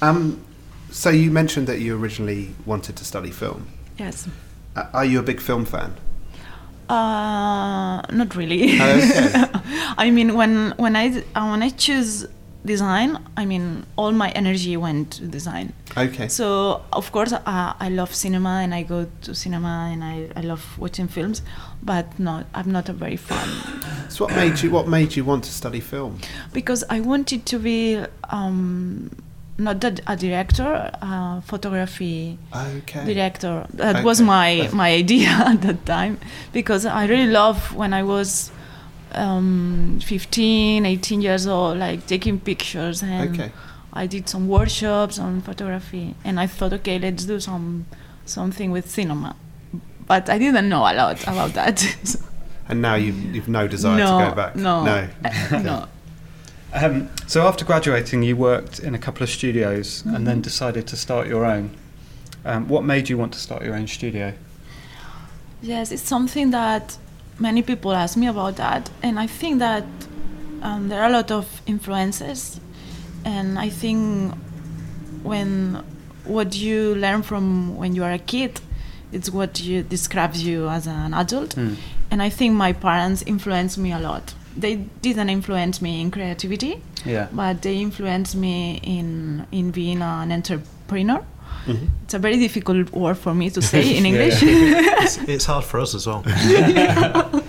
Um, 0.00 0.44
so 0.90 1.10
you 1.10 1.30
mentioned 1.30 1.66
that 1.66 1.80
you 1.80 1.96
originally 1.96 2.54
wanted 2.64 2.96
to 2.96 3.04
study 3.04 3.30
film. 3.30 3.66
Yes. 3.98 4.28
Uh, 4.76 4.86
are 4.92 5.04
you 5.04 5.18
a 5.18 5.22
big 5.22 5.40
film 5.40 5.64
fan? 5.64 5.94
Uh, 6.88 8.00
not 8.12 8.34
really. 8.34 8.78
Oh, 8.80 8.96
okay. 8.96 9.44
I 9.98 10.10
mean, 10.10 10.34
when 10.34 10.70
when 10.76 10.96
I 10.96 11.22
uh, 11.34 11.48
when 11.48 11.62
I 11.62 11.68
choose 11.70 12.26
design, 12.68 13.18
I 13.36 13.44
mean, 13.46 13.64
all 13.96 14.12
my 14.12 14.30
energy 14.42 14.76
went 14.76 15.10
to 15.18 15.26
design. 15.26 15.72
Okay. 15.96 16.28
So 16.28 16.46
of 16.92 17.10
course, 17.10 17.32
uh, 17.32 17.72
I 17.86 17.88
love 18.00 18.14
cinema 18.14 18.60
and 18.62 18.72
I 18.74 18.82
go 18.84 19.06
to 19.22 19.34
cinema 19.34 19.88
and 19.92 20.04
I, 20.04 20.16
I 20.40 20.42
love 20.42 20.62
watching 20.78 21.08
films, 21.08 21.42
but 21.82 22.06
not 22.18 22.46
I'm 22.54 22.70
not 22.70 22.88
a 22.88 22.92
very 22.92 23.16
fan 23.16 23.48
So 24.14 24.24
what 24.26 24.34
made 24.36 24.62
you 24.62 24.70
what 24.76 24.86
made 24.88 25.10
you 25.16 25.24
want 25.24 25.44
to 25.44 25.50
study 25.50 25.80
film? 25.80 26.12
because 26.52 26.84
I 26.96 27.00
wanted 27.00 27.40
to 27.46 27.58
be 27.58 27.80
um, 28.30 29.10
not 29.60 29.82
a, 29.84 29.92
a 30.06 30.14
director, 30.16 30.70
uh, 31.02 31.40
photography 31.40 32.38
Okay. 32.54 33.04
director. 33.14 33.66
That 33.74 34.04
was 34.04 34.20
my 34.20 34.68
my 34.72 34.90
idea 35.04 35.30
at 35.52 35.60
that 35.62 35.80
time 35.86 36.14
because 36.52 36.86
I 36.86 37.06
really 37.06 37.30
love 37.42 37.58
when 37.74 37.92
I 37.92 38.02
was 38.14 38.52
um, 39.12 39.98
15, 40.04 40.86
18 40.86 41.20
years 41.22 41.46
old, 41.46 41.78
like 41.78 42.06
taking 42.06 42.38
pictures 42.40 43.02
and 43.02 43.34
Okay. 43.40 43.50
I 43.92 44.06
did 44.06 44.28
some 44.28 44.48
workshops 44.48 45.18
on 45.18 45.40
photography 45.40 46.14
and 46.24 46.38
I 46.38 46.46
thought, 46.46 46.72
okay, 46.72 46.98
let's 46.98 47.24
do 47.24 47.40
some 47.40 47.86
something 48.26 48.70
with 48.70 48.88
cinema. 48.90 49.34
But 50.06 50.28
I 50.28 50.38
didn't 50.38 50.68
know 50.68 50.80
a 50.82 50.94
lot 50.94 51.22
about 51.22 51.52
that. 51.54 51.78
So- 52.04 52.20
And 52.68 52.82
now 52.82 52.96
you 52.96 53.12
you've 53.32 53.48
no 53.48 53.66
desire 53.66 53.96
no, 53.96 54.18
to 54.18 54.28
go 54.28 54.34
back. 54.34 54.54
No, 54.56 54.84
No. 54.84 55.08
uh, 55.24 55.58
no. 55.62 55.88
Um, 56.74 57.08
so 57.26 57.46
after 57.46 57.64
graduating, 57.64 58.22
you 58.22 58.36
worked 58.36 58.78
in 58.78 58.94
a 58.94 58.98
couple 58.98 59.22
of 59.22 59.30
studios 59.30 60.04
and 60.04 60.26
then 60.26 60.42
decided 60.42 60.86
to 60.88 60.96
start 60.96 61.26
your 61.26 61.46
own. 61.46 61.70
Um, 62.44 62.68
what 62.68 62.84
made 62.84 63.08
you 63.08 63.16
want 63.16 63.32
to 63.32 63.38
start 63.38 63.62
your 63.64 63.74
own 63.74 63.86
studio? 63.86 64.34
Yes, 65.62 65.90
it's 65.90 66.02
something 66.02 66.50
that 66.50 66.98
many 67.38 67.62
people 67.62 67.92
ask 67.92 68.16
me 68.16 68.26
about 68.26 68.56
that, 68.56 68.90
and 69.02 69.18
I 69.18 69.26
think 69.26 69.58
that 69.60 69.84
um, 70.62 70.88
there 70.88 71.00
are 71.02 71.08
a 71.08 71.12
lot 71.12 71.30
of 71.30 71.62
influences, 71.66 72.60
and 73.24 73.58
I 73.58 73.68
think 73.68 74.34
when 75.22 75.82
what 76.24 76.54
you 76.56 76.94
learn 76.94 77.22
from 77.22 77.76
when 77.76 77.94
you 77.94 78.04
are 78.04 78.12
a 78.12 78.18
kid, 78.18 78.60
it's 79.12 79.30
what 79.30 79.60
you 79.60 79.82
describes 79.82 80.42
you 80.42 80.68
as 80.68 80.86
an 80.86 81.14
adult, 81.14 81.54
Hmm. 81.54 81.74
and 82.10 82.22
I 82.22 82.28
think 82.30 82.54
my 82.54 82.72
parents 82.72 83.22
influenced 83.22 83.78
me 83.78 83.92
a 83.92 83.98
lot. 83.98 84.34
They 84.56 84.76
didn't 85.02 85.28
influence 85.30 85.80
me 85.80 86.00
in 86.00 86.10
creativity, 86.10 86.82
Yeah. 87.06 87.28
but 87.32 87.62
they 87.62 87.76
influenced 87.80 88.34
me 88.34 88.80
in 88.82 89.46
in 89.52 89.70
being 89.70 90.02
an 90.02 90.32
entrepreneur. 90.32 91.22
Mhm. 91.68 91.88
It's 92.04 92.14
a 92.14 92.18
very 92.18 92.36
difficult 92.38 92.90
word 92.92 93.16
for 93.18 93.34
me 93.34 93.50
to 93.50 93.60
say 93.72 93.96
in 93.96 94.04
Yeah, 94.04 94.10
English. 94.10 94.42
It's, 95.04 95.16
it's 95.34 95.44
hard 95.46 95.64
for 95.64 95.80
us 95.80 95.94
as 95.94 96.06
well. 96.06 96.22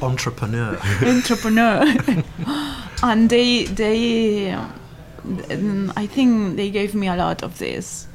Entrepreneur. 0.01 0.77
entrepreneur 1.03 1.83
and 3.03 3.29
they 3.29 3.65
they 3.65 4.51
um, 5.51 5.91
i 5.95 6.05
think 6.07 6.55
they 6.57 6.69
gave 6.69 6.93
me 6.95 7.07
a 7.07 7.15
lot 7.15 7.43
of 7.43 7.57
this 7.59 8.07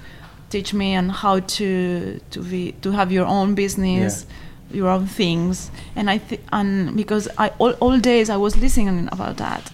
teach 0.50 0.72
me 0.74 0.96
on 0.96 1.08
how 1.08 1.40
to 1.40 2.18
to 2.30 2.40
be 2.42 2.72
to 2.82 2.90
have 2.92 3.12
your 3.12 3.26
own 3.26 3.54
business 3.54 4.26
your 4.72 4.88
own 4.88 5.06
things 5.06 5.70
and 5.96 6.10
i 6.10 6.18
think 6.18 6.40
and 6.52 6.96
because 6.96 7.28
i 7.38 7.48
all, 7.58 7.72
all 7.80 7.98
days 7.98 8.28
i 8.30 8.36
was 8.36 8.56
listening 8.56 9.08
about 9.12 9.36
that 9.36 9.70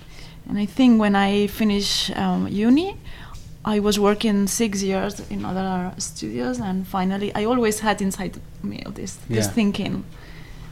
and 0.48 0.58
i 0.58 0.66
think 0.66 1.00
when 1.00 1.14
i 1.16 1.46
finish 1.46 2.10
um, 2.16 2.46
uni 2.48 2.96
i 3.64 3.78
was 3.80 3.98
working 3.98 4.46
six 4.46 4.82
years 4.82 5.20
in 5.30 5.44
other 5.44 5.92
studios 5.98 6.58
and 6.60 6.86
finally 6.86 7.30
i 7.34 7.44
always 7.44 7.80
had 7.80 8.00
inside 8.02 8.40
me 8.62 8.82
this 8.94 9.14
this 9.28 9.46
Yeah. 9.46 9.52
thinking 9.54 10.04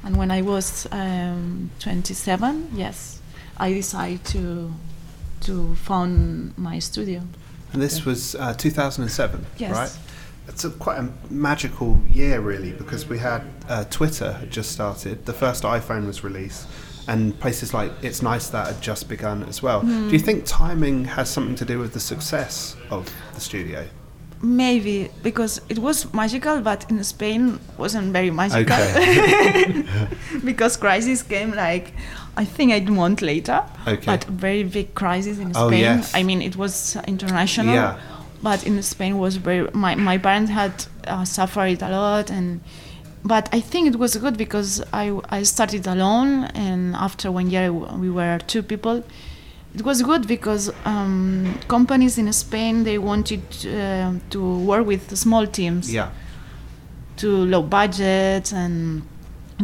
and 0.04 0.16
when 0.16 0.30
I 0.30 0.42
was 0.42 0.86
um, 0.92 1.70
27, 1.80 2.68
yes, 2.72 3.20
I 3.56 3.72
decided 3.72 4.24
to 4.26 4.72
to 5.40 5.74
found 5.74 6.56
my 6.56 6.78
studio. 6.78 7.20
And 7.72 7.82
this 7.82 8.04
was 8.06 8.34
uh, 8.36 8.54
2007, 8.54 9.44
Yes. 9.58 9.72
right? 9.72 9.98
It's 10.48 10.64
a, 10.64 10.70
quite 10.70 10.98
a 11.00 11.08
magical 11.30 11.98
year, 12.08 12.40
really, 12.40 12.72
because 12.72 13.08
we 13.08 13.18
had 13.18 13.42
uh, 13.68 13.84
Twitter 13.90 14.32
had 14.34 14.50
just 14.52 14.70
started. 14.70 15.26
The 15.26 15.32
first 15.32 15.64
iPhone 15.64 16.06
was 16.06 16.22
released, 16.22 16.66
and 17.08 17.38
places 17.40 17.72
like 17.74 17.90
It's 18.02 18.22
Nice 18.22 18.48
That 18.50 18.66
had 18.68 18.80
just 18.82 19.08
begun 19.08 19.42
as 19.48 19.62
well. 19.62 19.80
Do 19.82 20.10
you 20.10 20.18
think 20.18 20.44
timing 20.44 21.04
has 21.06 21.28
something 21.28 21.56
to 21.56 21.64
do 21.64 21.78
with 21.78 21.92
the 21.92 22.00
success 22.00 22.76
of 22.90 23.12
the 23.34 23.40
studio? 23.40 23.86
Maybe 24.40 25.10
because 25.24 25.60
it 25.68 25.78
was 25.80 26.12
magical, 26.14 26.60
but 26.60 26.88
in 26.90 27.02
Spain 27.02 27.58
wasn't 27.76 28.12
very 28.12 28.30
magical 28.30 28.76
because 30.44 30.76
crisis 30.76 31.22
came 31.22 31.52
like 31.52 31.92
I 32.36 32.44
think 32.44 32.70
a 32.72 32.80
month 32.90 33.20
later. 33.20 33.64
Okay. 33.86 34.06
But 34.06 34.24
very 34.24 34.62
big 34.62 34.94
crisis 34.94 35.38
in 35.38 35.52
Oh, 35.56 35.68
Spain. 35.68 35.80
yes. 35.80 36.14
I 36.14 36.22
mean, 36.22 36.40
it 36.40 36.54
was 36.56 36.96
international. 37.08 37.74
Yeah. 37.74 37.98
But 38.42 38.64
in 38.64 38.80
Spain 38.82 39.18
was 39.18 39.36
very. 39.38 39.68
My 39.72 39.96
my 39.96 40.18
parents 40.18 40.50
had 40.52 40.84
uh, 41.08 41.24
suffered 41.24 41.82
a 41.82 41.90
lot, 41.90 42.30
and 42.30 42.60
but 43.28 43.44
I 43.52 43.60
think 43.60 43.82
it 43.92 43.96
was 43.98 44.16
good 44.24 44.36
because 44.44 44.70
I 44.92 45.04
I 45.38 45.40
started 45.54 45.86
alone, 45.86 46.30
and 46.66 46.96
after 47.06 47.26
one 47.38 47.48
year 47.54 47.66
we 48.04 48.10
were 48.10 48.38
two 48.52 48.62
people. 48.62 48.96
It 49.74 49.82
was 49.84 50.02
good 50.02 50.26
because 50.26 50.72
um, 50.92 51.58
companies 51.68 52.16
in 52.18 52.32
Spain 52.32 52.84
they 52.84 52.98
wanted 53.10 53.42
uh, 53.66 54.12
to 54.30 54.40
work 54.70 54.84
with 54.92 55.02
small 55.16 55.46
teams 55.46 55.84
Yeah. 55.92 56.08
to 57.18 57.28
low 57.54 57.62
budgets, 57.62 58.52
and 58.52 59.02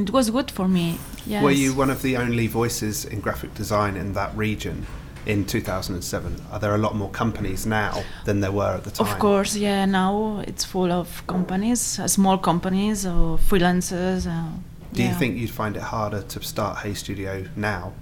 it 0.03 0.11
was 0.11 0.31
good 0.31 0.50
for 0.50 0.68
me. 0.68 0.98
Yes. 1.27 1.42
Were 1.42 1.57
you 1.64 1.72
one 1.74 1.90
of 1.90 2.03
the 2.03 2.16
only 2.18 2.46
voices 2.48 3.05
in 3.07 3.20
graphic 3.20 3.55
design 3.55 3.96
in 3.96 4.12
that 4.12 4.31
region 4.37 4.87
in 5.26 5.44
2007? 5.44 6.37
Are 6.52 6.58
there 6.58 6.74
a 6.74 6.78
lot 6.78 6.94
more 6.94 7.10
companies 7.10 7.66
now 7.66 8.02
than 8.24 8.40
there 8.40 8.52
were 8.52 8.74
at 8.74 8.84
the 8.84 8.90
time? 8.90 9.06
Of 9.06 9.18
course, 9.18 9.56
yeah. 9.56 9.84
Now 9.84 10.42
it's 10.46 10.64
full 10.64 10.92
of 10.92 11.26
companies, 11.26 11.98
uh, 11.98 12.08
small 12.08 12.38
companies 12.38 13.06
or 13.06 13.38
freelancers. 13.38 14.26
Uh, 14.26 14.50
Do 14.92 15.02
you 15.02 15.14
think 15.14 15.37
you'd 15.37 15.50
find 15.50 15.76
it 15.76 15.82
harder 15.82 16.22
to 16.22 16.42
start 16.42 16.78
Hey 16.78 16.94
Studio 16.94 17.44
now? 17.56 17.92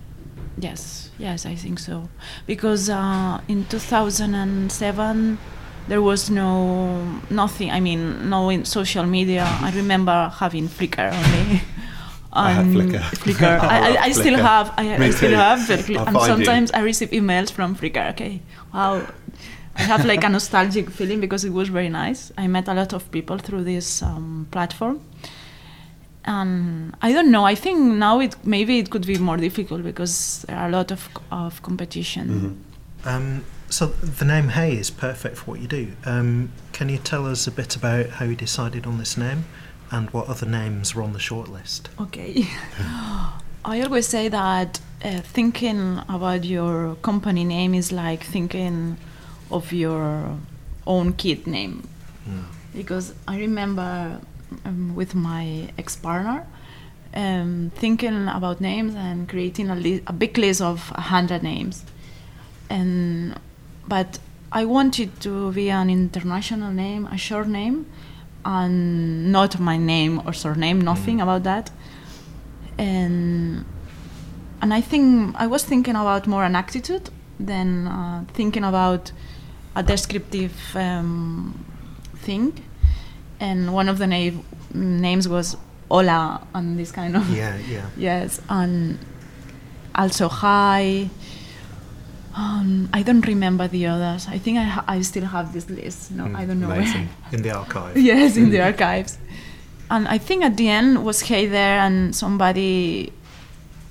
Yes, 0.58 1.11
yes, 1.18 1.46
I 1.46 1.54
think 1.54 1.78
so. 1.78 2.08
Because 2.46 2.90
uh, 2.90 3.40
in 3.48 3.64
2007 3.66 5.38
there 5.88 6.02
was 6.02 6.30
no 6.30 7.02
nothing. 7.30 7.70
I 7.70 7.80
mean, 7.80 8.28
no 8.28 8.50
in 8.50 8.64
social 8.64 9.04
media. 9.04 9.44
I 9.61 9.72
remember 9.72 10.32
having 10.35 10.68
Flickr 10.68 11.12
only, 11.12 11.62
I 12.33 12.53
have 12.53 12.66
Um, 12.66 12.75
Flickr. 12.75 13.01
Flickr. 13.23 13.61
I, 13.75 13.97
I, 13.97 14.03
I 14.05 14.12
still 14.12 14.38
have. 14.38 14.73
I, 14.79 14.95
I 14.97 15.11
still 15.11 15.35
have. 15.35 15.59
Flickr. 15.61 16.07
And 16.07 16.16
find 16.16 16.38
you. 16.38 16.45
sometimes 16.45 16.71
I 16.73 16.81
receive 16.81 17.11
emails 17.11 17.51
from 17.51 17.77
Flickr. 17.77 18.11
Okay, 18.12 18.40
wow. 18.73 19.07
I 19.75 19.83
have 19.83 20.05
like 20.05 20.23
a 20.25 20.29
nostalgic 20.29 20.90
feeling 20.90 21.21
because 21.21 21.45
it 21.45 21.53
was 21.53 21.68
very 21.68 21.88
nice. 21.88 22.31
I 22.37 22.47
met 22.47 22.68
a 22.68 22.75
lot 22.75 22.92
of 22.92 23.11
people 23.11 23.38
through 23.38 23.64
this 23.64 24.03
um, 24.03 24.47
platform, 24.51 25.01
and 26.25 26.95
I 27.03 27.12
don't 27.12 27.31
know. 27.31 27.45
I 27.45 27.55
think 27.55 27.79
now 27.81 28.21
it 28.21 28.37
maybe 28.45 28.79
it 28.79 28.90
could 28.90 29.07
be 29.07 29.18
more 29.18 29.37
difficult 29.37 29.83
because 29.83 30.45
there 30.49 30.57
are 30.57 30.68
a 30.68 30.71
lot 30.71 30.90
of 30.92 31.09
of 31.31 31.62
competition. 31.62 32.29
Mhm. 33.05 33.09
Um, 33.09 33.45
so 33.68 33.87
the 33.87 34.25
name 34.25 34.49
Hey 34.49 34.77
is 34.77 34.90
perfect 34.90 35.37
for 35.38 35.53
what 35.53 35.61
you 35.61 35.66
do. 35.68 35.88
Um, 36.05 36.51
can 36.73 36.88
you 36.88 36.99
tell 36.99 37.27
us 37.27 37.47
a 37.47 37.51
bit 37.51 37.75
about 37.77 38.11
how 38.11 38.25
you 38.27 38.37
decided 38.37 38.87
on 38.87 38.99
this 38.99 39.16
name 39.16 39.45
and 39.92 40.11
what 40.11 40.26
other 40.28 40.46
names 40.46 40.94
were 40.94 41.02
on 41.02 41.12
the 41.12 41.18
shortlist? 41.18 41.83
Okay. 42.00 42.46
I 43.64 43.81
always 43.83 44.09
say 44.09 44.28
that 44.28 44.81
uh, 45.05 45.20
thinking 45.20 46.00
about 46.09 46.44
your 46.44 46.96
company 46.96 47.44
name 47.44 47.74
is 47.74 47.92
like 47.92 48.24
thinking 48.24 48.96
of 49.50 49.72
your 49.72 50.37
own 50.87 51.12
kid 51.12 51.46
name. 51.46 51.87
Mm. 52.28 52.44
Because 52.74 53.14
I 53.28 53.38
remember 53.38 54.18
um, 54.64 54.94
with 54.96 55.14
my 55.14 55.68
ex 55.78 55.94
partner 55.94 56.46
um, 57.14 57.70
thinking 57.74 58.28
about 58.28 58.61
names 58.61 58.94
and 58.94 59.28
creating 59.28 59.70
a, 59.70 59.74
li- 59.76 60.02
a 60.07 60.12
big 60.12 60.38
list 60.38 60.62
of 60.62 60.90
100 60.90 61.42
names. 61.42 61.85
And, 62.70 63.38
but 63.87 64.18
I 64.50 64.64
wanted 64.64 65.20
to 65.20 65.52
be 65.52 65.70
an 65.70 65.90
international 65.90 66.72
name, 66.72 67.07
a 67.07 67.18
short 67.18 67.48
name, 67.48 67.87
and 68.44 69.31
not 69.33 69.59
my 69.61 69.76
name 69.76 70.20
or 70.26 70.33
surname, 70.33 70.81
nothing 70.81 71.18
Mm. 71.18 71.22
about 71.22 71.42
that. 71.44 71.70
And 72.78 73.64
and 74.61 74.72
I 74.72 74.81
think 74.81 75.35
I 75.38 75.46
was 75.46 75.64
thinking 75.64 75.96
about 75.96 76.26
more 76.26 76.44
an 76.44 76.55
attitude 76.57 77.11
than 77.40 77.87
uh, 77.88 78.24
thinking 78.35 78.64
about 78.64 79.12
a 79.74 79.83
descriptive 79.83 80.55
um, 80.76 81.64
thing. 82.18 82.52
And 83.40 83.74
one 83.74 83.88
of 83.88 83.98
the 83.98 84.07
na- 84.07 84.40
names 84.72 85.28
was 85.28 85.57
Hola, 85.90 86.46
and 86.55 86.78
this 86.78 86.92
kind 86.92 87.16
of 87.16 87.28
Yeah, 87.28 87.57
yeah. 87.68 87.87
yes, 87.96 88.40
and 88.48 88.98
also 89.94 90.28
hi. 90.28 91.11
Um, 92.35 92.88
I 92.95 93.03
don't 93.03 93.27
remember 93.27 93.68
the 93.68 93.87
others. 93.87 94.27
I 94.29 94.38
think 94.38 94.59
I, 94.59 94.62
ha- 94.64 94.85
I 94.88 95.03
still 95.03 95.25
have 95.27 95.53
this 95.53 95.68
list. 95.68 96.11
No, 96.12 96.25
Mm, 96.25 96.37
I 96.37 96.45
don't 96.47 96.61
know. 96.61 96.68
where. 96.68 97.09
In 97.33 97.42
the 97.42 97.51
archive. 97.51 97.97
yes, 98.11 98.37
in 98.37 98.51
the 98.51 98.61
archives. 98.61 99.18
And 99.90 100.09
I 100.09 100.16
think 100.18 100.42
at 100.42 100.57
the 100.57 100.68
end 100.68 101.05
was 101.05 101.21
Hey 101.21 101.47
there, 101.47 101.79
and 101.81 102.14
somebody 102.16 103.12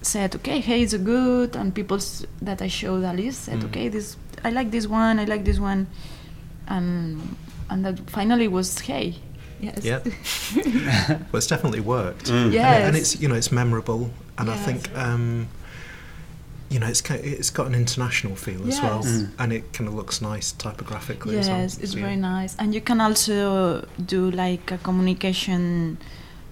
said, 0.01 0.36
"Okay, 0.38 0.60
Hey 0.60 0.82
is 0.82 0.93
good," 0.95 1.56
and 1.56 1.73
people 1.75 1.97
s- 1.97 2.25
that 2.41 2.62
I 2.63 2.67
showed 2.67 3.01
the 3.04 3.13
list 3.13 3.43
said, 3.43 3.60
Mm. 3.60 3.65
"Okay, 3.65 3.89
this 3.89 4.17
I 4.43 4.49
like 4.49 4.71
this 4.71 4.88
one, 4.88 5.19
I 5.19 5.25
like 5.25 5.43
this 5.45 5.60
one," 5.60 5.86
and 6.67 7.36
and 7.69 7.86
that 7.86 8.10
finally 8.10 8.47
was 8.47 8.80
Hey. 8.80 9.15
Yes. 9.62 9.86
Yeah. 9.86 9.99
well, 11.32 11.38
it's 11.38 11.45
definitely 11.45 11.82
worked. 11.82 12.25
Mm. 12.25 12.45
And, 12.45 12.47
it- 12.47 12.54
Yes. 12.58 12.88
and 12.88 12.95
it's 12.97 13.21
you 13.21 13.27
know 13.30 13.36
it's 13.36 13.51
memorable, 13.51 14.10
and 14.39 14.49
I 14.49 14.58
think 14.58 14.89
um, 14.97 15.47
you 16.71 16.79
know 16.79 16.88
it's 16.88 17.01
ki- 17.01 17.25
it's 17.38 17.49
got 17.57 17.65
an 17.67 17.75
international 17.75 18.36
feel 18.36 18.62
as 18.71 18.79
well, 18.81 19.03
Mm. 19.03 19.29
and 19.39 19.47
it 19.57 19.63
kind 19.73 19.88
of 19.89 19.93
looks 19.99 20.21
nice 20.21 20.47
typographically 20.63 21.38
as 21.38 21.47
well. 21.49 21.60
Yes, 21.62 21.77
it's 21.84 21.91
So, 21.93 21.99
very 21.99 22.15
nice, 22.15 22.55
and 22.60 22.73
you 22.75 22.81
can 22.89 22.99
also 23.01 23.86
do 24.15 24.31
like 24.31 24.71
a 24.71 24.77
communication, 24.77 25.97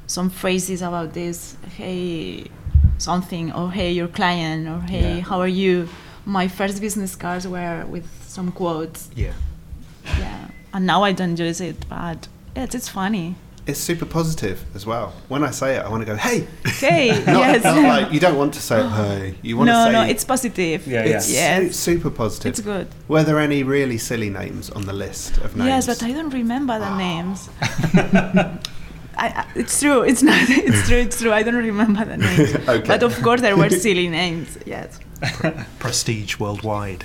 some 0.08 0.30
phrases 0.30 0.82
about 0.82 1.14
this. 1.14 1.56
Hey, 1.78 2.46
something, 2.98 3.46
or 3.54 3.72
hey, 3.72 3.92
your 3.94 4.10
client, 4.10 4.68
or 4.68 4.82
hey, 4.94 5.18
Yeah. 5.18 5.24
how 5.30 5.40
are 5.40 5.54
you? 5.64 5.88
My 6.26 6.48
first 6.50 6.82
business 6.82 7.16
cards 7.16 7.46
were 7.48 7.86
with 7.90 8.06
some 8.28 8.52
quotes. 8.52 9.10
Yeah. 9.16 9.34
Yeah, 10.20 10.48
and 10.74 10.86
now 10.86 11.04
I 11.04 11.14
don't 11.14 11.38
use 11.40 11.62
it, 11.62 11.78
but 11.90 12.28
yes, 12.56 12.76
it's 12.76 12.90
funny. 12.90 13.36
It's 13.70 13.80
super 13.80 14.08
positive 14.08 14.66
as 14.74 14.88
well. 14.88 15.14
When 15.28 15.44
I 15.44 15.52
say 15.52 15.76
it, 15.76 15.86
I 15.86 15.90
want 15.90 16.02
to 16.02 16.06
go, 16.06 16.16
hey. 16.16 16.48
Hey, 16.66 17.10
Not, 17.28 17.28
yes. 17.28 17.64
not 17.64 17.84
like 17.84 18.12
you 18.12 18.20
don't 18.20 18.36
want 18.36 18.56
to 18.56 18.62
say 18.62 18.82
hey. 18.82 19.36
You 19.44 19.58
want 19.58 19.70
to 19.70 19.74
say 19.74 19.92
no, 19.92 20.02
no, 20.02 20.10
it's 20.10 20.24
positive. 20.24 20.88
Yeah, 20.88 21.04
it's 21.04 21.32
yeah. 21.32 21.60
su- 21.60 21.72
super 21.72 22.10
positive. 22.10 22.50
It's 22.50 22.62
good. 22.62 22.88
Were 23.08 23.22
there 23.22 23.40
any 23.40 23.62
really 23.62 24.00
silly 24.00 24.32
names 24.32 24.72
on 24.72 24.88
the 24.88 24.94
list 24.94 25.38
of 25.38 25.56
names? 25.56 25.68
Yes, 25.68 25.86
but 25.86 26.02
I 26.02 26.12
don't 26.14 26.32
remember 26.32 26.80
the 26.80 26.86
ah. 26.86 26.98
names. 26.98 27.50
I, 27.62 29.28
I, 29.42 29.46
it's 29.54 29.80
true. 29.80 30.02
It's 30.02 30.24
not. 30.24 30.50
It's 30.50 30.88
true. 30.88 30.98
It's 30.98 31.20
true. 31.22 31.32
I 31.32 31.44
don't 31.44 31.54
remember 31.54 32.06
the 32.06 32.18
names. 32.18 32.56
Okay. 32.68 32.88
But 32.88 33.04
of 33.04 33.22
course, 33.22 33.42
there 33.42 33.56
were 33.56 33.70
silly 33.70 34.08
names. 34.08 34.58
Yes. 34.66 35.00
Prestige 35.78 36.40
worldwide. 36.40 37.04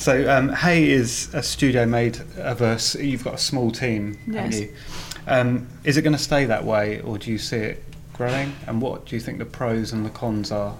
So, 0.00 0.30
um, 0.34 0.48
Hey 0.48 0.88
is 0.90 1.28
a 1.34 1.42
studio 1.42 1.84
made 1.84 2.18
of 2.38 2.62
us. 2.62 2.94
You've 2.94 3.22
got 3.22 3.34
a 3.34 3.38
small 3.50 3.70
team, 3.70 4.16
haven't 4.32 4.52
Yes. 4.52 4.60
you? 4.60 4.72
Um, 5.26 5.66
is 5.84 5.98
it 5.98 6.02
going 6.02 6.16
to 6.16 6.22
stay 6.22 6.46
that 6.46 6.64
way, 6.64 7.02
or 7.02 7.18
do 7.18 7.30
you 7.30 7.36
see 7.36 7.56
it 7.58 7.84
growing? 8.14 8.54
And 8.66 8.80
what 8.80 9.04
do 9.04 9.14
you 9.14 9.20
think 9.20 9.36
the 9.38 9.44
pros 9.44 9.92
and 9.92 10.06
the 10.06 10.08
cons 10.10 10.50
are, 10.50 10.74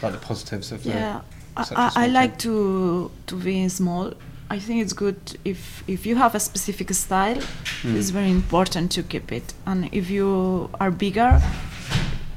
like 0.00 0.12
the 0.12 0.18
positives 0.20 0.70
of 0.70 0.84
the? 0.84 0.90
Yeah. 0.90 1.20
I, 1.56 1.62
a 1.62 1.90
I, 2.04 2.06
like 2.06 2.38
team? 2.38 2.52
to 2.52 3.10
to 3.26 3.34
be 3.34 3.68
small. 3.68 4.12
I 4.48 4.60
think 4.60 4.80
it's 4.80 4.92
good 4.92 5.16
if 5.44 5.82
if 5.88 6.06
you 6.06 6.14
have 6.14 6.36
a 6.36 6.40
specific 6.40 6.92
style, 6.94 7.40
Mm. 7.82 7.96
it's 7.96 8.10
very 8.10 8.30
important 8.30 8.92
to 8.92 9.02
keep 9.02 9.32
it. 9.32 9.54
And 9.66 9.88
if 9.90 10.08
you 10.08 10.70
are 10.80 10.92
bigger, 10.92 11.42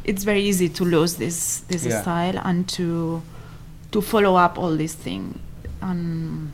it's 0.04 0.24
very 0.24 0.42
easy 0.42 0.70
to 0.70 0.84
lose 0.86 1.18
this 1.18 1.62
this 1.68 1.86
Yeah. 1.86 2.02
style 2.02 2.40
and 2.44 2.68
to 2.78 3.22
to 3.92 4.02
follow 4.02 4.36
up 4.46 4.58
all 4.58 4.76
these 4.78 4.96
things. 4.96 5.38
And 5.82 6.52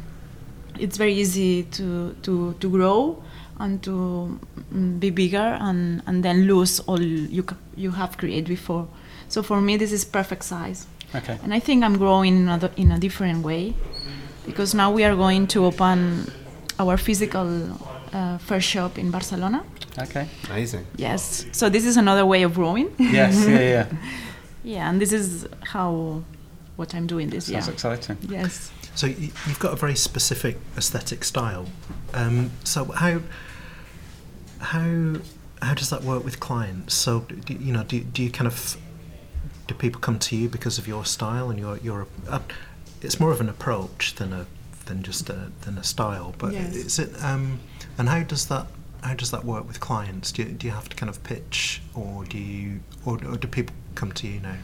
it's 0.80 0.98
very 0.98 1.14
easy 1.14 1.64
to 1.64 2.16
to 2.24 2.54
to 2.60 2.70
grow 2.70 3.24
and 3.60 3.82
to 3.84 4.40
mm, 4.74 5.00
be 5.00 5.10
bigger 5.10 5.58
and 5.60 6.02
and 6.08 6.24
then 6.24 6.48
lose 6.48 6.80
all 6.82 7.02
you 7.02 7.46
you 7.76 7.92
have 7.92 8.18
created 8.18 8.48
before. 8.48 8.88
So 9.28 9.42
for 9.44 9.62
me, 9.62 9.78
this 9.78 9.92
is 9.92 10.06
perfect 10.06 10.44
size. 10.44 10.88
Okay. 11.14 11.38
And 11.44 11.54
I 11.54 11.60
think 11.60 11.84
I'm 11.84 11.98
growing 11.98 12.38
in 12.38 12.50
a, 12.50 12.72
in 12.76 12.92
a 12.92 13.00
different 13.00 13.44
way 13.44 13.74
because 14.46 14.74
now 14.74 14.92
we 14.92 15.04
are 15.04 15.16
going 15.16 15.48
to 15.48 15.66
open 15.66 16.30
our 16.80 16.98
physical 16.98 17.80
uh, 18.14 18.38
first 18.38 18.68
shop 18.68 18.98
in 18.98 19.12
Barcelona. 19.12 19.64
Okay. 19.98 20.28
Amazing. 20.50 20.86
Yes. 20.98 21.46
So 21.52 21.70
this 21.70 21.86
is 21.86 21.98
another 21.98 22.26
way 22.26 22.44
of 22.44 22.54
growing. 22.54 22.94
Yes. 23.00 23.46
Yeah. 23.48 23.60
Yeah. 23.60 23.88
yeah, 24.64 24.90
and 24.90 25.00
this 25.00 25.14
is 25.14 25.48
how 25.62 26.24
what 26.76 26.94
I'm 26.94 27.08
doing 27.08 27.30
this 27.30 27.48
year. 27.50 27.62
Sounds 27.62 27.74
exciting. 27.74 28.18
Yes. 28.30 28.72
So 28.96 29.08
you've 29.08 29.60
got 29.60 29.74
a 29.74 29.76
very 29.76 29.96
specific 29.96 30.58
aesthetic 30.78 31.24
style. 31.24 31.68
Um, 32.14 32.52
so 32.64 32.86
how 32.86 33.22
how 34.60 35.16
how 35.62 35.74
does 35.74 35.90
that 35.90 36.04
work 36.04 36.24
with 36.24 36.40
clients? 36.40 36.94
So 36.94 37.22
do, 37.22 37.54
you 37.54 37.74
know, 37.74 37.84
do, 37.84 38.00
do 38.02 38.24
you 38.24 38.32
kind 38.32 38.48
of 38.48 38.78
do 39.68 39.74
people 39.74 40.00
come 40.00 40.20
to 40.20 40.36
you 40.36 40.48
because 40.50 40.78
of 40.78 40.88
your 40.88 41.06
style 41.06 41.50
and 41.50 41.60
your 41.60 41.78
your 41.78 42.08
uh, 42.30 42.40
it's 43.02 43.20
more 43.20 43.32
of 43.32 43.42
an 43.42 43.50
approach 43.50 44.16
than 44.16 44.32
a 44.34 44.46
than 44.86 45.04
just 45.04 45.30
a 45.30 45.52
than 45.62 45.78
a 45.78 45.84
style. 45.84 46.34
But 46.38 46.54
Yes. 46.54 46.76
is 46.76 47.00
it 47.00 47.24
um, 47.24 47.60
and 47.98 48.08
how 48.10 48.24
does 48.24 48.48
that 48.48 48.68
how 49.02 49.14
does 49.14 49.32
that 49.32 49.44
work 49.46 49.68
with 49.68 49.80
clients? 49.80 50.32
Do 50.32 50.44
you, 50.44 50.50
do 50.50 50.68
you 50.68 50.74
have 50.74 50.90
to 50.90 50.96
kind 50.96 51.10
of 51.10 51.22
pitch 51.24 51.82
or 51.94 52.24
do 52.26 52.38
you 52.38 52.80
or, 53.06 53.14
or 53.26 53.38
do 53.38 53.48
people 53.48 53.76
come 53.94 54.12
to 54.14 54.28
you 54.28 54.40
now? 54.40 54.58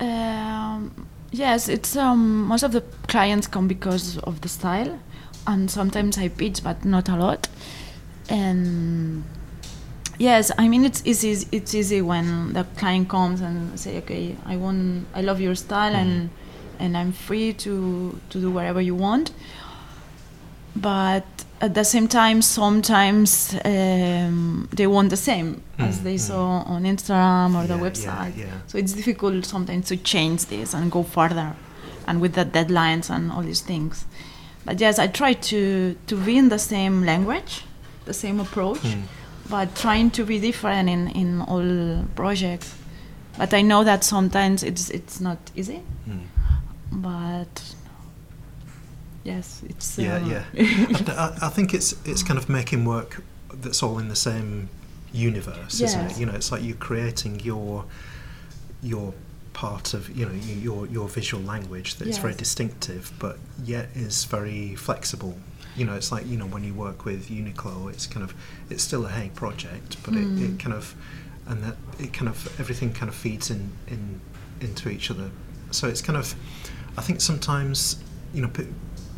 Um, 0.00 1.06
yes, 1.32 1.68
it's 1.68 1.96
um, 1.96 2.44
most 2.44 2.62
of 2.62 2.72
the 2.72 2.82
clients 3.08 3.46
come 3.46 3.66
because 3.66 4.18
of 4.18 4.40
the 4.42 4.48
style, 4.48 4.98
and 5.46 5.70
sometimes 5.70 6.18
I 6.18 6.28
pitch, 6.28 6.62
but 6.62 6.84
not 6.84 7.08
a 7.08 7.16
lot. 7.16 7.48
And 8.28 9.24
yes, 10.18 10.52
I 10.56 10.68
mean 10.68 10.84
it's 10.84 11.02
easy. 11.04 11.48
It's 11.50 11.74
easy 11.74 12.00
when 12.02 12.52
the 12.52 12.64
client 12.76 13.08
comes 13.08 13.40
and 13.40 13.78
say, 13.80 13.98
"Okay, 13.98 14.36
I 14.46 14.56
want, 14.56 15.06
I 15.14 15.22
love 15.22 15.40
your 15.40 15.54
style, 15.54 15.94
and 15.96 16.30
and 16.78 16.96
I'm 16.96 17.12
free 17.12 17.52
to 17.54 18.18
to 18.30 18.40
do 18.40 18.50
whatever 18.50 18.80
you 18.80 18.94
want." 18.94 19.32
But 20.76 21.26
at 21.62 21.74
the 21.74 21.84
same 21.84 22.08
time, 22.08 22.42
sometimes 22.42 23.54
um, 23.64 24.68
they 24.72 24.86
want 24.86 25.10
the 25.10 25.16
same 25.16 25.62
as 25.78 25.98
Mm, 25.98 26.02
they 26.02 26.14
mm. 26.16 26.20
saw 26.20 26.44
on 26.74 26.82
Instagram 26.84 27.54
or 27.54 27.66
the 27.66 27.76
Yeah, 27.76 27.82
yeah, 27.82 27.90
website. 27.90 28.36
yeah. 28.36 28.58
So 28.66 28.78
it's 28.78 28.92
difficult 28.92 29.44
sometimes 29.46 29.86
to 29.88 29.96
change 29.96 30.46
this 30.46 30.74
and 30.74 30.90
go 30.90 31.02
further, 31.02 31.54
and 32.06 32.20
with 32.20 32.32
the 32.34 32.44
deadlines 32.44 33.10
and 33.10 33.30
all 33.32 33.42
these 33.44 33.62
things. 33.64 34.04
But 34.64 34.80
yes, 34.80 34.98
I 34.98 35.06
try 35.08 35.32
to 35.50 35.94
to 36.06 36.16
be 36.16 36.36
in 36.36 36.48
the 36.48 36.58
same 36.58 37.04
language, 37.06 37.52
the 38.04 38.14
same 38.14 38.40
approach, 38.40 38.82
Mm. 38.82 39.02
but 39.48 39.74
trying 39.84 40.10
to 40.12 40.24
be 40.24 40.38
different 40.40 40.88
in 40.88 41.08
in 41.22 41.40
all 41.42 42.04
projects. 42.14 42.74
But 43.38 43.54
I 43.54 43.62
know 43.62 43.84
that 43.84 44.04
sometimes 44.04 44.62
it's 44.62 44.90
it's 44.90 45.20
not 45.20 45.38
easy. 45.56 45.80
Mm. 46.08 46.20
But 46.92 47.74
yes, 49.24 49.62
it's 49.68 49.98
Yeah, 49.98 50.16
uh, 50.16 50.26
yeah. 50.26 50.44
I, 51.08 51.38
I 51.42 51.48
think 51.48 51.74
it's 51.74 51.94
it's 52.04 52.22
kind 52.22 52.38
of 52.38 52.48
making 52.48 52.84
work 52.84 53.22
that's 53.54 53.82
all 53.82 53.98
in 53.98 54.08
the 54.08 54.16
same 54.16 54.68
universe, 55.12 55.80
isn't 55.80 56.10
it? 56.10 56.18
You 56.18 56.26
know, 56.26 56.32
it's 56.34 56.50
like 56.52 56.62
you're 56.62 56.76
creating 56.76 57.40
your 57.40 57.84
your 58.82 59.14
part 59.52 59.92
of 59.94 60.08
you 60.16 60.24
know 60.26 60.32
your 60.32 60.86
your 60.86 61.08
visual 61.08 61.42
language 61.42 61.96
that's 61.96 62.18
very 62.22 62.34
distinctive, 62.34 63.12
but 63.18 63.38
yet 63.64 63.88
is 63.94 64.24
very 64.24 64.74
flexible. 64.74 65.34
You 65.76 65.84
know, 65.86 65.94
it's 65.94 66.10
like 66.12 66.26
you 66.26 66.36
know 66.36 66.46
when 66.46 66.64
you 66.64 66.74
work 66.74 67.04
with 67.04 67.28
Uniqlo, 67.28 67.90
it's 67.92 68.06
kind 68.06 68.24
of 68.24 68.34
it's 68.70 68.82
still 68.82 69.06
a 69.06 69.08
Hey 69.10 69.30
project, 69.34 69.96
but 70.04 70.14
it, 70.14 70.26
Mm. 70.26 70.54
it 70.54 70.58
kind 70.62 70.74
of 70.74 70.94
and 71.46 71.62
that 71.64 71.76
it 71.98 72.12
kind 72.12 72.28
of 72.28 72.60
everything 72.60 72.92
kind 72.92 73.08
of 73.08 73.14
feeds 73.14 73.50
in 73.50 73.72
in 73.88 74.20
into 74.60 74.88
each 74.88 75.10
other. 75.10 75.30
So 75.70 75.88
it's 75.88 76.00
kind 76.02 76.16
of 76.18 76.34
I 76.96 77.02
think 77.02 77.20
sometimes 77.20 78.02
you 78.34 78.42
know 78.42 78.48
pe- 78.48 78.68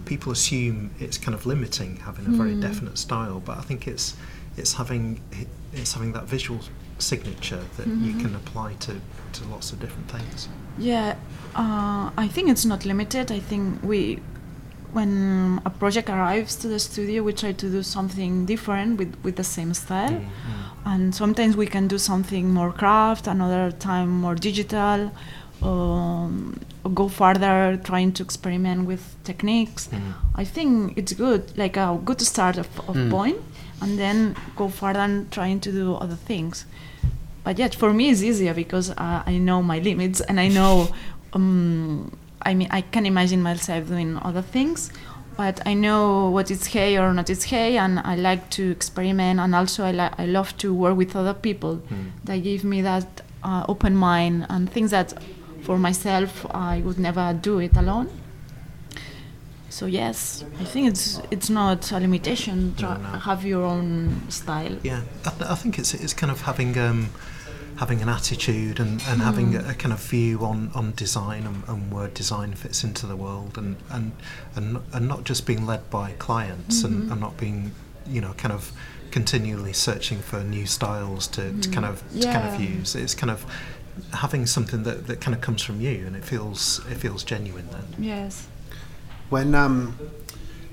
people 0.05 0.31
assume 0.33 0.91
it's 0.99 1.19
kind 1.19 1.35
of 1.35 1.47
limiting 1.47 1.97
having 2.09 2.27
a 2.27 2.31
very 2.31 2.55
Mm. 2.55 2.61
definite 2.61 2.97
style, 2.99 3.41
but 3.47 3.57
I 3.59 3.63
think 3.63 3.87
it's 3.87 4.15
it's 4.57 4.75
having 4.75 5.21
it's 5.73 5.93
having 5.95 6.13
that 6.13 6.27
visual 6.29 6.61
signature 6.99 7.63
that 7.77 7.87
you 7.89 8.13
Mhm. 8.15 8.21
can 8.23 8.35
apply 8.37 8.75
to, 8.87 8.93
to 9.37 9.41
lots 9.51 9.73
of 9.73 9.81
different 9.81 10.09
things. 10.09 10.49
Yeah, 10.79 11.17
uh, 11.57 12.11
I 12.25 12.29
think 12.35 12.49
it's 12.53 12.65
not 12.65 12.85
limited. 12.85 13.33
I 13.33 13.41
think 13.41 13.63
we, 13.83 14.21
when 14.93 15.61
a 15.65 15.71
project 15.71 16.09
arrives 16.09 16.55
to 16.57 16.69
the 16.69 16.79
studio, 16.79 17.23
we 17.25 17.33
try 17.33 17.53
to 17.53 17.69
do 17.69 17.83
something 17.83 18.47
different 18.47 18.99
with, 19.01 19.13
with 19.25 19.35
the 19.37 19.43
same 19.45 19.75
style. 19.75 20.11
Mm, 20.11 20.21
mm. 20.21 20.93
And 20.93 21.15
sometimes 21.15 21.57
we 21.57 21.67
can 21.67 21.89
do 21.89 21.99
something 21.99 22.53
more 22.53 22.71
craft, 22.73 23.27
another 23.27 23.73
time 23.73 24.09
more 24.21 24.37
digital, 24.37 25.11
um, 25.65 26.59
go 26.95 27.09
further, 27.09 27.81
trying 27.85 28.13
to 28.13 28.23
experiment 28.23 28.87
with 28.87 29.03
techniques. 29.25 29.89
Mm. 29.89 30.13
I 30.35 30.45
think 30.45 30.97
it's 30.99 31.13
good, 31.15 31.57
like 31.57 31.77
a 31.77 31.99
good 32.05 32.21
start 32.21 32.59
of, 32.59 32.69
of 32.89 32.97
Mm. 32.97 33.11
point, 33.11 33.39
and 33.81 33.99
then 33.99 34.37
go 34.57 34.69
further 34.69 35.01
and 35.01 35.31
trying 35.31 35.61
to 35.61 35.73
do 35.73 35.95
other 35.95 36.17
things. 36.17 36.67
But 37.45 37.59
yet, 37.59 37.75
for 37.75 37.93
me, 37.93 38.11
it's 38.11 38.23
easier 38.23 38.55
because 38.55 38.91
uh, 38.91 39.23
I 39.27 39.39
know 39.39 39.63
my 39.63 39.79
limits 39.79 40.21
and 40.21 40.39
I 40.41 40.49
know. 40.49 40.89
Um, 41.37 42.13
I 42.43 42.55
mean, 42.55 42.69
I 42.71 42.83
can 42.83 43.07
imagine 43.07 43.43
myself 43.43 43.89
doing 43.89 44.17
other 44.23 44.41
things, 44.41 44.93
but 45.37 45.61
I 45.67 45.75
know 45.75 46.31
what 46.31 46.49
is 46.49 46.65
hey 46.67 46.97
or 46.97 47.13
not 47.13 47.29
is 47.29 47.43
hey, 47.43 47.77
and 47.77 47.99
I 47.99 48.15
like 48.15 48.51
to 48.51 48.71
experiment, 48.71 49.41
and 49.41 49.53
also 49.53 49.85
I 49.85 49.91
like 49.91 50.13
I 50.17 50.27
love 50.27 50.57
to 50.59 50.73
work 50.73 50.97
with 50.97 51.17
other 51.17 51.35
people 51.35 51.83
Mm. 51.91 52.11
that 52.27 52.37
give 52.45 52.63
me 52.63 52.83
that 52.83 53.23
uh, 53.43 53.65
open 53.69 53.97
mind 53.97 54.47
and 54.49 54.71
things 54.71 54.93
that 54.93 55.13
for 55.65 55.79
myself 55.79 56.47
I 56.51 56.83
would 56.85 56.99
never 56.99 57.37
do 57.41 57.59
it 57.59 57.77
alone. 57.77 58.09
So 59.71 59.87
yes, 59.87 60.45
I 60.61 60.65
think 60.65 60.89
it's 60.89 61.21
it's 61.33 61.51
not 61.51 61.91
a 61.91 61.99
limitation. 61.99 62.75
Try, 62.77 62.97
No, 62.97 63.03
no. 63.03 63.19
Have 63.19 63.45
your 63.45 63.65
own 63.65 64.31
style. 64.31 64.77
Yeah, 64.85 65.03
I, 65.27 65.31
th- 65.31 65.51
I 65.51 65.57
think 65.57 65.79
it's 65.81 65.95
it's 65.95 66.15
kind 66.15 66.31
of 66.31 66.43
having 66.43 66.79
um, 66.79 67.11
having 67.77 68.01
an 68.01 68.09
attitude 68.09 68.79
and, 68.79 69.03
and 69.09 69.21
having 69.21 69.53
mm. 69.53 69.67
a, 69.67 69.71
a 69.71 69.75
kind 69.75 69.93
of 69.93 70.01
view 70.01 70.45
on, 70.45 70.71
on 70.75 70.93
design 70.95 71.45
and, 71.45 71.65
and 71.67 71.93
where 71.93 72.09
design 72.09 72.53
fits 72.55 72.85
into 72.85 73.07
the 73.07 73.17
world 73.17 73.59
and 73.59 73.77
and 73.91 74.13
and, 74.55 74.79
and 74.93 75.09
not 75.09 75.25
just 75.25 75.45
being 75.45 75.67
led 75.67 75.91
by 75.91 76.13
clients 76.13 76.85
and, 76.85 76.95
mm-hmm. 76.95 77.13
and 77.13 77.21
not 77.21 77.37
being 77.37 77.73
you 78.07 78.21
know 78.21 78.33
kind 78.35 78.53
of 78.53 78.73
continually 79.11 79.73
searching 79.73 80.19
for 80.19 80.43
new 80.43 80.67
styles 80.67 81.27
to, 81.29 81.53
to 81.61 81.69
kind 81.71 81.87
mm. 81.87 81.91
of 81.91 82.21
to 82.21 82.27
kind 82.33 82.49
of 82.49 82.61
use. 82.61 82.95
It's 82.95 83.15
kind 83.15 83.31
of 83.31 83.45
having 84.13 84.47
something 84.47 84.83
that, 84.85 85.07
that 85.07 85.21
kind 85.21 85.35
of 85.35 85.41
comes 85.41 85.63
from 85.63 85.81
you 85.81 86.05
and 86.07 86.17
it 86.17 86.25
feels 86.25 86.81
it 86.91 86.97
feels 86.97 87.25
genuine 87.25 87.69
then. 87.71 87.85
Yes. 87.99 88.47
When 89.31 89.55
um, 89.55 89.99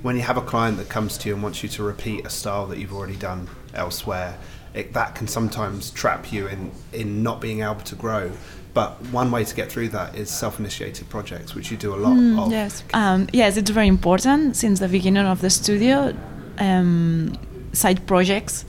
when 0.01 0.15
you 0.15 0.21
have 0.23 0.38
a 0.38 0.41
client 0.41 0.77
that 0.77 0.89
comes 0.89 1.17
to 1.19 1.29
you 1.29 1.36
and 1.36 1.43
wants 1.43 1.62
you 1.63 1.69
to 1.69 1.84
repeat 1.84 2.25
a 2.25 2.29
style 2.29 2.65
that 2.67 2.77
you've 2.79 2.93
already 2.93 3.15
done 3.15 3.47
elsewhere, 3.73 4.38
it, 4.73 4.93
that 4.93 5.15
can 5.15 5.27
sometimes 5.27 5.91
trap 5.91 6.31
you 6.34 6.47
in 6.47 6.71
in 6.93 7.23
not 7.23 7.39
being 7.41 7.62
able 7.62 7.81
to 7.81 7.95
grow. 7.95 8.31
But 8.73 8.91
one 9.12 9.31
way 9.31 9.43
to 9.43 9.53
get 9.55 9.69
through 9.69 9.89
that 9.89 10.15
is 10.15 10.29
self-initiated 10.29 11.10
projects, 11.10 11.53
which 11.55 11.71
you 11.71 11.77
do 11.77 11.93
a 11.93 11.97
lot 11.97 12.13
Mm, 12.15 12.39
of. 12.45 12.51
yes. 12.51 12.84
Um, 12.93 13.27
yes, 13.34 13.57
it's 13.57 13.69
very 13.69 13.88
important 13.89 14.55
since 14.55 14.79
the 14.79 14.88
beginning 14.88 15.25
of 15.25 15.41
the 15.41 15.49
studio. 15.49 16.13
Um, 16.57 17.38
side 17.73 18.05
projects. 18.07 18.63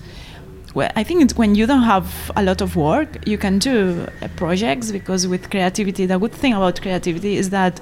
Well, 0.75 0.91
I 0.97 1.03
think 1.05 1.23
it's 1.23 1.35
when 1.37 1.55
you 1.55 1.67
don't 1.67 1.83
have 1.83 2.31
a 2.35 2.43
lot 2.43 2.63
of 2.63 2.77
work, 2.77 3.29
you 3.29 3.37
can 3.37 3.59
do 3.59 4.07
uh, 4.23 4.29
projects 4.37 4.91
because 4.91 5.27
with 5.29 5.51
creativity, 5.51 6.07
the 6.07 6.19
good 6.19 6.33
thing 6.33 6.55
about 6.55 6.81
creativity 6.81 7.37
is 7.37 7.51
that 7.51 7.81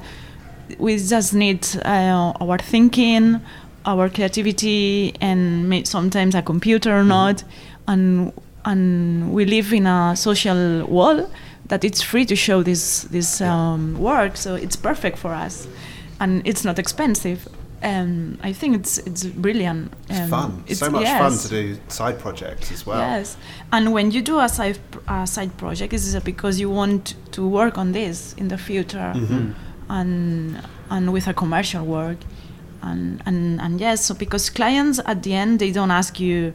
we 0.78 0.96
just 0.98 1.32
need 1.32 1.66
uh, 1.84 2.32
our 2.40 2.58
thinking, 2.58 3.40
our 3.86 4.08
creativity, 4.08 5.14
and 5.20 5.86
sometimes 5.86 6.34
a 6.34 6.42
computer 6.42 6.96
or 6.96 7.04
not, 7.04 7.44
and 7.86 8.32
and 8.64 9.32
we 9.32 9.44
live 9.44 9.72
in 9.72 9.86
a 9.86 10.14
social 10.16 10.84
world 10.86 11.30
that 11.66 11.84
it's 11.84 12.02
free 12.02 12.24
to 12.26 12.36
show 12.36 12.62
this 12.62 13.02
this 13.04 13.40
um, 13.40 13.98
work, 13.98 14.36
so 14.36 14.54
it's 14.56 14.76
perfect 14.76 15.16
for 15.16 15.32
us, 15.32 15.68
and 16.18 16.42
it's 16.44 16.64
not 16.64 16.78
expensive. 16.78 17.48
And 17.82 18.38
I 18.42 18.52
think 18.52 18.76
it's 18.76 18.98
it's 18.98 19.24
brilliant. 19.24 19.92
It's 20.08 20.20
Um, 20.20 20.28
fun. 20.28 20.50
it's- 20.66 20.78
so 20.78 20.90
much 20.90 21.06
fun 21.08 21.32
to 21.38 21.48
do 21.48 21.78
side 21.88 22.18
projects 22.18 22.70
as 22.72 22.84
well. 22.86 22.98
Yes, 22.98 23.36
and 23.72 23.92
when 23.92 24.10
you 24.10 24.20
do 24.22 24.38
a 24.38 24.48
side 24.48 24.78
a 25.08 25.26
side 25.26 25.56
project, 25.56 25.92
it's 25.94 26.14
because 26.24 26.60
you 26.60 26.68
want 26.70 27.14
to 27.32 27.46
work 27.48 27.78
on 27.78 27.92
this 27.92 28.34
in 28.36 28.48
the 28.48 28.58
future, 28.58 29.12
Mhm. 29.14 29.54
and 29.88 30.60
and 30.90 31.12
with 31.12 31.26
a 31.28 31.32
commercial 31.32 31.84
work, 31.86 32.18
and 32.82 33.22
and 33.26 33.60
and 33.60 33.80
yes, 33.80 34.04
so 34.06 34.14
because 34.14 34.50
clients 34.50 35.00
at 35.06 35.22
the 35.22 35.32
end 35.34 35.58
they 35.58 35.72
don't 35.72 35.90
ask 35.90 36.20
you 36.20 36.52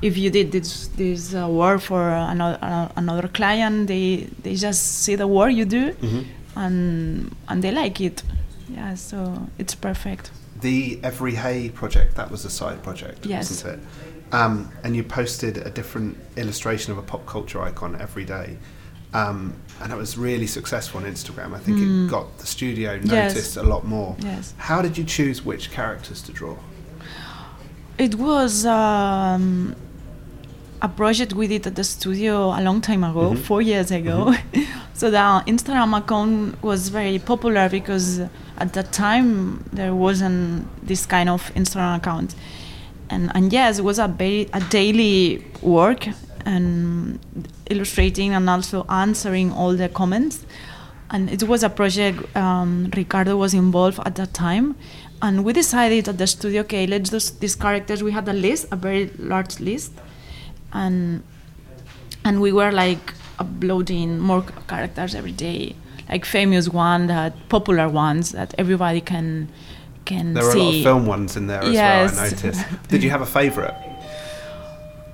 if 0.00 0.16
you 0.16 0.30
did 0.30 0.52
this 0.52 0.88
this 0.96 1.34
uh, 1.34 1.48
work 1.48 1.80
for 1.80 2.08
another 2.08 2.58
uh, 2.62 2.88
another 2.96 3.28
client, 3.28 3.86
they 3.88 4.28
they 4.44 4.54
just 4.54 5.02
see 5.04 5.16
the 5.16 5.26
work 5.26 5.52
you 5.52 5.64
do, 5.64 5.92
Mhm. 6.02 6.24
and 6.56 7.30
and 7.48 7.62
they 7.62 7.72
like 7.72 8.00
it. 8.00 8.22
Yeah, 8.68 8.94
so 8.96 9.48
it's 9.58 9.74
perfect. 9.74 10.30
The 10.62 10.98
Every 11.02 11.34
Hey 11.34 11.68
project, 11.70 12.14
that 12.16 12.30
was 12.30 12.44
a 12.44 12.50
side 12.50 12.82
project, 12.82 13.26
Yes. 13.26 13.50
wasn't 13.50 13.74
it? 13.74 14.34
Um, 14.34 14.70
and 14.82 14.96
you 14.96 15.02
posted 15.04 15.58
a 15.58 15.70
different 15.70 16.16
illustration 16.36 16.92
of 16.92 16.98
a 16.98 17.02
pop 17.02 17.26
culture 17.26 17.60
icon 17.60 17.96
every 18.00 18.24
day. 18.24 18.56
Um, 19.12 19.52
and 19.82 19.92
it 19.92 19.96
was 19.96 20.16
really 20.16 20.46
successful 20.46 21.00
on 21.00 21.06
Instagram. 21.06 21.52
I 21.54 21.58
think 21.58 21.78
it 21.80 22.10
got 22.10 22.38
the 22.38 22.46
studio 22.46 22.98
Hmm. 22.98 23.06
Yes. 23.10 23.34
noticed 23.34 23.56
a 23.58 23.62
lot 23.62 23.84
more. 23.86 24.16
Yes. 24.20 24.54
How 24.56 24.80
did 24.80 24.96
you 24.96 25.04
choose 25.04 25.44
which 25.44 25.70
characters 25.70 26.22
to 26.22 26.32
draw? 26.32 26.56
It 27.98 28.14
was 28.14 28.64
um, 28.64 29.74
a 30.80 30.88
project 30.88 31.34
we 31.34 31.46
did 31.46 31.66
at 31.66 31.74
the 31.74 31.84
studio 31.84 32.34
a 32.58 32.62
long 32.62 32.80
time 32.80 33.04
ago, 33.04 33.32
Mhm. 33.32 33.38
four 33.48 33.60
years 33.60 33.90
ago. 33.90 34.34
so 34.94 35.10
the 35.10 35.18
Instagram 35.46 35.90
account 36.00 36.62
was 36.62 36.88
very 36.88 37.18
popular 37.18 37.68
because 37.68 38.20
at 38.62 38.72
that 38.72 38.92
time 38.92 39.64
there 39.72 39.94
wasn't 39.94 40.66
this 40.86 41.06
kind 41.06 41.28
of 41.28 41.52
Instagram 41.54 41.96
account. 41.96 42.34
And, 43.10 43.30
and 43.34 43.52
yes, 43.52 43.78
it 43.78 43.84
was 43.84 43.98
a, 43.98 44.08
ba- 44.08 44.48
a 44.52 44.60
daily 44.70 45.44
work 45.60 46.08
and 46.46 47.18
illustrating 47.70 48.34
and 48.34 48.48
also 48.48 48.84
answering 48.88 49.52
all 49.52 49.74
the 49.76 49.88
comments 49.88 50.44
and 51.12 51.30
it 51.30 51.42
was 51.42 51.62
a 51.62 51.68
project 51.68 52.34
um, 52.36 52.90
Ricardo 52.96 53.36
was 53.36 53.52
involved 53.54 54.00
at 54.06 54.14
that 54.16 54.32
time, 54.32 54.74
and 55.20 55.44
we 55.44 55.52
decided 55.52 56.08
at 56.08 56.16
the 56.18 56.26
studio, 56.26 56.62
okay, 56.62 56.86
let's 56.86 57.10
do 57.10 57.20
these 57.38 57.54
characters. 57.54 58.02
We 58.02 58.12
had 58.12 58.26
a 58.28 58.32
list, 58.32 58.66
a 58.72 58.76
very 58.76 59.10
large 59.18 59.60
list, 59.60 59.92
and 60.72 61.22
and 62.24 62.40
we 62.40 62.50
were 62.50 62.72
like 62.72 63.12
uploading 63.38 64.18
more 64.18 64.42
characters 64.66 65.14
every 65.14 65.32
day, 65.32 65.76
like 66.12 66.24
famous 66.24 66.68
one 66.68 67.06
that 67.08 67.32
popular 67.48 67.88
ones 67.88 68.32
that 68.32 68.54
everybody 68.58 69.00
can 69.00 69.48
can 70.04 70.34
There 70.34 70.52
see. 70.52 70.58
a 70.60 70.62
lot 70.64 70.74
of 70.76 70.82
film 70.82 71.06
ones 71.06 71.36
in 71.36 71.46
there 71.46 71.62
as 71.62 71.74
well, 71.74 72.24
I 72.24 72.28
noticed. 72.30 72.64
Did 72.88 73.02
you 73.04 73.10
have 73.10 73.22
a 73.22 73.26
favourite? 73.40 73.74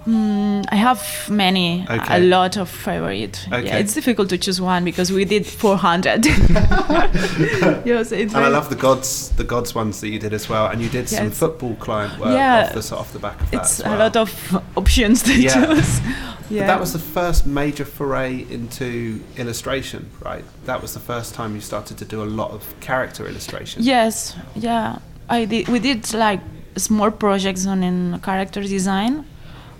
Mm, 0.08 0.64
I 0.72 0.76
have 0.76 1.02
many, 1.28 1.84
a- 1.88 1.96
Okay. 1.96 2.16
a 2.16 2.18
lot 2.20 2.56
of 2.56 2.70
favorite. 2.70 3.46
Yeah, 3.50 3.76
it's 3.76 3.92
difficult 3.92 4.30
to 4.30 4.38
choose 4.38 4.58
one 4.60 4.82
because 4.84 5.12
we 5.12 5.24
did 5.26 5.44
400. 5.46 6.24
yes, 7.84 8.12
it's 8.12 8.34
And 8.34 8.44
I 8.44 8.48
love 8.48 8.70
the 8.70 8.76
gods, 8.76 9.28
the 9.36 9.44
gods 9.44 9.74
ones 9.74 10.00
that 10.00 10.08
you 10.08 10.18
did 10.18 10.32
as 10.32 10.48
well. 10.48 10.66
And 10.68 10.80
you 10.80 10.88
did 10.88 11.08
some 11.08 11.30
football 11.30 11.74
client 11.76 12.18
work 12.18 12.32
Yeah. 12.32 12.72
off, 12.74 12.88
the, 12.88 12.96
off 12.96 13.12
the 13.12 13.18
back 13.18 13.38
of 13.40 13.50
that 13.50 13.60
it's 13.60 13.80
as 13.80 13.86
a 13.86 13.96
lot 13.96 14.16
of 14.16 14.30
options 14.76 15.22
to 15.24 15.32
Yeah. 15.38 15.52
choose. 15.66 16.00
But 16.00 16.50
Yeah. 16.50 16.66
that 16.66 16.80
was 16.80 16.92
the 16.94 16.98
first 16.98 17.44
major 17.46 17.84
foray 17.84 18.46
into 18.50 19.20
illustration, 19.36 20.08
right? 20.24 20.44
That 20.64 20.80
was 20.80 20.94
the 20.94 21.00
first 21.00 21.34
time 21.34 21.54
you 21.54 21.60
started 21.60 21.98
to 21.98 22.04
do 22.06 22.22
a 22.22 22.30
lot 22.40 22.50
of 22.52 22.62
character 22.80 23.26
illustration. 23.28 23.82
Yes, 23.82 24.34
yeah. 24.54 24.98
I 25.28 25.44
did. 25.44 25.68
We 25.68 25.78
did 25.80 26.14
like 26.14 26.40
small 26.76 27.10
projects 27.10 27.66
on 27.66 27.82
in 27.82 28.18
character 28.20 28.62
design, 28.62 29.26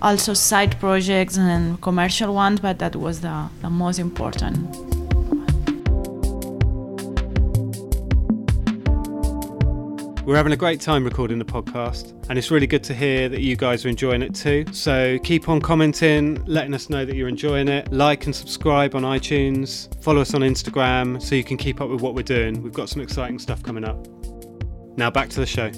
also 0.01 0.35
side 0.35 0.79
projects 0.81 1.37
and 1.37 1.81
commercial 1.81 2.35
ones, 2.35 2.61
but 2.61 2.79
that 2.79 2.97
was 2.97 3.21
the, 3.21 3.49
the 3.63 3.71
most 3.71 3.99
important. 3.99 4.89
We're 10.25 10.37
having 10.37 10.53
a 10.53 10.59
great 10.59 10.83
time 10.83 11.05
recording 11.05 11.39
the 11.39 11.45
podcast, 11.47 12.13
and 12.29 12.39
it's 12.39 12.51
really 12.51 12.67
good 12.67 12.85
to 12.85 12.95
hear 12.95 13.31
that 13.31 13.41
you 13.41 13.57
guys 13.57 13.87
are 13.87 13.89
enjoying 13.89 14.21
it 14.21 14.35
too. 14.35 14.67
So 14.73 15.19
keep 15.21 15.49
on 15.49 15.59
commenting, 15.59 16.45
letting 16.45 16.75
us 16.75 16.91
know 16.91 17.07
that 17.07 17.17
you're 17.17 17.29
enjoying 17.29 17.67
it. 17.67 17.91
Like 17.91 18.27
and 18.27 18.37
subscribe 18.37 18.95
on 18.95 19.05
iTunes. 19.05 19.89
Follow 20.03 20.21
us 20.21 20.35
on 20.35 20.43
Instagram 20.43 21.23
so 21.23 21.35
you 21.35 21.45
can 21.45 21.57
keep 21.57 21.81
up 21.81 21.89
with 21.89 22.03
what 22.03 22.15
we're 22.15 22.23
doing. 22.25 22.63
We've 22.63 22.75
got 22.75 22.91
some 22.91 23.01
exciting 23.01 23.39
stuff 23.39 23.63
coming 23.63 23.85
up. 23.85 24.07
Now 24.99 25.11
back 25.11 25.31
to 25.31 25.41
the 25.41 25.47
show. 25.47 25.71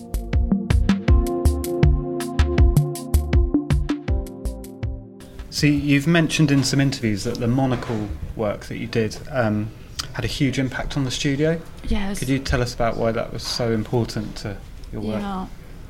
See, 5.60 5.74
you've 5.74 6.06
mentioned 6.06 6.50
in 6.50 6.64
some 6.64 6.80
interviews 6.80 7.24
that 7.24 7.34
the 7.34 7.46
Monocle 7.46 8.08
work 8.34 8.64
that 8.68 8.78
you 8.78 8.86
did 8.86 9.18
um, 9.30 9.70
had 10.14 10.24
a 10.24 10.26
huge 10.26 10.58
impact 10.58 10.96
on 10.96 11.04
the 11.04 11.10
studio. 11.10 11.60
Yes. 11.86 12.18
Could 12.18 12.30
you 12.30 12.38
tell 12.38 12.62
us 12.62 12.72
about 12.72 12.96
why 12.96 13.12
that 13.12 13.30
was 13.30 13.42
so 13.42 13.70
important 13.70 14.36
to 14.36 14.56
your 14.90 15.02
work? 15.02 15.20
Yeah, 15.20 15.46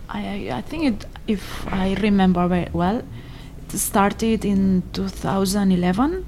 I 0.09 0.51
I 0.51 0.61
think 0.63 0.83
it, 0.91 1.07
if 1.29 1.65
I 1.69 1.95
remember 2.03 2.49
very 2.49 2.69
well, 2.73 3.05
it 3.63 3.79
started 3.79 4.45
in 4.45 4.83
2011, 4.93 6.27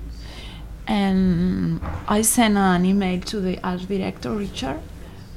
and 0.86 1.80
I 2.06 2.22
sent 2.22 2.56
an 2.56 2.84
email 2.84 3.20
to 3.22 3.40
the 3.40 3.58
art 3.64 3.88
director 3.88 4.30
Richard 4.30 4.78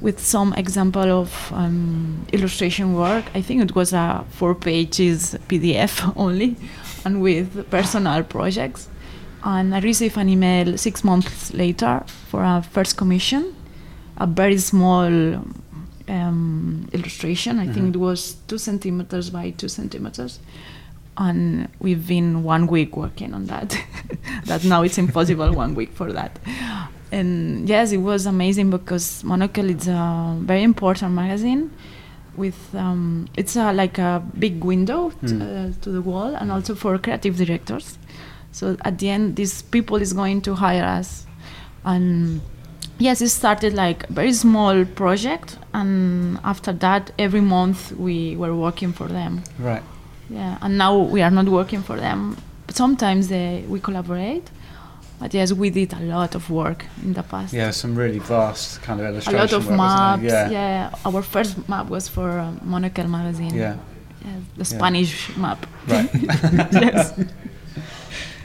with 0.00 0.20
some 0.20 0.52
example 0.52 1.10
of 1.22 1.52
um, 1.52 2.24
illustration 2.32 2.94
work. 2.94 3.24
I 3.34 3.42
think 3.42 3.62
it 3.62 3.74
was 3.74 3.92
a 3.92 4.24
four 4.30 4.54
pages 4.54 5.34
PDF 5.48 6.12
only, 6.24 6.54
and 7.06 7.22
with 7.22 7.70
personal 7.70 8.24
projects. 8.24 8.88
And 9.44 9.74
I 9.74 9.80
received 9.80 10.16
an 10.18 10.28
email 10.28 10.76
six 10.76 11.04
months 11.04 11.54
later 11.54 12.02
for 12.30 12.42
a 12.42 12.62
first 12.62 12.96
commission, 12.96 13.54
a 14.16 14.26
very 14.26 14.58
small 14.58 15.06
um, 16.08 16.88
illustration. 16.92 17.60
I 17.60 17.68
think 17.68 17.94
it 17.94 17.98
was 17.98 18.34
two 18.48 18.58
centimeters 18.58 19.30
by 19.30 19.50
two 19.50 19.68
centimeters. 19.68 20.40
And 21.16 21.68
we've 21.78 22.06
been 22.06 22.42
one 22.42 22.66
week 22.66 22.96
working 22.96 23.32
on 23.34 23.46
that. 23.46 23.78
that 24.46 24.64
now 24.64 24.82
it's 24.82 24.98
impossible 24.98 25.52
one 25.54 25.76
week 25.76 25.92
for 25.92 26.12
that. 26.12 26.38
And 27.12 27.68
yes, 27.68 27.92
it 27.92 27.98
was 27.98 28.26
amazing 28.26 28.70
because 28.70 29.22
Monocle 29.22 29.70
is 29.70 29.86
a 29.86 30.36
very 30.40 30.64
important 30.64 31.12
magazine. 31.14 31.70
With 32.36 32.74
um, 32.74 33.28
it's 33.36 33.56
a, 33.56 33.72
like 33.72 33.98
a 33.98 34.22
big 34.38 34.62
window 34.64 35.10
t- 35.10 35.16
Mm. 35.34 35.42
uh, 35.42 35.72
to 35.82 35.90
the 35.90 36.00
wall, 36.02 36.34
and 36.36 36.52
also 36.52 36.74
for 36.74 36.98
creative 36.98 37.36
directors. 37.36 37.98
So 38.52 38.76
at 38.84 38.98
the 38.98 39.08
end, 39.10 39.36
these 39.36 39.62
people 39.62 39.96
is 40.02 40.12
going 40.12 40.40
to 40.42 40.54
hire 40.54 40.84
us, 40.84 41.26
and 41.84 42.40
yes, 42.98 43.20
it 43.20 43.28
started 43.30 43.72
like 43.74 44.08
a 44.10 44.12
very 44.12 44.32
small 44.32 44.84
project, 44.84 45.58
and 45.72 46.38
after 46.44 46.72
that, 46.74 47.10
every 47.18 47.40
month 47.40 47.92
we 47.92 48.36
were 48.36 48.54
working 48.54 48.92
for 48.92 49.08
them. 49.08 49.42
Right. 49.58 49.82
Yeah, 50.30 50.58
and 50.62 50.76
now 50.78 50.98
we 50.98 51.22
are 51.22 51.30
not 51.30 51.48
working 51.48 51.82
for 51.82 51.96
them. 51.96 52.36
But 52.66 52.74
sometimes 52.76 53.28
they, 53.28 53.64
we 53.68 53.78
collaborate. 53.80 54.50
But 55.18 55.32
yes, 55.32 55.52
we 55.52 55.70
did 55.70 55.92
a 55.94 56.00
lot 56.00 56.34
of 56.34 56.50
work 56.50 56.84
in 57.02 57.14
the 57.14 57.22
past. 57.22 57.52
Yeah, 57.54 57.70
some 57.70 57.94
really 57.94 58.18
vast 58.18 58.82
kind 58.82 59.00
of 59.00 59.06
illustrations. 59.06 59.52
a 59.52 59.56
lot 59.56 59.62
of 59.62 59.66
work, 59.68 59.76
maps. 59.78 60.22
there? 60.22 60.50
Yeah. 60.52 60.94
our 61.06 61.22
first 61.22 61.68
map 61.68 61.88
was 61.88 62.06
for 62.08 62.28
uh, 62.38 62.52
Monocle 62.62 63.08
magazine. 63.08 63.54
Yeah. 63.54 63.76
Yeah, 64.24 64.32
the 64.56 64.64
Spanish 64.64 65.34
map. 65.36 65.66
Right. 65.86 66.08
yes. 66.14 67.12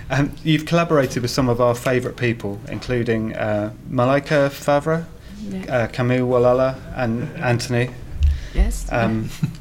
Um, 0.10 0.32
you've 0.44 0.66
collaborated 0.66 1.22
with 1.22 1.32
some 1.32 1.50
of 1.50 1.60
our 1.62 1.74
favourite 1.76 2.18
people, 2.18 2.60
including 2.70 3.34
uh, 3.36 3.72
Malika 3.90 4.50
Favre, 4.50 5.06
Yeah. 5.42 5.66
uh, 5.76 5.88
Camille 5.88 6.28
Walala, 6.28 6.76
and 6.96 7.24
Anthony. 7.38 7.90
yes. 8.54 8.88
Um, 8.92 9.30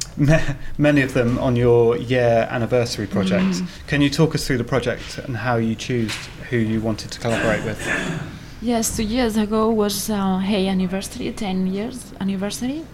many 0.79 1.03
of 1.03 1.15
them 1.15 1.39
on 1.39 1.57
your 1.57 1.97
year 1.97 2.47
anniversary 2.51 3.07
project. 3.07 3.45
Mm. 3.45 3.69
Can 3.87 4.01
you 4.03 4.11
talk 4.11 4.35
us 4.35 4.47
through 4.47 4.59
the 4.59 4.65
project 4.65 5.19
and 5.19 5.37
how 5.37 5.57
you 5.57 5.75
choose 5.75 6.15
who 6.51 6.57
you 6.57 6.81
wanted 6.81 7.11
to 7.13 7.21
collaborate 7.21 7.65
with? 7.65 7.81
Yes, 8.63 8.97
two 8.97 9.05
years 9.05 9.37
ago 9.37 9.71
was 9.71 10.11
uh, 10.11 10.39
Hey 10.39 10.69
anniversary, 10.69 11.33
10 11.33 11.67
years 11.69 12.13
anniversary, 12.21 12.85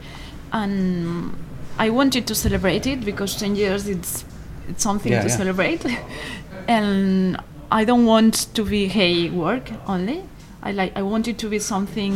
and 0.52 1.34
I 1.78 1.90
wanted 1.90 2.26
to 2.28 2.34
celebrate 2.34 2.86
it 2.86 3.04
because 3.04 3.34
10 3.36 3.56
years 3.56 3.88
it's 3.88 4.24
it's 4.68 4.82
something 4.82 5.12
Yeah, 5.12 5.22
to 5.22 5.28
yeah. 5.28 5.36
celebrate, 5.36 5.84
and 6.68 7.36
I 7.70 7.84
don't 7.84 8.04
want 8.06 8.54
to 8.54 8.64
be 8.64 8.86
Hey 8.88 9.28
work 9.30 9.70
only. 9.88 10.22
I 10.68 10.72
like 10.72 10.92
I 10.96 11.02
want 11.02 11.28
it 11.28 11.38
to 11.38 11.48
be 11.48 11.58
something 11.60 12.12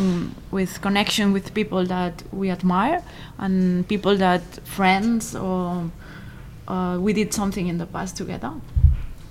with 0.50 0.80
connection 0.86 1.32
with 1.32 1.46
people 1.54 1.82
that 1.86 2.14
we 2.32 2.50
admire 2.50 3.00
and 3.38 3.86
people 3.88 4.16
that 4.16 4.42
friends 4.64 5.34
or 5.36 5.90
uh, 6.68 6.96
we 7.00 7.12
did 7.12 7.32
something 7.32 7.66
in 7.68 7.78
the 7.78 7.86
past 7.86 8.16
together. 8.16 8.52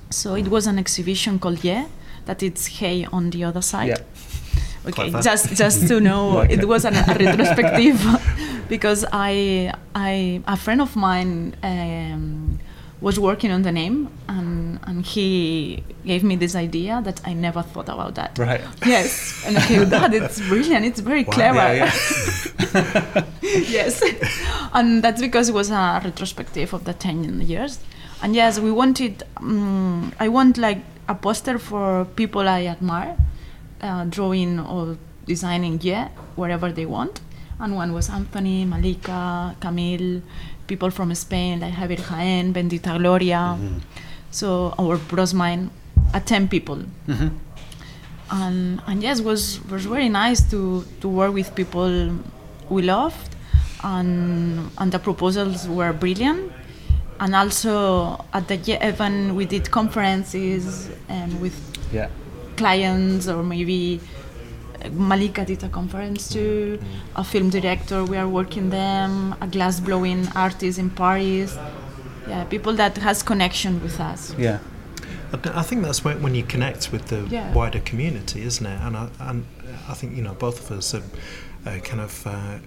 So 0.09 0.35
it 0.35 0.47
was 0.47 0.67
an 0.67 0.77
exhibition 0.79 1.39
called 1.39 1.63
Yeah, 1.63 1.85
that 2.25 2.41
it's 2.43 2.65
Hey 2.79 3.05
on 3.11 3.29
the 3.31 3.43
other 3.43 3.61
side. 3.61 3.89
Yeah. 3.89 4.03
Okay, 4.89 5.09
Clever. 5.09 5.21
just 5.21 5.45
just 5.63 5.87
to 5.89 5.99
know, 5.99 6.23
Like 6.39 6.51
it 6.51 6.59
it. 6.61 6.67
was 6.67 6.85
an, 6.85 6.95
a 6.95 7.13
retrospective 7.25 7.99
because 8.69 9.05
I 9.11 9.73
I 9.93 10.41
a 10.47 10.55
friend 10.55 10.81
of 10.81 10.95
mine 10.95 11.55
um, 11.63 12.59
was 13.01 13.17
working 13.19 13.51
on 13.51 13.61
the 13.61 13.71
name 13.71 14.09
and 14.27 14.79
and 14.87 15.05
he 15.05 15.83
gave 16.05 16.23
me 16.23 16.35
this 16.35 16.55
idea 16.55 17.01
that 17.03 17.21
I 17.25 17.33
never 17.33 17.61
thought 17.61 17.89
about 17.89 18.15
that. 18.15 18.37
Right. 18.37 18.61
Yes, 18.85 19.43
and 19.45 19.57
okay, 19.57 19.83
that 19.85 20.13
it's 20.13 20.39
brilliant. 20.47 20.85
It's 20.85 20.99
very 20.99 21.23
Wow. 21.23 21.31
clever. 21.33 21.75
Yeah, 21.75 21.91
yes, 23.41 24.01
and 24.73 25.03
that's 25.03 25.21
because 25.21 25.49
it 25.49 25.53
was 25.55 25.69
a 25.71 26.01
retrospective 26.03 26.73
of 26.73 26.83
the 26.85 26.93
ten 26.93 27.41
years. 27.41 27.79
And 28.21 28.35
yes, 28.35 28.59
we 28.59 28.71
wanted. 28.71 29.23
Um, 29.37 30.11
I 30.19 30.27
want 30.27 30.57
like 30.57 30.79
a 31.07 31.15
poster 31.15 31.57
for 31.57 32.05
people 32.15 32.47
I 32.47 32.65
admire, 32.67 33.15
uh, 33.81 34.05
drawing 34.05 34.59
or 34.59 34.97
designing, 35.25 35.79
yeah, 35.81 36.09
wherever 36.35 36.71
they 36.71 36.85
want. 36.85 37.21
And 37.59 37.75
one 37.75 37.93
was 37.93 38.09
Anthony, 38.09 38.65
Malika, 38.65 39.55
Camille, 39.59 40.21
people 40.71 40.91
from 40.97 41.13
Spain 41.15 41.59
like 41.59 41.73
Javier 41.73 42.01
Jaén, 42.09 42.53
Bendita 42.53 42.97
Gloria. 42.97 43.43
So 44.31 44.73
our 44.79 44.97
bros 45.11 45.33
mine, 45.33 45.69
uh, 46.13 46.19
ten 46.31 46.47
people. 46.47 46.79
Hmm 47.07 47.29
and 48.31 48.79
and 48.85 49.01
yes 49.01 49.21
was 49.21 49.59
was 49.71 49.85
very 49.85 50.07
nice 50.07 50.39
to 50.51 50.85
to 51.01 51.07
work 51.09 51.33
with 51.33 51.49
people 51.55 52.13
we 52.69 52.81
loved. 52.83 53.35
And 53.83 54.69
and 54.77 54.91
the 54.91 54.99
proposals 54.99 55.67
were 55.67 55.93
brilliant. 55.93 56.51
And 57.19 57.33
also 57.35 58.23
at 58.33 58.47
the 58.47 58.57
event 58.87 59.35
we 59.35 59.45
did 59.45 59.71
conferences 59.71 60.89
and 61.09 61.41
with 61.41 61.57
Yeah. 61.91 62.09
clients 62.55 63.27
or 63.27 63.41
maybe 63.41 63.99
Malika 64.91 65.45
did 65.45 65.63
a 65.63 65.69
conference 65.69 66.29
too, 66.29 66.79
a 67.15 67.23
film 67.23 67.49
director, 67.49 68.03
we 68.03 68.17
are 68.17 68.27
working 68.27 68.69
them, 68.69 69.35
a 69.41 69.47
glass 69.47 69.79
blowing 69.79 70.27
artist 70.35 70.79
in 70.79 70.89
Paris. 70.89 71.57
Yeah, 72.27 72.43
people 72.45 72.73
that 72.73 72.97
has 72.97 73.23
connection 73.23 73.81
with 73.81 73.99
us. 73.99 74.35
Yeah. 74.37 74.59
I 75.31 75.61
think 75.61 75.83
that's 75.83 76.03
when, 76.03 76.21
when 76.23 76.33
you 76.33 76.43
connect 76.43 76.91
with 76.91 77.05
the 77.07 77.27
Yeah. 77.29 77.53
wider 77.53 77.79
community, 77.81 78.41
isn't 78.43 78.65
it? 78.65 78.79
And 78.81 78.97
I, 78.97 79.09
and 79.19 79.45
I 79.87 79.93
think 79.93 80.15
you 80.15 80.23
know 80.23 80.33
both 80.33 80.59
of 80.71 80.77
us 80.77 80.93
are 80.95 81.03
uh, 81.65 81.77
kind 81.79 82.01
of 82.01 82.25
uh, 82.25 82.57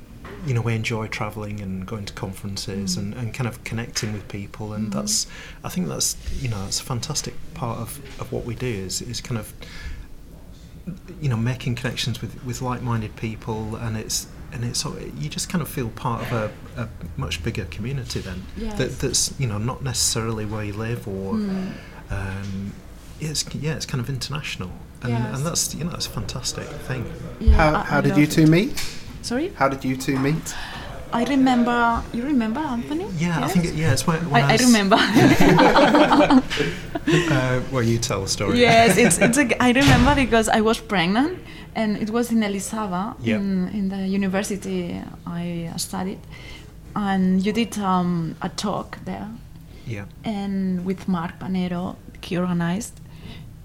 you 0.46 0.54
know 0.54 0.60
we 0.60 0.74
enjoy 0.74 1.06
travelling 1.08 1.60
and 1.60 1.84
going 1.86 2.04
to 2.06 2.12
conferences 2.12 2.96
and, 2.96 3.14
and 3.14 3.34
kind 3.34 3.48
of 3.48 3.62
connecting 3.64 4.12
with 4.12 4.28
people, 4.28 4.72
and 4.74 4.92
that's 4.92 5.26
I 5.64 5.68
think 5.70 5.88
that's 5.88 6.16
you 6.40 6.48
know 6.48 6.60
that's 6.64 6.80
a 6.80 6.84
fantastic 6.84 7.34
part 7.54 7.78
of, 7.80 7.98
of 8.20 8.30
what 8.32 8.44
we 8.44 8.54
do 8.54 8.66
is 8.66 9.02
is 9.02 9.20
kind 9.20 9.38
of 9.38 9.52
you 11.20 11.28
know 11.28 11.36
making 11.36 11.74
connections 11.76 12.20
with, 12.20 12.42
with 12.44 12.60
like-minded 12.62 13.14
people, 13.16 13.76
and 13.76 13.96
it's 13.96 14.26
and 14.52 14.64
it's 14.64 14.80
sort 14.80 15.00
you 15.18 15.28
just 15.30 15.48
kind 15.48 15.62
of 15.62 15.68
feel 15.68 15.88
part 15.90 16.22
of 16.22 16.32
a, 16.32 16.82
a 16.82 16.88
much 17.16 17.42
bigger 17.42 17.64
community 17.66 18.20
then 18.20 18.42
Yes. 18.56 18.76
that 18.78 18.98
that's 18.98 19.40
you 19.40 19.46
know 19.46 19.58
not 19.58 19.82
necessarily 19.82 20.44
where 20.44 20.64
you 20.64 20.72
live 20.74 21.06
or 21.08 21.34
Mm. 21.34 21.72
um, 22.10 22.72
it's 23.20 23.44
yeah, 23.54 23.74
it's 23.76 23.86
kind 23.86 24.00
of 24.00 24.08
international, 24.10 24.70
and, 25.02 25.10
Yes. 25.12 25.36
and 25.36 25.46
that's 25.46 25.74
you 25.74 25.84
know 25.84 25.90
that's 25.90 26.06
a 26.06 26.10
fantastic 26.10 26.66
thing. 26.66 27.04
Yeah, 27.40 27.54
How, 27.54 27.74
I- 27.80 27.84
how 27.84 27.98
I 27.98 28.00
did 28.00 28.16
you 28.16 28.26
two 28.26 28.42
it. 28.42 28.48
meet? 28.48 28.84
Sorry? 29.22 29.48
How 29.54 29.68
did 29.68 29.84
you 29.84 29.96
two 29.96 30.18
meet? 30.18 30.54
I 31.12 31.24
remember. 31.24 32.02
You 32.12 32.22
remember 32.24 32.60
Anthony? 32.60 33.06
Yeah, 33.18 33.44
I 33.44 33.48
think 33.48 33.66
it, 33.66 33.74
yeah, 33.74 33.92
it's 33.92 34.06
when, 34.06 34.18
when 34.30 34.42
I, 34.44 34.48
I 34.48 34.52
was- 34.52 34.64
remember. 34.66 34.96
Uh, 37.04 37.60
well, 37.72 37.82
you 37.82 37.98
tell 37.98 38.22
the 38.22 38.28
story. 38.28 38.60
yes, 38.60 38.96
it's 38.96 39.18
it's. 39.18 39.36
A, 39.36 39.62
I 39.68 39.72
remember 39.72 40.14
because 40.14 40.48
I 40.48 40.60
was 40.60 40.78
pregnant, 40.80 41.38
and 41.74 41.96
it 41.96 42.10
was 42.10 42.30
in 42.30 42.42
Elisava, 42.42 43.16
Yeah. 43.20 43.36
in, 43.36 43.68
in 43.68 43.88
the 43.88 44.06
university 44.06 45.02
I 45.26 45.72
studied, 45.78 46.20
and 46.94 47.44
you 47.44 47.52
did 47.52 47.76
um, 47.78 48.36
a 48.40 48.48
talk 48.50 48.98
there, 49.04 49.28
yeah, 49.84 50.04
and 50.24 50.84
with 50.86 51.08
Mark 51.08 51.40
Panero, 51.40 51.96
he 52.22 52.38
organized, 52.38 53.00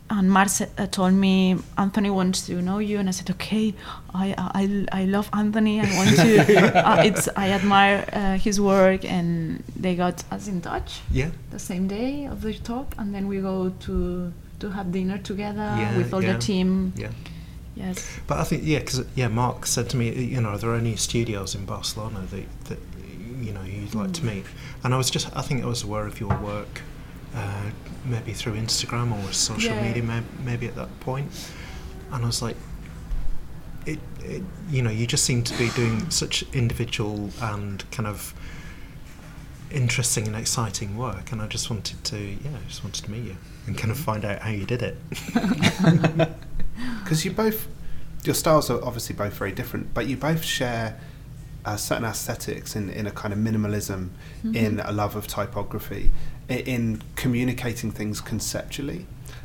and 0.09 0.29
Marce 0.29 0.61
uh, 0.77 0.87
told 0.87 1.13
me 1.13 1.57
Anthony 1.77 2.09
wants 2.09 2.45
to 2.47 2.61
know 2.61 2.79
you, 2.79 2.97
and 2.99 3.07
I 3.09 3.11
said, 3.11 3.29
okay, 3.31 3.73
I 4.13 4.33
I, 4.37 5.01
I 5.01 5.05
love 5.05 5.29
Anthony. 5.33 5.81
I 5.81 5.85
want 5.97 6.15
to. 6.15 6.87
uh, 6.89 7.03
it's 7.03 7.27
I 7.35 7.51
admire 7.51 8.05
uh, 8.13 8.37
his 8.37 8.59
work, 8.59 9.03
and 9.05 9.63
they 9.75 9.95
got 9.95 10.23
us 10.31 10.47
in 10.47 10.61
touch 10.61 11.01
Yeah. 11.11 11.31
the 11.51 11.59
same 11.59 11.87
day 11.87 12.25
of 12.25 12.41
the 12.41 12.53
talk, 12.53 12.93
and 12.97 13.13
then 13.13 13.27
we 13.27 13.39
go 13.41 13.69
to 13.85 14.31
to 14.59 14.69
have 14.71 14.91
dinner 14.91 15.17
together 15.19 15.75
Yeah, 15.77 15.97
with 15.97 16.13
all 16.13 16.23
yeah. 16.23 16.33
the 16.33 16.39
team. 16.39 16.93
Yeah. 16.95 17.11
Yes. 17.75 18.19
But 18.25 18.39
I 18.39 18.43
think 18.43 18.63
yeah, 18.65 18.79
because 18.79 19.05
yeah, 19.15 19.27
Mark 19.27 19.65
said 19.67 19.89
to 19.89 19.97
me, 19.97 20.09
you 20.11 20.41
know, 20.41 20.49
are 20.49 20.57
there 20.57 20.73
any 20.75 20.95
studios 20.95 21.53
in 21.55 21.65
Barcelona 21.65 22.21
that 22.31 22.45
that 22.69 22.79
you 23.45 23.53
know 23.53 23.61
you'd 23.61 23.93
like 23.93 24.13
to 24.13 24.25
meet? 24.25 24.45
And 24.83 24.93
I 24.93 24.97
was 24.97 25.11
just, 25.11 25.27
I 25.35 25.41
think 25.43 25.63
I 25.63 25.67
was 25.67 25.83
aware 25.83 26.07
of 26.07 26.19
your 26.19 26.35
work, 26.39 26.81
uh, 27.37 27.69
maybe 28.05 28.33
through 28.33 28.53
Instagram 28.55 29.11
or 29.13 29.31
social 29.33 29.73
Yeah. 29.75 29.83
media, 29.87 30.03
may, 30.03 30.21
maybe 30.43 30.67
at 30.67 30.75
that 30.75 30.91
point. 30.99 31.29
And 32.11 32.23
I 32.23 32.27
was 32.27 32.41
like, 32.41 32.55
it, 33.85 33.99
it, 34.23 34.43
you 34.69 34.81
know, 34.81 34.89
you 34.89 35.05
just 35.07 35.23
seem 35.23 35.43
to 35.43 35.57
be 35.57 35.69
doing 35.69 36.09
such 36.09 36.43
individual 36.53 37.29
and 37.41 37.89
kind 37.91 38.07
of 38.07 38.33
interesting 39.71 40.27
and 40.27 40.35
exciting 40.35 40.97
work, 40.97 41.31
and 41.31 41.41
I 41.41 41.47
just 41.47 41.69
wanted 41.69 42.03
to, 42.05 42.17
yeah, 42.17 42.57
I 42.63 42.67
just 42.67 42.83
wanted 42.83 43.03
to 43.05 43.11
meet 43.11 43.23
you 43.23 43.37
and 43.65 43.77
kind 43.77 43.91
of 43.91 43.97
find 43.97 44.23
out 44.25 44.39
how 44.39 44.49
you 44.49 44.65
did 44.65 44.81
it. 44.81 44.97
because 47.03 47.25
you 47.25 47.31
both 47.31 47.67
your 48.23 48.35
styles 48.35 48.69
are 48.69 48.83
obviously 48.83 49.15
both 49.15 49.33
very 49.33 49.51
different 49.51 49.93
but 49.93 50.07
you 50.07 50.17
both 50.17 50.43
share 50.43 50.99
uh, 51.67 51.75
certain 51.89 52.05
aesthetics 52.13 52.69
in, 52.79 52.89
in 52.99 53.05
a 53.11 53.11
kind 53.21 53.31
of 53.35 53.39
minimalism 53.47 54.01
in 54.63 54.79
a 54.91 54.91
love 55.01 55.13
of 55.19 55.23
typography 55.27 56.05
i- 56.49 56.63
in 56.75 57.01
communicating 57.23 57.89
things 57.99 58.21
conceptually. 58.31 59.01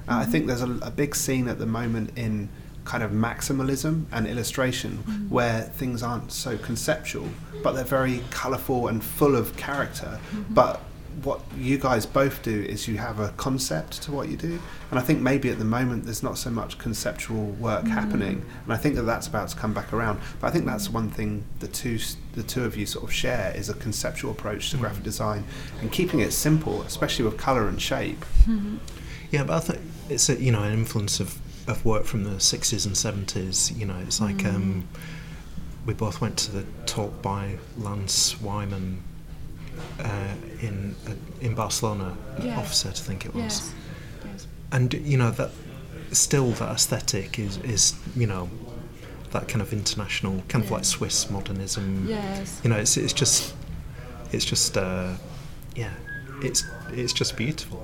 Uh, 0.08 0.18
i 0.24 0.26
think 0.30 0.42
there's 0.48 0.62
a, 0.70 0.72
a 0.90 0.90
big 1.02 1.12
scene 1.22 1.46
at 1.52 1.58
the 1.58 1.66
moment 1.78 2.06
in 2.26 2.48
kind 2.84 3.02
of 3.06 3.10
maximalism 3.28 3.94
and 4.14 4.26
illustration 4.34 4.90
where 5.36 5.58
things 5.80 6.02
aren't 6.02 6.30
so 6.44 6.52
conceptual 6.70 7.28
but 7.64 7.70
they're 7.74 7.94
very 8.00 8.16
colourful 8.40 8.80
and 8.90 8.98
full 9.18 9.34
of 9.42 9.46
character 9.56 10.12
but 10.50 10.74
what 11.22 11.40
you 11.56 11.78
guys 11.78 12.06
both 12.06 12.42
do 12.42 12.62
is 12.62 12.88
you 12.88 12.96
have 12.96 13.20
a 13.20 13.28
concept 13.30 14.02
to 14.02 14.12
what 14.12 14.28
you 14.28 14.36
do. 14.36 14.58
And 14.90 14.98
i 14.98 15.02
think 15.02 15.20
maybe 15.20 15.50
at 15.50 15.58
the 15.58 15.64
moment 15.64 16.04
there's 16.04 16.22
not 16.22 16.38
so 16.38 16.50
much 16.50 16.78
conceptual 16.78 17.46
work 17.52 17.84
mm. 17.84 17.88
happening. 17.88 18.44
And 18.64 18.72
i 18.72 18.76
think 18.76 18.94
that 18.96 19.02
that's 19.02 19.26
about 19.26 19.48
to 19.48 19.56
come 19.56 19.72
back 19.72 19.92
around. 19.92 20.20
But 20.40 20.48
i 20.48 20.50
think 20.50 20.66
that's 20.66 20.88
one 20.88 21.10
thing 21.10 21.44
the 21.60 21.68
two 21.68 21.98
the 22.34 22.42
two 22.42 22.64
of 22.64 22.76
you 22.76 22.86
sort 22.86 23.04
of 23.04 23.12
share 23.12 23.52
is 23.54 23.68
a 23.68 23.74
conceptual 23.74 24.30
approach 24.32 24.70
to 24.70 24.76
mm. 24.76 24.80
graphic 24.80 25.02
design 25.02 25.44
and 25.80 25.92
keeping 25.92 26.20
it 26.20 26.32
simple 26.32 26.82
especially 26.82 27.24
with 27.24 27.36
color 27.36 27.68
and 27.68 27.80
shape. 27.80 28.20
Mm-hmm. 28.46 28.76
Yeah, 29.30 29.44
but 29.44 29.54
I 29.54 29.60
think 29.60 29.78
it's 30.10 30.28
a, 30.28 30.40
you 30.40 30.52
know 30.52 30.62
an 30.62 30.72
influence 30.72 31.20
of, 31.20 31.38
of 31.68 31.84
work 31.84 32.04
from 32.04 32.24
the 32.24 32.38
sixties 32.38 32.84
and 32.86 32.96
seventies. 32.96 33.72
You 33.72 33.86
know, 33.86 33.96
it's 34.06 34.20
like 34.20 34.44
um, 34.44 34.86
mm. 34.92 35.00
we 35.86 35.94
both 35.94 36.20
went 36.20 36.36
to 36.38 36.52
the 36.52 36.64
talk 36.84 37.22
by 37.22 37.58
Lance 37.78 38.40
Wyman 38.40 39.02
uh, 40.00 40.34
in 40.60 40.94
uh, 41.08 41.12
in 41.40 41.54
Barcelona, 41.54 42.16
Yeah. 42.42 42.58
Offset, 42.58 42.96
I 42.98 43.02
think 43.02 43.24
it 43.26 43.34
was. 43.34 43.42
Yes. 43.42 43.74
Yes. 44.24 44.46
And 44.70 44.94
you 44.94 45.16
know 45.18 45.30
that 45.30 45.50
still 46.12 46.50
that 46.52 46.70
aesthetic 46.70 47.38
is 47.38 47.56
is 47.58 47.94
you 48.16 48.26
know 48.26 48.48
that 49.30 49.48
kind 49.48 49.62
of 49.62 49.72
international 49.72 50.42
kind 50.48 50.64
of 50.64 50.70
like 50.70 50.84
Swiss 50.84 51.30
modernism. 51.30 52.06
Yes. 52.08 52.60
You 52.62 52.70
know, 52.70 52.76
it's 52.76 52.96
it's 52.96 53.12
just 53.12 53.54
it's 54.32 54.44
just 54.44 54.76
uh, 54.76 55.14
yeah, 55.76 55.92
it's 56.42 56.64
it's 56.92 57.12
just 57.12 57.36
beautiful. 57.36 57.82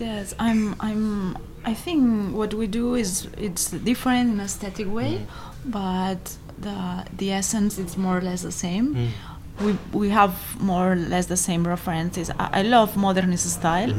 Yes, 0.00 0.34
I'm. 0.38 0.74
I'm. 0.80 1.36
I 1.64 1.72
think 1.74 2.34
what 2.36 2.52
we 2.52 2.66
do 2.66 2.94
is 2.94 3.26
it's 3.38 3.70
different 3.70 4.32
in 4.32 4.40
aesthetic 4.40 4.92
way, 4.92 5.26
but 5.64 6.36
the 6.58 7.06
the 7.16 7.30
essence 7.32 7.78
is 7.78 7.96
more 7.96 8.18
or 8.18 8.20
less 8.20 8.42
the 8.42 8.52
same. 8.52 9.12
We 9.60 9.78
we 9.92 10.08
have 10.10 10.34
more 10.60 10.92
or 10.92 10.96
less 10.96 11.26
the 11.26 11.36
same 11.36 11.66
references. 11.66 12.30
I, 12.30 12.60
I 12.60 12.62
love 12.62 12.96
modernist 12.96 13.48
style. 13.50 13.92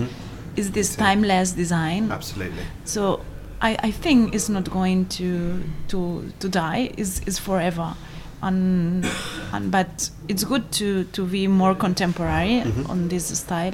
It's 0.56 0.70
this 0.70 0.96
timeless 0.96 1.52
design. 1.52 2.12
absolutely 2.12 2.64
So 2.86 3.22
I, 3.62 3.78
I 3.80 3.92
think 3.92 4.34
it's 4.34 4.50
not 4.50 4.70
going 4.70 5.06
to 5.18 5.62
to 5.90 6.32
to 6.40 6.50
die. 6.50 6.92
It's, 6.98 7.20
it's 7.28 7.40
forever. 7.40 7.96
And, 8.42 9.06
and 9.54 9.72
but 9.72 10.10
it's 10.28 10.44
good 10.44 10.72
to, 10.74 11.06
to 11.06 11.26
be 11.26 11.48
more 11.48 11.74
contemporary 11.74 12.62
on 12.90 13.08
this 13.08 13.26
style 13.40 13.74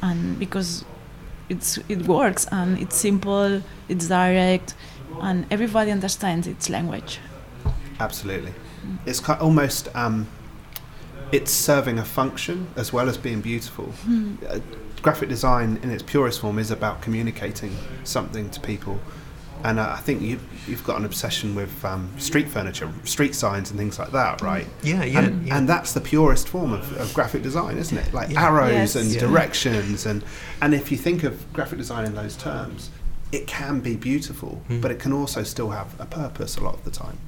and 0.00 0.38
because 0.38 0.84
it's 1.50 1.78
it 1.88 2.06
works 2.06 2.46
and 2.50 2.78
it's 2.78 2.96
simple 2.96 3.60
it's 3.88 4.08
direct 4.08 4.74
and 5.20 5.44
everybody 5.50 5.90
understands 5.90 6.46
its 6.46 6.70
language 6.70 7.18
Absolutely. 8.00 8.52
It's 9.06 9.26
almost 9.28 9.88
um, 9.94 10.26
it's 11.34 11.50
serving 11.52 11.98
a 11.98 12.04
function 12.04 12.68
as 12.76 12.92
well 12.92 13.08
as 13.08 13.16
being 13.18 13.40
beautiful. 13.40 13.92
Uh, 14.48 14.60
graphic 15.02 15.28
design, 15.28 15.78
in 15.82 15.90
its 15.90 16.02
purest 16.02 16.40
form, 16.40 16.58
is 16.60 16.70
about 16.70 17.02
communicating 17.02 17.76
something 18.04 18.48
to 18.50 18.60
people. 18.60 19.00
And 19.64 19.80
uh, 19.80 19.94
I 19.98 20.00
think 20.00 20.22
you, 20.22 20.38
you've 20.68 20.84
got 20.84 20.96
an 21.00 21.04
obsession 21.04 21.54
with 21.56 21.84
um, 21.84 22.08
street 22.18 22.48
furniture, 22.48 22.88
street 23.04 23.34
signs, 23.34 23.70
and 23.70 23.78
things 23.80 23.98
like 23.98 24.12
that, 24.12 24.42
right? 24.42 24.66
Yeah, 24.84 25.02
yeah, 25.02 25.20
and, 25.20 25.46
yeah. 25.46 25.56
and 25.56 25.68
that's 25.68 25.92
the 25.92 26.00
purest 26.00 26.46
form 26.48 26.72
of, 26.72 26.84
of 26.98 27.12
graphic 27.14 27.42
design, 27.42 27.78
isn't 27.78 27.96
it? 27.98 28.14
Like 28.14 28.30
Yeah. 28.30 28.44
arrows 28.46 28.72
Yes. 28.72 28.96
and 28.96 29.06
Yeah. 29.10 29.20
directions, 29.20 30.06
and 30.06 30.22
and 30.60 30.72
if 30.74 30.92
you 30.92 30.98
think 30.98 31.24
of 31.24 31.52
graphic 31.52 31.78
design 31.78 32.04
in 32.04 32.14
those 32.14 32.36
terms, 32.36 32.90
it 33.32 33.46
can 33.48 33.80
be 33.80 33.96
beautiful, 33.96 34.62
Mm. 34.68 34.80
but 34.82 34.90
it 34.92 34.98
can 35.00 35.12
also 35.12 35.42
still 35.42 35.70
have 35.70 35.88
a 35.98 36.06
purpose 36.06 36.56
a 36.56 36.60
lot 36.62 36.74
of 36.74 36.84
the 36.84 36.90
time. 36.92 37.18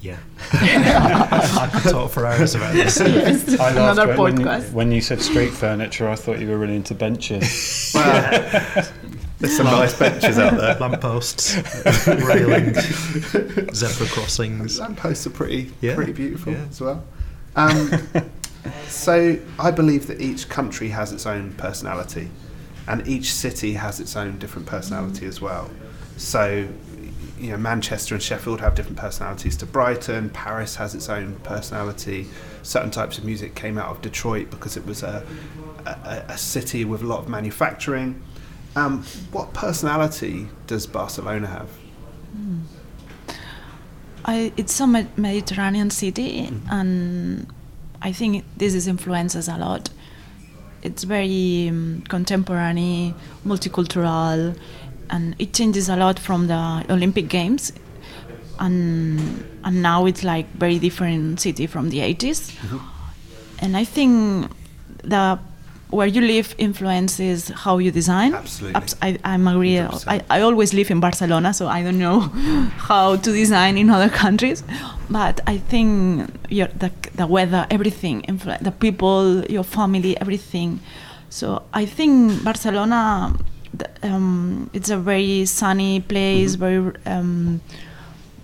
Yeah. 0.00 0.18
I 0.52 1.68
could 1.72 1.90
talk 1.90 2.10
for 2.12 2.24
hours 2.26 2.54
about 2.54 2.72
this. 2.74 3.00
I 3.60 3.72
laughed 3.72 3.76
Another 3.76 4.06
when, 4.08 4.16
when 4.18 4.40
you- 4.40 4.46
podcast. 4.46 4.72
when 4.72 4.92
you 4.92 5.00
said 5.00 5.20
street 5.20 5.50
furniture. 5.50 6.08
I 6.08 6.14
thought 6.14 6.38
you 6.38 6.48
were 6.48 6.58
really 6.58 6.76
into 6.76 6.94
benches. 6.94 7.92
Well, 7.94 8.86
there's 9.38 9.56
some 9.56 9.66
nice 9.66 9.96
benches 9.96 10.36
out 10.38 10.56
there. 10.56 10.76
Lampposts, 10.80 11.56
railings, 12.06 12.76
zebra 13.74 14.06
crossings. 14.08 14.80
Lampposts 14.80 15.26
are 15.28 15.30
pretty, 15.30 15.72
Yeah, 15.80 15.94
pretty 15.94 16.12
beautiful 16.12 16.52
yeah. 16.54 16.64
as 16.68 16.80
well. 16.80 17.04
Um, 17.54 17.90
so 18.88 19.38
I 19.60 19.70
believe 19.70 20.08
that 20.08 20.20
each 20.20 20.48
country 20.48 20.88
has 20.88 21.12
its 21.12 21.24
own 21.24 21.52
personality, 21.52 22.30
and 22.88 23.06
each 23.06 23.32
city 23.32 23.74
has 23.74 24.00
its 24.00 24.16
own 24.16 24.38
different 24.38 24.66
personality 24.66 25.24
as 25.26 25.40
well. 25.40 25.70
So, 26.16 26.66
you 27.40 27.50
know, 27.50 27.56
Manchester 27.56 28.14
and 28.14 28.22
Sheffield 28.22 28.60
have 28.60 28.74
different 28.74 28.98
personalities 28.98 29.56
to 29.58 29.66
Brighton. 29.66 30.30
Paris 30.30 30.76
has 30.76 30.94
its 30.94 31.08
own 31.08 31.36
personality. 31.36 32.26
Certain 32.62 32.90
types 32.90 33.18
of 33.18 33.24
music 33.24 33.54
came 33.54 33.78
out 33.78 33.90
of 33.90 34.02
Detroit 34.02 34.50
because 34.50 34.76
it 34.76 34.84
was 34.84 35.02
a, 35.02 35.24
a, 35.86 36.24
a 36.28 36.38
city 36.38 36.84
with 36.84 37.02
a 37.02 37.06
lot 37.06 37.20
of 37.20 37.28
manufacturing. 37.28 38.22
Um, 38.76 39.02
what 39.32 39.54
personality 39.54 40.48
does 40.66 40.86
Barcelona 40.86 41.46
have? 41.46 41.68
I, 44.24 44.52
it's 44.56 44.78
a 44.78 44.86
Mediterranean 44.86 45.90
city, 45.90 46.50
and 46.70 47.46
I 48.02 48.12
think 48.12 48.44
this 48.56 48.74
is 48.74 48.86
influences 48.86 49.48
a 49.48 49.56
lot. 49.56 49.90
It's 50.82 51.02
very 51.02 51.68
um, 51.70 52.04
contemporary, 52.08 53.14
multicultural, 53.44 54.56
and 55.10 55.34
it 55.38 55.52
changes 55.52 55.88
a 55.88 55.96
lot 55.96 56.18
from 56.18 56.46
the 56.46 56.84
Olympic 56.90 57.28
Games. 57.28 57.72
And 58.60 59.44
and 59.64 59.82
now 59.82 60.06
it's 60.06 60.24
like 60.24 60.46
very 60.54 60.78
different 60.78 61.40
city 61.40 61.66
from 61.66 61.90
the 61.90 61.98
80s. 61.98 62.50
Mm-hmm. 62.52 62.78
And 63.60 63.76
I 63.76 63.84
think 63.84 64.50
the 65.04 65.38
where 65.90 66.06
you 66.06 66.20
live 66.20 66.54
influences 66.58 67.48
how 67.48 67.78
you 67.78 67.90
design. 67.90 68.34
Absolutely. 68.34 68.76
Abs- 68.76 68.96
I, 69.00 69.18
I'm 69.24 69.48
agree. 69.48 69.80
I, 69.80 70.20
I 70.28 70.40
always 70.42 70.74
live 70.74 70.90
in 70.90 71.00
Barcelona, 71.00 71.54
so 71.54 71.66
I 71.66 71.82
don't 71.82 71.98
know 71.98 72.20
how 72.76 73.16
to 73.16 73.32
design 73.32 73.78
in 73.78 73.88
other 73.88 74.10
countries. 74.10 74.62
But 75.08 75.40
I 75.46 75.56
think 75.56 76.30
your, 76.50 76.68
the, 76.68 76.92
the 77.14 77.26
weather, 77.26 77.66
everything, 77.70 78.22
influ- 78.22 78.60
the 78.60 78.70
people, 78.70 79.44
your 79.46 79.64
family, 79.64 80.18
everything. 80.20 80.80
So 81.30 81.62
I 81.72 81.86
think 81.86 82.44
Barcelona, 82.44 83.34
um, 84.02 84.70
it's 84.72 84.90
a 84.90 84.98
very 84.98 85.44
sunny 85.46 86.00
place, 86.00 86.54
very 86.54 86.92
um, 87.06 87.60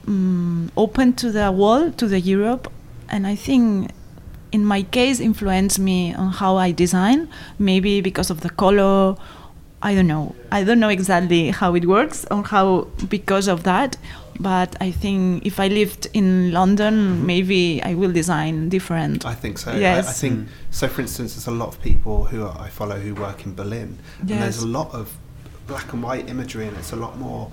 mm, 0.06 0.70
open 0.76 1.12
to 1.14 1.30
the 1.30 1.50
world, 1.52 1.98
to 1.98 2.06
the 2.06 2.20
Europe, 2.20 2.70
and 3.08 3.26
I 3.26 3.34
think 3.34 3.90
in 4.52 4.64
my 4.64 4.82
case 4.82 5.20
influenced 5.20 5.78
me 5.78 6.14
on 6.14 6.30
how 6.30 6.56
I 6.56 6.70
design. 6.70 7.28
Maybe 7.58 8.00
because 8.00 8.30
of 8.30 8.40
the 8.40 8.50
color. 8.50 9.16
I 9.84 9.94
don't 9.94 10.06
know. 10.14 10.34
I 10.50 10.64
don't 10.64 10.80
know 10.80 10.88
exactly 10.88 11.50
how 11.50 11.74
it 11.74 11.84
works 11.86 12.24
or 12.30 12.42
how 12.42 12.88
because 13.08 13.46
of 13.48 13.62
that. 13.64 13.96
But 14.40 14.74
I 14.80 14.90
think 14.90 15.46
if 15.46 15.60
I 15.60 15.68
lived 15.68 16.08
in 16.12 16.50
London, 16.50 17.24
maybe 17.24 17.80
I 17.84 17.94
will 17.94 18.10
design 18.12 18.68
different. 18.68 19.24
I 19.24 19.34
think 19.42 19.58
so. 19.58 19.70
I- 19.70 19.98
I, 19.98 20.02
think 20.02 20.34
Mm. 20.40 20.46
so. 20.70 20.88
For 20.88 21.02
instance, 21.02 21.34
there's 21.34 21.46
a 21.46 21.52
lot 21.62 21.68
of 21.68 21.76
people 21.80 22.24
who 22.24 22.40
I 22.66 22.68
follow 22.68 22.98
who 22.98 23.14
work 23.14 23.46
in 23.46 23.54
Berlin, 23.54 23.90
and 24.20 24.28
there's 24.42 24.62
a 24.62 24.66
lot 24.66 24.90
of 24.92 25.06
black 25.68 25.92
and 25.92 26.02
white 26.02 26.28
imagery 26.28 26.66
and 26.68 26.76
it's 26.76 26.92
a 26.92 26.96
lot 26.96 27.16
more 27.18 27.50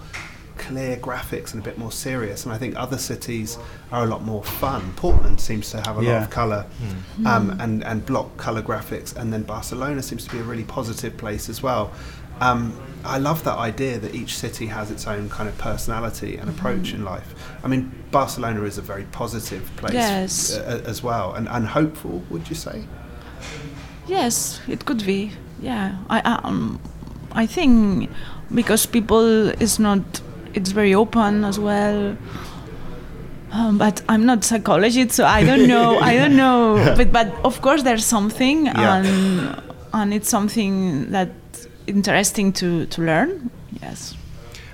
clear 0.57 0.97
graphics 0.97 1.53
and 1.53 1.61
a 1.61 1.65
bit 1.69 1.77
more 1.77 1.91
serious. 1.91 2.45
And 2.45 2.53
I 2.53 2.57
think 2.57 2.75
other 2.75 2.97
cities 2.97 3.57
are 3.91 4.03
a 4.03 4.07
lot 4.07 4.23
more 4.23 4.43
fun. 4.43 4.82
Portland 4.95 5.39
seems 5.39 5.69
to 5.71 5.77
have 5.77 5.97
a 5.97 6.01
lot 6.01 6.23
of 6.23 6.29
colour 6.29 6.65
Hmm. 7.17 7.27
um, 7.27 7.45
and, 7.59 7.84
and 7.84 8.05
block 8.05 8.38
colour 8.38 8.61
graphics. 8.61 9.15
And 9.15 9.32
then 9.34 9.43
Barcelona 9.43 10.01
seems 10.03 10.23
to 10.25 10.32
be 10.32 10.39
a 10.39 10.43
really 10.43 10.63
positive 10.65 11.15
place 11.17 11.47
as 11.49 11.63
well. 11.63 11.91
Um, 12.41 12.73
I 13.03 13.17
love 13.17 13.43
that 13.45 13.57
idea 13.57 13.97
that 13.99 14.13
each 14.13 14.37
city 14.37 14.67
has 14.67 14.91
its 14.91 15.07
own 15.07 15.29
kind 15.29 15.49
of 15.49 15.57
personality 15.57 16.37
and 16.37 16.49
approach 16.49 16.93
in 16.93 17.03
life. 17.03 17.33
I 17.63 17.67
mean, 17.67 17.91
Barcelona 18.11 18.63
is 18.63 18.77
a 18.77 18.81
very 18.81 19.05
positive 19.11 19.63
place 19.77 19.93
Yes. 19.93 20.57
uh, 20.57 20.83
as 20.85 21.01
well 21.01 21.33
and, 21.33 21.47
and 21.49 21.65
hopeful, 21.67 22.21
would 22.29 22.47
you 22.49 22.55
say? 22.55 22.83
Yes, 24.07 24.59
it 24.67 24.85
could 24.85 25.03
be. 25.05 25.31
Yeah, 25.61 25.95
I 26.09 26.19
um, 26.43 26.79
I 27.31 27.45
think 27.45 28.09
because 28.53 28.85
people 28.85 29.49
is 29.61 29.79
not, 29.79 30.01
it's 30.53 30.71
very 30.71 30.93
open 30.93 31.43
as 31.43 31.57
well. 31.59 32.17
Um, 33.51 33.77
but 33.77 34.01
I'm 34.09 34.25
not 34.25 34.43
psychologist, 34.43 35.11
so 35.11 35.25
I 35.25 35.43
don't 35.43 35.67
know. 35.67 35.99
I 36.09 36.15
don't 36.15 36.35
know. 36.35 36.93
But 36.97 37.11
but 37.11 37.27
of 37.43 37.61
course 37.61 37.83
there's 37.83 38.05
something, 38.05 38.65
Yeah. 38.65 38.95
and 38.95 39.61
and 39.93 40.13
it's 40.13 40.29
something 40.29 41.11
that 41.11 41.29
interesting 41.95 42.53
to 42.53 42.85
to 42.87 43.01
learn. 43.01 43.49
Yes. 43.81 44.15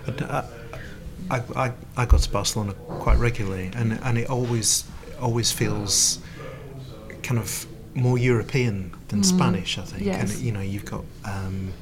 Uh, 0.08 0.44
I, 1.30 1.42
I, 1.56 1.72
I 1.98 2.06
go 2.06 2.18
to 2.18 2.30
Barcelona 2.32 2.74
quite 3.04 3.18
regularly, 3.20 3.72
and 3.76 4.00
and 4.04 4.18
it 4.18 4.30
always 4.30 4.86
always 5.22 5.52
feels 5.52 6.20
kind 7.24 7.40
of 7.40 7.66
more 7.96 8.18
European 8.18 8.92
than 9.10 9.24
Spanish. 9.24 9.78
I 9.78 9.82
think, 9.84 10.04
Yes. 10.06 10.22
and 10.36 10.42
you 10.46 10.52
know 10.52 10.62
you've 10.62 10.86
got 10.86 11.04
um, 11.26 11.74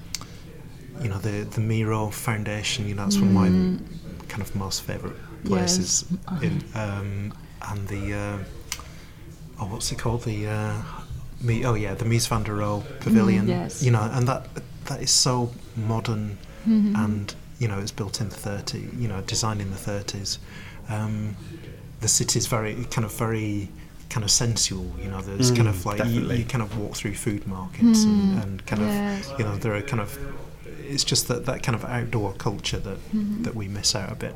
you 1.01 1.09
know 1.09 1.19
the 1.19 1.43
the 1.55 1.61
Miro 1.61 2.09
Foundation. 2.09 2.88
You 2.88 2.95
know 2.95 3.03
that's 3.03 3.17
one 3.19 3.27
of 3.29 3.33
my 3.33 3.49
kind 4.27 4.41
of 4.41 4.55
most 4.55 4.81
favourite 4.81 5.15
places. 5.43 6.05
In, 6.41 6.63
um, 6.73 7.33
and 7.69 7.88
the 7.88 8.13
uh, 8.13 8.38
oh, 9.59 9.65
what's 9.67 9.91
it 9.91 9.99
called? 9.99 10.23
The 10.23 10.47
uh, 10.47 10.81
me 11.41 11.65
oh 11.65 11.75
yeah, 11.75 11.93
the 11.95 12.05
Mies 12.05 12.27
van 12.27 12.43
der 12.43 12.53
Rohe 12.55 12.83
Pavilion. 13.01 13.47
yes. 13.47 13.83
You 13.83 13.91
know, 13.91 14.01
and 14.13 14.27
that 14.27 14.47
that 14.86 15.01
is 15.01 15.11
so 15.11 15.51
modern 15.75 16.38
and 16.65 17.36
you 17.59 17.67
know 17.67 17.77
it's 17.79 17.91
built 17.91 18.19
in 18.21 18.29
the 18.29 18.36
30 18.36 18.89
you 18.97 19.07
know 19.07 19.21
designed 19.21 19.61
in 19.61 19.69
the 19.69 19.77
30s 19.77 20.39
um, 20.89 21.36
the 22.01 22.07
city's 22.07 22.47
very 22.47 22.86
kind 22.86 23.05
of 23.05 23.13
very 23.17 23.69
kind 24.09 24.23
of 24.23 24.31
sensual 24.31 24.91
you 25.01 25.09
know 25.09 25.21
there's 25.21 25.51
kind 25.51 25.67
of 25.67 25.86
like 25.86 26.03
you, 26.05 26.31
you 26.31 26.43
kind 26.45 26.61
of 26.63 26.77
walk 26.77 26.95
through 26.95 27.13
food 27.13 27.45
markets 27.47 28.03
and, 28.03 28.39
and 28.43 28.65
kind 28.65 28.81
Yes. 28.81 29.29
of 29.31 29.39
you 29.39 29.45
know 29.45 29.55
there 29.57 29.75
are 29.75 29.81
kind 29.81 30.01
of 30.01 30.17
it's 30.88 31.03
just 31.03 31.27
that 31.27 31.45
that 31.45 31.61
kind 31.63 31.75
of 31.75 31.83
outdoor 31.86 32.33
culture 32.33 32.79
that 32.79 32.97
that 33.43 33.53
we 33.55 33.67
miss 33.67 33.95
out 33.95 34.11
a 34.11 34.15
bit 34.15 34.36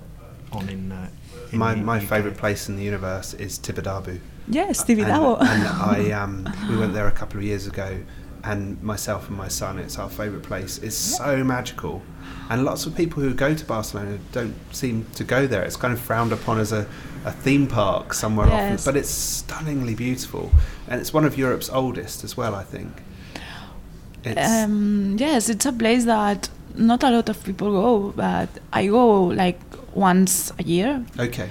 on 0.52 0.68
in, 0.70 0.91
uh, 0.91 1.08
in 1.52 1.58
My, 1.60 1.74
the 1.76 1.82
my 1.82 2.00
favourite 2.00 2.38
place 2.38 2.70
in 2.70 2.76
the 2.76 2.84
universe 2.84 3.36
is 3.36 3.60
Tibidabo. 3.60 4.20
Yes, 4.47 4.80
and, 4.82 4.88
Tibidabo. 5.00 5.39
and 5.41 5.68
I 5.68 6.12
um, 6.22 6.47
we 6.70 6.76
went 6.76 6.93
there 6.93 7.08
a 7.08 7.12
couple 7.12 7.38
of 7.38 7.43
years 7.43 7.68
ago, 7.68 8.00
and 8.44 8.82
myself 8.84 9.28
and 9.30 9.38
my 9.38 9.48
son, 9.48 9.80
it's 9.80 9.98
our 10.00 10.10
favourite 10.10 10.44
place. 10.44 10.78
It's 10.80 10.96
so 10.96 11.44
magical, 11.44 12.02
and 12.50 12.64
lots 12.64 12.86
of 12.86 12.96
people 12.96 13.22
who 13.24 13.34
go 13.34 13.54
to 13.54 13.66
Barcelona 13.66 14.18
don't 14.32 14.56
seem 14.72 15.06
to 15.16 15.24
go 15.24 15.48
there. 15.48 15.64
It's 15.64 15.76
kind 15.76 15.94
of 15.94 16.00
frowned 16.00 16.32
upon 16.32 16.60
as 16.60 16.72
a, 16.72 16.88
a 17.26 17.32
theme 17.32 17.68
park 17.68 18.14
somewhere 18.14 18.48
Yes. 18.48 18.80
often, 18.82 18.94
but 18.94 18.98
it's 19.00 19.10
stunningly 19.10 19.96
beautiful, 19.96 20.52
and 20.88 21.00
it's 21.02 21.14
one 21.14 21.26
of 21.26 21.38
Europe's 21.38 21.70
oldest 21.70 22.24
as 22.24 22.36
well. 22.38 22.56
I 22.56 22.64
think. 22.64 22.92
It's, 24.24 24.50
Um, 24.64 25.16
yes, 25.20 25.50
it's 25.50 25.66
a 25.66 25.72
place 25.74 26.06
that 26.06 26.50
not 26.76 27.04
a 27.04 27.10
lot 27.10 27.30
of 27.30 27.44
people 27.44 27.72
go, 27.72 28.14
but 28.16 28.50
I 28.74 28.88
go 28.88 29.24
like 29.26 29.60
once 29.94 30.52
a 30.60 30.64
year. 30.64 31.04
okay. 31.20 31.50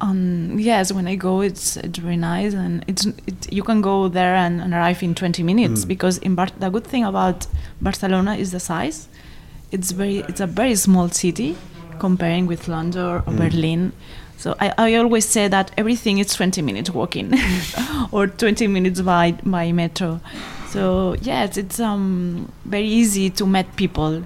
Um, 0.00 0.58
yes, 0.58 0.92
when 0.92 1.06
I 1.06 1.14
go, 1.14 1.40
it's 1.40 1.76
it's 1.76 1.98
very 1.98 2.16
nice, 2.16 2.52
and 2.54 2.84
it's 2.86 3.06
it, 3.26 3.52
you 3.52 3.62
can 3.62 3.80
go 3.80 4.08
there 4.08 4.34
and, 4.34 4.60
and 4.60 4.74
arrive 4.74 5.02
in 5.02 5.14
20 5.14 5.42
minutes 5.42 5.84
Mm. 5.84 5.88
because 5.88 6.18
in 6.18 6.34
Bar- 6.34 6.48
the 6.58 6.68
good 6.68 6.84
thing 6.84 7.04
about 7.04 7.46
Barcelona 7.80 8.34
is 8.34 8.50
the 8.50 8.60
size. 8.60 9.08
It's 9.72 9.92
very 9.92 10.18
it's 10.28 10.40
a 10.40 10.46
very 10.46 10.74
small 10.74 11.08
city 11.08 11.56
comparing 11.98 12.46
with 12.46 12.68
London 12.68 13.02
or 13.04 13.20
Mm. 13.22 13.36
Berlin. 13.38 13.92
So 14.36 14.54
I, 14.60 14.72
I 14.76 14.94
always 14.96 15.24
say 15.26 15.48
that 15.48 15.70
everything 15.78 16.18
is 16.18 16.34
20 16.34 16.60
minutes 16.60 16.90
walking 16.90 17.32
or 18.12 18.26
20 18.26 18.66
minutes 18.66 19.00
by 19.00 19.32
by 19.44 19.72
metro. 19.72 20.20
So 20.68 21.14
yes, 21.22 21.56
it's 21.56 21.78
um 21.80 22.50
very 22.64 22.88
easy 22.88 23.30
to 23.30 23.46
meet 23.46 23.74
people, 23.76 24.24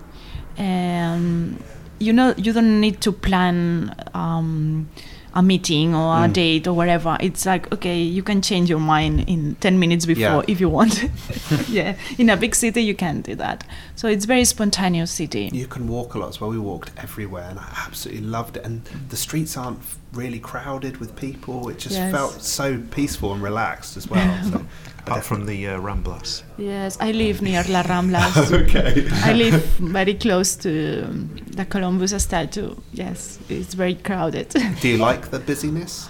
and 0.57 1.63
you 2.01 2.13
know 2.13 2.35
you 2.37 2.53
don't 2.53 2.81
need 2.81 3.01
to 3.03 3.13
plan 3.13 3.95
um, 4.15 4.89
a 5.35 5.43
meeting 5.43 5.95
or 5.95 6.17
a 6.25 6.29
Mm. 6.29 6.33
date 6.33 6.67
or 6.67 6.73
whatever. 6.75 7.17
It's 7.21 7.45
like 7.47 7.73
okay, 7.73 8.01
you 8.03 8.23
can 8.23 8.41
change 8.43 8.69
your 8.71 8.81
mind 8.81 9.25
in 9.29 9.57
10 9.61 9.79
minutes 9.79 10.07
before 10.07 10.23
Yeah. 10.23 10.43
if 10.53 10.61
you 10.61 10.69
want. 10.69 11.05
yeah, 11.69 11.95
in 12.19 12.31
a 12.31 12.37
big 12.37 12.55
city 12.55 12.83
you 12.83 12.95
can't 12.95 13.25
do 13.25 13.35
that. 13.37 13.65
So 13.97 14.09
it's 14.09 14.25
very 14.25 14.45
spontaneous 14.45 15.11
city. 15.11 15.51
You 15.53 15.67
can 15.67 15.87
walk 15.89 16.15
a 16.15 16.19
lot 16.19 16.29
as 16.31 16.41
well. 16.41 16.51
We 16.51 16.59
walked 16.59 16.91
everywhere, 16.97 17.47
and 17.51 17.59
I 17.59 17.67
absolutely 17.87 18.25
loved 18.27 18.57
it. 18.57 18.65
And 18.65 18.83
the 19.11 19.17
streets 19.17 19.57
aren't 19.57 19.81
really 20.13 20.39
crowded 20.39 20.97
with 20.99 21.15
people. 21.17 21.69
It 21.69 21.79
just 21.79 21.95
Yes. 21.97 22.11
felt 22.13 22.43
so 22.43 22.79
peaceful 22.91 23.33
and 23.35 23.43
relaxed 23.43 23.97
as 23.97 24.09
well. 24.09 24.39
So 24.51 24.65
I 24.98 24.98
apart 25.09 25.25
from 25.25 25.47
the 25.47 25.69
uh, 25.69 25.79
Ramblas 25.81 26.43
Yes, 26.59 26.97
I 27.01 27.13
live 27.13 27.43
near 27.43 27.63
La 27.69 27.83
Ramblas. 27.83 28.53
okay. 28.63 29.09
I 29.25 29.33
live 29.33 29.63
very 29.79 30.15
close 30.15 30.57
to 30.57 31.05
um, 31.05 31.31
the 31.51 31.65
Columbus 31.65 32.21
statue. 32.23 32.75
Yes, 32.93 33.39
it's 33.49 33.75
very 33.75 33.95
crowded. 33.95 34.49
Do 34.81 34.89
you 34.89 34.99
like 34.99 35.31
the 35.31 35.39
busyness? 35.39 36.09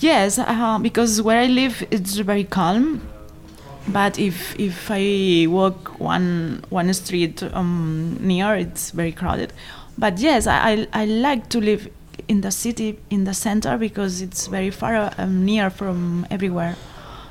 yes, 0.00 0.38
uh, 0.38 0.78
because 0.80 1.22
where 1.22 1.38
I 1.38 1.46
live, 1.46 1.86
it's 1.90 2.16
very 2.16 2.44
calm. 2.44 3.00
But 3.88 4.18
if 4.18 4.58
if 4.58 4.90
I 4.90 5.46
walk 5.48 5.98
one 5.98 6.62
one 6.68 6.92
street 6.94 7.42
um, 7.42 8.18
near, 8.20 8.54
it's 8.54 8.90
very 8.90 9.12
crowded. 9.12 9.52
But 9.98 10.18
yes, 10.18 10.46
I, 10.46 10.86
I 10.92 11.02
I 11.02 11.04
like 11.06 11.48
to 11.50 11.60
live 11.60 11.88
in 12.28 12.42
the 12.42 12.50
city 12.50 12.98
in 13.10 13.24
the 13.24 13.34
center 13.34 13.76
because 13.78 14.20
it's 14.22 14.46
very 14.46 14.70
far 14.70 15.12
um, 15.18 15.44
near 15.44 15.70
from 15.70 16.26
everywhere, 16.30 16.76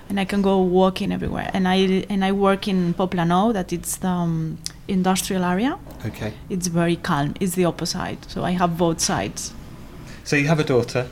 and 0.10 0.20
I 0.20 0.26
can 0.26 0.42
go 0.42 0.60
walking 0.62 1.12
everywhere. 1.12 1.50
And 1.54 1.68
I 1.68 2.06
and 2.10 2.26
I 2.26 2.32
work 2.32 2.68
in 2.68 2.94
Poblenou, 2.94 3.54
that 3.54 3.72
it's 3.72 3.98
the 3.98 4.08
um, 4.08 4.58
industrial 4.88 5.44
area. 5.44 5.78
Okay. 6.06 6.34
It's 6.50 6.68
very 6.68 6.96
calm. 6.96 7.34
It's 7.40 7.56
the 7.56 7.66
opposite. 7.66 8.26
So 8.28 8.44
I 8.44 8.52
have 8.52 8.78
both 8.78 9.00
sides. 9.00 9.54
So 10.24 10.36
you 10.36 10.48
have 10.48 10.60
a 10.60 10.64
daughter. 10.64 11.08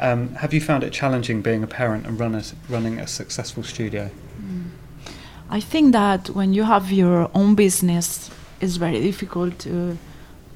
Um, 0.00 0.34
have 0.36 0.52
you 0.54 0.60
found 0.60 0.82
it 0.84 0.92
challenging 0.92 1.42
being 1.42 1.62
a 1.62 1.66
parent 1.66 2.06
and 2.06 2.18
run 2.18 2.34
a, 2.34 2.42
running 2.68 2.98
a 2.98 3.06
successful 3.06 3.62
studio? 3.62 4.10
I 5.50 5.60
think 5.60 5.92
that 5.92 6.30
when 6.30 6.52
you 6.52 6.64
have 6.64 6.90
your 6.90 7.30
own 7.34 7.54
business, 7.54 8.30
it's 8.60 8.76
very 8.76 9.00
difficult 9.00 9.58
to 9.60 9.96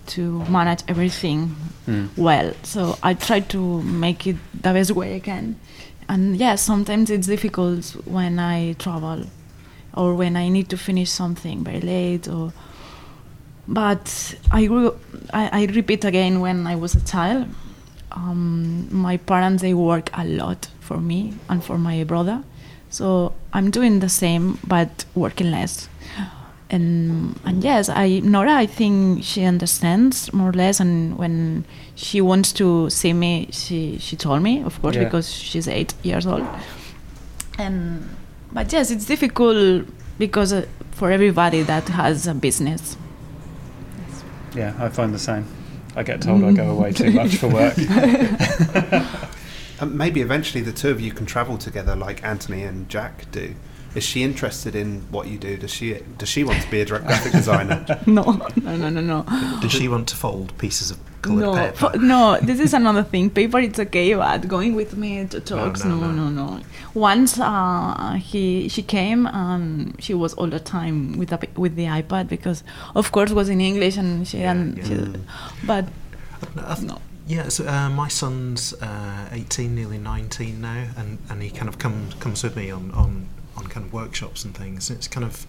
to 0.07 0.45
manage 0.49 0.83
everything 0.89 1.55
Mm. 1.89 2.09
well. 2.19 2.53
So 2.65 2.99
I 3.03 3.15
try 3.15 3.41
to 3.41 3.83
make 3.83 4.27
it 4.27 4.37
the 4.53 4.73
best 4.75 4.91
way 4.91 5.17
I 5.17 5.21
can. 5.21 5.57
And 6.09 6.37
yes, 6.37 6.63
sometimes 6.63 7.11
it's 7.11 7.27
difficult 7.27 7.85
when 8.07 8.39
I 8.39 8.73
travel 8.75 9.25
or 9.95 10.15
when 10.15 10.37
I 10.37 10.49
need 10.49 10.69
to 10.71 10.77
finish 10.77 11.11
something 11.11 11.65
very 11.65 11.81
late 11.81 12.29
or 12.29 12.53
but 13.67 14.35
I 14.51 14.65
grew 14.67 14.99
I, 15.33 15.63
I 15.63 15.65
repeat 15.67 16.05
again 16.05 16.41
when 16.41 16.67
I 16.67 16.77
was 16.77 16.95
a 16.95 17.05
child. 17.05 17.47
Um, 18.13 18.89
my 18.91 19.19
parents 19.19 19.61
they 19.63 19.75
work 19.75 20.09
a 20.15 20.25
lot 20.25 20.69
for 20.81 20.99
me 20.99 21.35
and 21.51 21.63
for 21.63 21.77
my 21.77 22.05
brother. 22.05 22.43
So 22.89 23.35
I'm 23.53 23.71
doing 23.71 24.01
the 24.01 24.09
same 24.09 24.59
but 24.67 25.05
working 25.15 25.51
less 25.51 25.89
and 26.71 27.35
and 27.45 27.65
yes 27.65 27.89
I 27.89 28.21
Nora 28.23 28.53
I 28.55 28.67
think 28.67 29.25
she 29.25 29.45
understands 29.45 30.33
more 30.33 30.51
or 30.51 30.53
less 30.53 30.81
and 30.81 31.17
when 31.19 31.65
she 31.95 32.21
wants 32.21 32.53
to 32.55 32.91
see 32.91 33.13
me 33.13 33.49
she 33.53 33.99
she 33.99 34.17
told 34.17 34.43
me 34.43 34.63
of 34.63 34.81
course 34.83 34.97
Yeah. 34.97 35.05
because 35.05 35.33
she's 35.33 35.67
eight 35.69 35.95
years 36.03 36.27
old 36.27 36.47
and 37.59 38.07
but 38.53 38.73
yes 38.73 38.91
it's 38.91 39.07
difficult 39.07 39.87
because 40.19 40.53
uh, 40.53 40.67
for 40.93 41.11
everybody 41.11 41.63
that 41.63 41.89
has 41.89 42.27
a 42.27 42.35
business 42.35 42.97
Yeah, 44.55 44.73
I 44.79 44.89
find 44.89 45.13
the 45.15 45.19
same. 45.19 45.45
I 45.97 46.03
get 46.03 46.21
told 46.23 46.43
I 46.45 46.53
go 46.53 46.71
away 46.77 46.93
too 46.93 47.11
much 47.13 47.37
for 47.37 47.49
work. 47.49 47.77
Maybe 49.87 50.21
eventually 50.21 50.63
the 50.65 50.73
two 50.73 50.91
of 50.91 51.01
you 51.01 51.13
can 51.13 51.27
travel 51.27 51.57
together 51.59 51.95
like 51.95 52.25
Anthony 52.25 52.65
and 52.65 52.89
Jack 52.89 53.31
do. 53.31 53.55
Is 53.95 54.05
she 54.05 54.23
interested 54.23 54.75
in 54.75 55.01
what 55.11 55.27
you 55.29 55.39
do? 55.39 55.57
Does 55.57 55.73
she 55.73 55.95
does 56.19 56.29
she 56.29 56.45
want 56.45 56.63
to 56.63 56.71
be 56.71 56.81
a 56.81 56.85
graphic 56.87 57.33
designer? 57.33 57.85
no, 58.07 58.23
no, 58.63 58.77
no, 58.77 58.89
no, 58.91 59.01
no. 59.01 59.25
Does 59.61 59.73
she 59.73 59.89
want 59.89 60.09
to 60.09 60.17
fold 60.17 60.57
pieces 60.59 60.91
of 60.91 60.99
coloured 61.23 61.41
No, 61.41 61.55
paper? 61.55 61.77
fo- 61.77 61.99
no. 61.99 62.39
This 62.43 62.61
is 62.61 62.75
another 62.75 63.03
thing. 63.03 63.31
Paper, 63.31 63.59
it's 63.61 63.79
okay, 63.79 64.15
but 64.15 64.47
going 64.47 64.75
with 64.75 64.97
me 64.97 65.25
to 65.27 65.41
talks, 65.41 65.85
no, 65.85 65.97
no, 65.97 66.11
no. 66.13 66.29
no, 66.29 66.47
no. 66.57 66.61
Once 66.95 67.41
uh, 67.41 68.13
he 68.23 68.69
she 68.69 68.83
came, 68.83 69.27
and 69.27 69.95
she 70.03 70.15
was 70.15 70.35
all 70.35 70.49
the 70.49 70.61
time 70.61 71.17
with 71.19 71.31
the 71.31 71.39
with 71.57 71.75
the 71.77 71.85
iPad 71.87 72.29
because, 72.29 72.63
of 72.95 73.11
course, 73.11 73.31
was 73.33 73.49
in 73.49 73.61
English 73.61 73.97
and 73.97 74.29
she 74.29 74.39
Yeah, 74.39 74.51
and 74.53 74.77
yeah. 74.79 74.85
she, 74.85 75.21
but 75.67 75.87
I 76.57 76.75
th- 76.75 76.87
no. 76.87 76.99
Yeah, 77.27 77.49
so 77.49 77.67
uh, 77.69 77.91
my 77.91 78.09
son's 78.09 78.73
uh, 78.81 79.29
18, 79.33 79.75
nearly 79.75 79.99
19 79.99 80.63
now, 80.63 80.87
and, 80.97 81.19
and 81.29 81.43
he 81.43 81.51
kind 81.51 81.69
of 81.69 81.79
comes 81.79 82.15
comes 82.15 82.43
with 82.43 82.57
me 82.57 82.71
on, 82.71 82.91
on, 82.93 83.29
on 83.59 83.67
kind 83.67 83.85
of 83.87 83.93
workshops 83.93 84.45
and 84.45 84.55
things. 84.57 84.91
It's 84.91 85.09
kind 85.09 85.25
of 85.27 85.47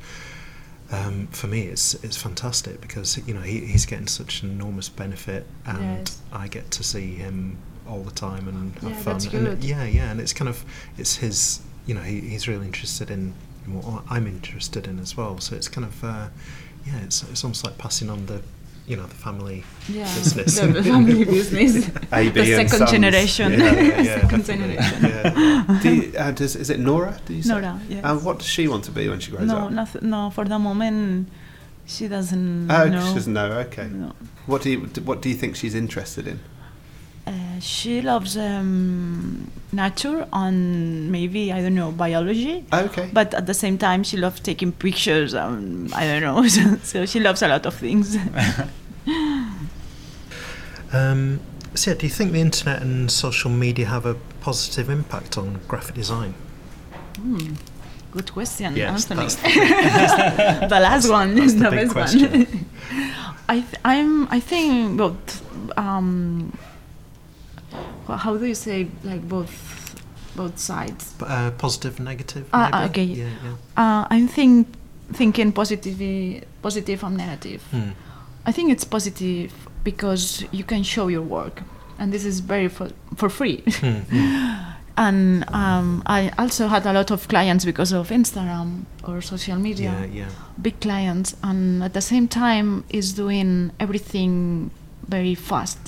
um, 0.91 1.27
for 1.27 1.47
me, 1.47 1.61
it's 1.67 1.93
it's 2.03 2.17
fantastic 2.17 2.81
because 2.81 3.17
you 3.27 3.33
know 3.33 3.41
he, 3.41 3.59
he's 3.59 3.85
getting 3.85 4.07
such 4.07 4.41
an 4.43 4.49
enormous 4.49 4.89
benefit, 4.89 5.45
and 5.65 6.07
Yes. 6.07 6.21
I 6.33 6.47
get 6.47 6.71
to 6.71 6.83
see 6.83 7.13
him 7.15 7.57
all 7.87 8.01
the 8.03 8.11
time 8.11 8.47
and 8.47 8.73
have 8.79 8.91
Yeah, 8.91 9.17
fun. 9.19 9.35
And 9.47 9.63
yeah, 9.63 9.83
yeah, 9.85 10.11
and 10.11 10.19
it's 10.19 10.33
kind 10.33 10.49
of 10.49 10.65
it's 10.97 11.15
his. 11.17 11.61
You 11.85 11.95
know, 11.95 12.01
he, 12.01 12.19
he's 12.21 12.47
really 12.47 12.65
interested 12.67 13.09
in 13.09 13.33
what 13.67 14.03
I'm 14.09 14.27
interested 14.27 14.87
in 14.87 14.99
as 14.99 15.15
well. 15.17 15.39
So 15.39 15.55
it's 15.55 15.67
kind 15.67 15.85
of 15.85 16.03
uh, 16.03 16.27
yeah, 16.85 16.99
it's 17.03 17.23
it's 17.29 17.43
almost 17.43 17.63
like 17.63 17.77
passing 17.77 18.09
on 18.09 18.25
the 18.25 18.41
you 18.89 18.95
know 18.97 19.05
the 19.05 19.15
family 19.27 19.63
Yeah, 19.87 20.03
business. 20.15 20.59
the 20.59 20.83
family 20.83 21.23
business. 21.37 21.87
AB 22.11 22.29
the 22.31 22.39
and 22.41 22.69
second 22.69 22.79
sons. 22.79 22.91
generation. 22.91 23.51
Yeah, 23.51 23.73
yeah, 23.73 24.01
yeah, 24.01 24.21
second 24.25 24.45
generation. 24.45 24.99
Yeah. 25.03 25.79
Do 25.83 25.89
you, 25.95 26.17
uh, 26.17 26.31
does, 26.31 26.55
is 26.55 26.69
it 26.71 26.79
Nora? 26.79 27.13
Do 27.25 27.33
you 27.35 27.43
say? 27.43 27.53
Nora, 27.53 27.79
yes. 27.87 28.03
And 28.03 28.23
what 28.25 28.39
does 28.39 28.47
she 28.47 28.67
want 28.67 28.83
to 28.85 28.91
be 28.91 29.07
when 29.07 29.19
she 29.19 29.29
grows 29.31 29.47
No, 29.47 29.57
up? 29.67 29.71
nothing. 29.71 30.09
No, 30.09 30.31
for 30.31 30.43
the 30.45 30.57
moment, 30.57 31.29
she 31.85 32.07
doesn't 32.07 32.69
Oh, 32.71 32.85
know. 32.89 33.07
she 33.07 33.13
doesn't 33.13 33.33
know. 33.33 33.51
Okay. 33.67 33.87
No. 33.87 34.13
What 34.47 34.63
do 34.63 34.71
you 34.71 34.79
What 35.09 35.21
do 35.21 35.29
you 35.29 35.35
think 35.35 35.55
she's 35.55 35.75
interested 35.75 36.25
in? 36.27 36.39
She 37.59 38.01
loves 38.01 38.37
um, 38.37 39.49
nature 39.71 40.27
and 40.33 41.11
maybe 41.11 41.51
I 41.51 41.61
don't 41.61 41.75
know 41.75 41.91
biology. 41.91 42.65
Okay. 42.73 43.09
But 43.13 43.33
at 43.33 43.45
the 43.45 43.53
same 43.53 43.77
time, 43.77 44.03
she 44.03 44.17
loves 44.17 44.39
taking 44.39 44.71
pictures. 44.71 45.33
Um, 45.33 45.89
I 45.93 46.05
don't 46.07 46.21
know. 46.21 46.47
So, 46.49 46.77
so 46.83 47.05
she 47.05 47.19
loves 47.19 47.41
a 47.41 47.47
lot 47.47 47.65
of 47.65 47.73
things. 47.75 48.17
Um, 50.91 51.39
so, 51.75 51.91
yeah, 51.91 51.97
do 51.97 52.05
you 52.07 52.11
think 52.11 52.31
the 52.31 52.41
internet 52.41 52.81
and 52.81 53.11
social 53.11 53.51
media 53.51 53.85
have 53.85 54.05
a 54.05 54.15
positive 54.41 54.89
impact 54.89 55.37
on 55.37 55.59
graphic 55.67 55.95
design? 55.95 56.33
Hmm, 57.17 57.53
Good 58.11 58.31
question, 58.33 58.75
Yes, 58.75 59.09
Anthony. 59.11 59.27
that's 59.27 59.35
the 60.73 60.79
last 60.79 61.09
one, 61.09 61.37
is 61.37 61.53
the 61.59 61.65
the 61.65 61.69
best 61.71 61.91
question. 61.91 62.31
one. 62.31 62.65
I 63.47 63.59
th- 63.61 63.75
I'm 63.85 64.27
I 64.31 64.39
think 64.39 64.97
both. 64.97 65.77
Um, 65.77 66.57
wha- 68.09 68.17
how 68.25 68.37
do 68.37 68.45
you 68.45 68.55
say 68.55 68.87
like 69.03 69.21
both 69.27 69.53
both 70.35 70.57
sides? 70.57 71.13
Uh, 71.21 71.51
positive, 71.57 71.99
negative. 71.99 72.43
Maybe? 72.53 72.77
okay. 72.89 73.03
Yeah, 73.03 73.29
yeah. 73.45 73.55
Uh, 73.83 74.07
I'm 74.09 74.27
think 74.27 74.67
thinking 75.13 75.51
positive, 75.51 76.43
positive 76.61 77.03
and 77.07 77.17
negative. 77.17 77.61
Hmm. 77.71 77.89
I 78.45 78.51
think 78.51 78.71
it's 78.71 78.85
positive 78.85 79.51
because 79.83 80.43
you 80.51 80.63
can 80.63 80.83
show 80.83 81.07
your 81.09 81.21
work, 81.23 81.61
and 81.99 82.11
this 82.13 82.25
is 82.25 82.39
very 82.41 82.67
for, 82.69 82.89
for 83.15 83.29
free. 83.29 83.63
Hmm, 83.81 84.01
hmm. 84.11 84.55
and 84.97 85.43
um, 85.53 86.03
I 86.05 86.31
also 86.37 86.67
had 86.67 86.85
a 86.85 86.93
lot 86.93 87.11
of 87.11 87.27
clients 87.27 87.65
because 87.65 87.91
of 87.93 88.09
Instagram 88.09 88.83
or 89.07 89.21
social 89.21 89.57
media, 89.57 89.91
Yeah, 90.01 90.05
yeah. 90.25 90.29
big 90.61 90.79
clients, 90.81 91.35
and 91.43 91.83
at 91.83 91.93
the 91.93 92.01
same 92.01 92.27
time 92.27 92.83
is 92.89 93.13
doing 93.13 93.71
everything 93.79 94.71
very 95.07 95.35
fast, 95.35 95.79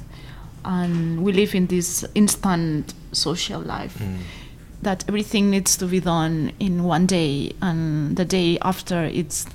and 0.66 1.24
we 1.24 1.32
live 1.34 1.56
in 1.56 1.68
this 1.68 2.06
instant 2.16 2.94
social 3.12 3.62
life 3.62 3.98
Hmm. 3.98 4.16
that 4.82 5.04
everything 5.08 5.50
needs 5.52 5.78
to 5.78 5.86
be 5.86 6.00
done 6.00 6.52
in 6.60 6.84
one 6.84 7.06
day, 7.06 7.52
and 7.62 8.16
the 8.18 8.26
day 8.26 8.58
after 8.62 9.04
it's 9.06 9.46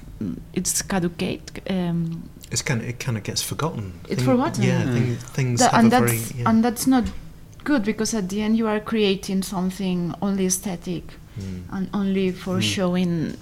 it's 0.55 0.83
caducate. 0.83 1.61
Um, 1.69 2.23
It's 2.51 2.63
kind 2.63 2.81
of 2.81 2.89
it 2.89 2.99
kind 3.01 3.19
of 3.19 3.25
gets 3.25 3.43
forgotten. 3.43 3.93
It's 4.09 4.23
forgotten. 4.23 4.63
Yeah, 4.65 4.83
Mm. 4.85 4.93
thing, 4.95 5.17
things 5.35 5.61
Tha- 5.61 5.69
have 5.71 5.79
and 5.85 5.87
a 5.89 5.91
that's 5.91 6.13
very 6.13 6.41
yeah. 6.41 6.49
and 6.49 6.65
that's 6.65 6.87
not 6.87 7.05
good 7.65 7.83
because 7.85 8.15
at 8.17 8.29
the 8.29 8.41
end 8.41 8.57
you 8.57 8.67
are 8.69 8.81
creating 8.81 9.43
something 9.43 10.15
only 10.23 10.47
aesthetic 10.47 11.05
Hmm. 11.35 11.75
and 11.77 11.89
only 11.93 12.31
for 12.33 12.59
Mm. 12.59 12.63
showing 12.63 13.37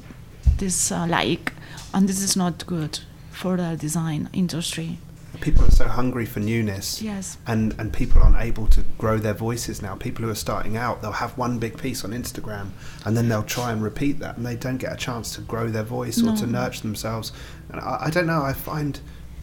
this 0.59 0.91
uh, 0.91 1.07
like 1.07 1.53
and 1.93 2.09
this 2.09 2.21
is 2.23 2.35
not 2.37 2.65
good 2.67 2.99
for 3.31 3.57
the 3.57 3.77
design 3.77 4.29
industry 4.33 4.99
People 5.41 5.65
are 5.65 5.71
so 5.71 5.87
hungry 5.89 6.25
for 6.27 6.41
newness. 6.41 7.03
yes 7.03 7.37
and 7.47 7.75
and 7.79 7.93
people 7.93 8.23
aren't 8.23 8.37
able 8.41 8.67
to 8.69 8.83
grow 8.99 9.19
their 9.19 9.35
voices 9.35 9.83
now. 9.83 9.95
People 9.97 10.25
who 10.25 10.31
are 10.31 10.35
starting 10.35 10.77
out, 10.77 11.03
they'll 11.03 11.13
have 11.13 11.37
one 11.37 11.59
big 11.59 11.77
piece 11.79 12.05
on 12.05 12.13
Instagram, 12.13 12.71
and 13.05 13.17
then 13.17 13.29
they'll 13.29 13.43
try 13.43 13.73
and 13.73 13.83
repeat 13.83 14.19
that, 14.21 14.37
and 14.37 14.47
they 14.47 14.57
don't 14.57 14.79
get 14.79 14.93
a 14.93 14.97
chance 14.97 15.35
to 15.35 15.41
grow 15.43 15.69
their 15.69 15.83
voice 15.83 16.23
or 16.23 16.35
to 16.37 16.47
nurture 16.47 16.83
themselves. 16.83 17.33
And 17.71 17.81
I, 17.81 18.05
I 18.07 18.11
don't 18.11 18.27
know. 18.27 18.43
I 18.43 18.53
find 18.53 19.01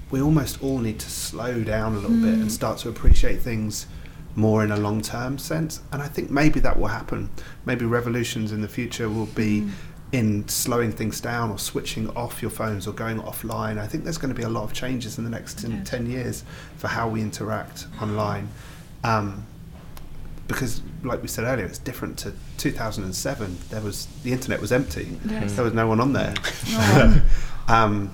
we 0.10 0.22
almost 0.22 0.62
all 0.64 0.80
need 0.80 1.00
to 1.00 1.10
slow 1.10 1.64
down 1.64 1.94
a 1.94 2.00
little 2.00 2.10
bit 2.18 2.36
Mm. 2.36 2.42
and 2.42 2.52
start 2.52 2.80
to 2.80 2.90
appreciate 2.90 3.42
things 3.42 3.88
more 4.36 4.64
in 4.64 4.72
a 4.72 4.78
long 4.78 5.02
term 5.02 5.38
sense. 5.38 5.82
And 5.92 6.02
I 6.02 6.08
think 6.08 6.30
maybe 6.30 6.60
that 6.62 6.80
will 6.80 6.88
happen. 6.88 7.30
Maybe 7.66 7.86
revolutions 7.86 8.52
in 8.52 8.62
the 8.62 8.68
future 8.68 9.08
will 9.10 9.28
be. 9.28 9.62
Mm. 9.62 9.72
In 10.12 10.46
slowing 10.50 10.92
things 10.92 11.22
down 11.22 11.52
or 11.52 11.58
switching 11.58 12.10
off 12.18 12.42
your 12.42 12.52
phones 12.52 12.86
or 12.86 12.92
going 12.94 13.20
offline, 13.22 13.78
I 13.80 13.88
think 13.88 14.04
there's 14.04 14.18
going 14.18 14.34
to 14.34 14.38
be 14.38 14.44
a 14.44 14.50
lot 14.50 14.64
of 14.64 14.74
changes 14.74 15.18
in 15.18 15.24
the 15.24 15.30
next 15.30 15.60
10, 15.60 15.72
Yes. 15.72 15.90
10 15.90 16.06
years 16.12 16.44
for 16.78 16.90
how 16.90 17.08
we 17.08 17.22
interact 17.22 17.88
online. 18.02 18.50
Um, 19.06 19.46
because, 20.48 20.82
like 21.04 21.22
we 21.22 21.30
said 21.30 21.46
earlier, 21.46 21.66
it's 21.66 21.78
different 21.78 22.18
to 22.20 22.34
2007. 22.58 23.58
There 23.70 23.80
was 23.80 24.08
the 24.24 24.34
internet 24.34 24.60
was 24.60 24.74
empty. 24.74 25.18
Yes. 25.26 25.54
There 25.56 25.64
was 25.64 25.74
no 25.74 25.88
one 25.88 26.02
on 26.02 26.12
there. 26.12 26.34
No. 26.72 27.22
um, 27.70 28.14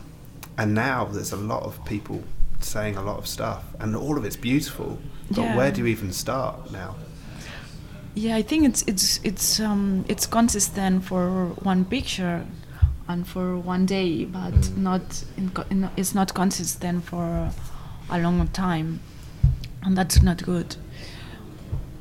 and 0.59 0.75
now 0.75 1.05
there's 1.05 1.31
a 1.31 1.37
lot 1.37 1.63
of 1.63 1.83
people 1.85 2.23
saying 2.59 2.95
a 2.95 3.01
lot 3.01 3.17
of 3.17 3.25
stuff, 3.27 3.63
and 3.79 3.95
all 3.95 4.17
of 4.19 4.25
it's 4.25 4.35
beautiful. 4.35 4.99
But 5.31 5.41
Yeah. 5.41 5.57
where 5.57 5.71
do 5.71 5.81
you 5.81 5.87
even 5.87 6.13
start 6.13 6.71
now? 6.71 6.95
Yeah 8.17 8.35
i 8.35 8.41
think 8.41 8.65
it's 8.65 8.81
it's 8.87 9.19
it's 9.23 9.59
um 9.59 10.03
it's 10.07 10.25
consistent 10.25 11.03
for 11.03 11.49
one 11.71 11.85
picture 11.85 12.43
and 13.07 13.27
for 13.27 13.57
one 13.73 13.85
day 13.85 14.25
but 14.25 14.53
Mm. 14.53 14.77
not 14.77 15.23
in, 15.37 15.49
co- 15.51 15.65
in, 15.69 15.89
it's 15.97 16.13
not 16.15 16.33
consistent 16.33 17.03
for 17.03 17.51
a 18.09 18.17
long 18.19 18.47
time 18.53 18.99
and 19.83 19.95
that's 19.97 20.21
not 20.23 20.41
good 20.43 20.75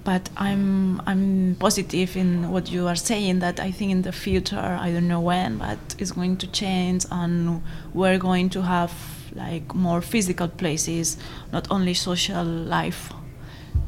but 0.05 0.31
i'm 0.37 1.01
i'm 1.07 1.55
positive 1.59 2.17
in 2.17 2.51
what 2.51 2.71
you 2.71 2.87
are 2.87 2.97
saying 2.97 3.41
that 3.41 3.61
i 3.61 3.71
think 3.71 3.91
in 3.91 4.03
the 4.03 4.12
future 4.12 4.79
i 4.81 4.91
don't 4.93 5.09
know 5.09 5.21
when 5.21 5.59
but 5.59 5.79
it's 5.99 6.12
going 6.12 6.37
to 6.39 6.47
change 6.47 7.05
and 7.11 7.62
we're 7.93 8.19
going 8.19 8.49
to 8.49 8.62
have 8.62 8.93
like 9.35 9.75
more 9.75 10.01
physical 10.01 10.49
places 10.49 11.19
not 11.53 11.67
only 11.71 11.93
social 11.95 12.45
life 12.45 13.12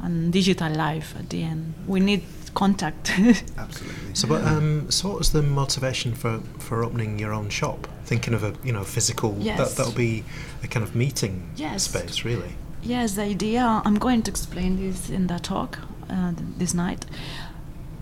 and 0.01 0.31
digital 0.33 0.71
life 0.73 1.13
at 1.19 1.29
the 1.29 1.43
end 1.43 1.73
we 1.87 1.99
need 1.99 2.23
contact 2.53 3.11
Absolutely. 3.57 4.13
So, 4.15 4.27
but, 4.27 4.43
um, 4.43 4.89
so 4.89 5.07
what 5.09 5.17
was 5.19 5.31
the 5.31 5.43
motivation 5.43 6.13
for, 6.15 6.39
for 6.57 6.83
opening 6.83 7.19
your 7.19 7.31
own 7.31 7.49
shop? 7.49 7.87
Thinking 8.05 8.33
of 8.33 8.43
a 8.43 8.53
you 8.63 8.73
know 8.73 8.83
physical 8.83 9.33
that 9.33 9.43
Yes. 9.45 9.75
that'll 9.75 9.93
be 9.93 10.23
a 10.63 10.67
kind 10.67 10.83
of 10.83 10.95
meeting 10.95 11.47
Yes. 11.55 11.83
space, 11.83 12.25
really. 12.25 12.55
Yes, 12.81 13.13
the 13.13 13.21
idea, 13.23 13.81
I'm 13.85 13.99
going 13.99 14.23
to 14.23 14.31
explain 14.31 14.77
this 14.77 15.09
in 15.11 15.27
the 15.27 15.37
talk 15.39 15.77
uh, 16.09 16.31
this 16.57 16.73
night. 16.73 17.05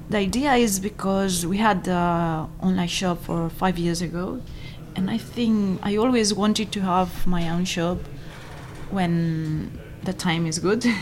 The 0.10 0.18
idea 0.20 0.54
is 0.54 0.80
because 0.80 1.46
we 1.46 1.58
had 1.58 1.84
the 1.84 2.48
online 2.62 2.88
shop 2.88 3.24
for 3.24 3.50
five 3.50 3.78
years 3.78 4.02
ago, 4.02 4.40
and 4.96 5.10
I 5.10 5.18
think 5.18 5.82
I 5.84 5.98
always 5.98 6.34
wanted 6.34 6.72
to 6.72 6.80
have 6.82 7.28
my 7.28 7.50
own 7.50 7.66
shop 7.66 7.98
when 8.92 9.72
the 10.04 10.14
time 10.14 10.46
is 10.46 10.60
good. 10.60 10.86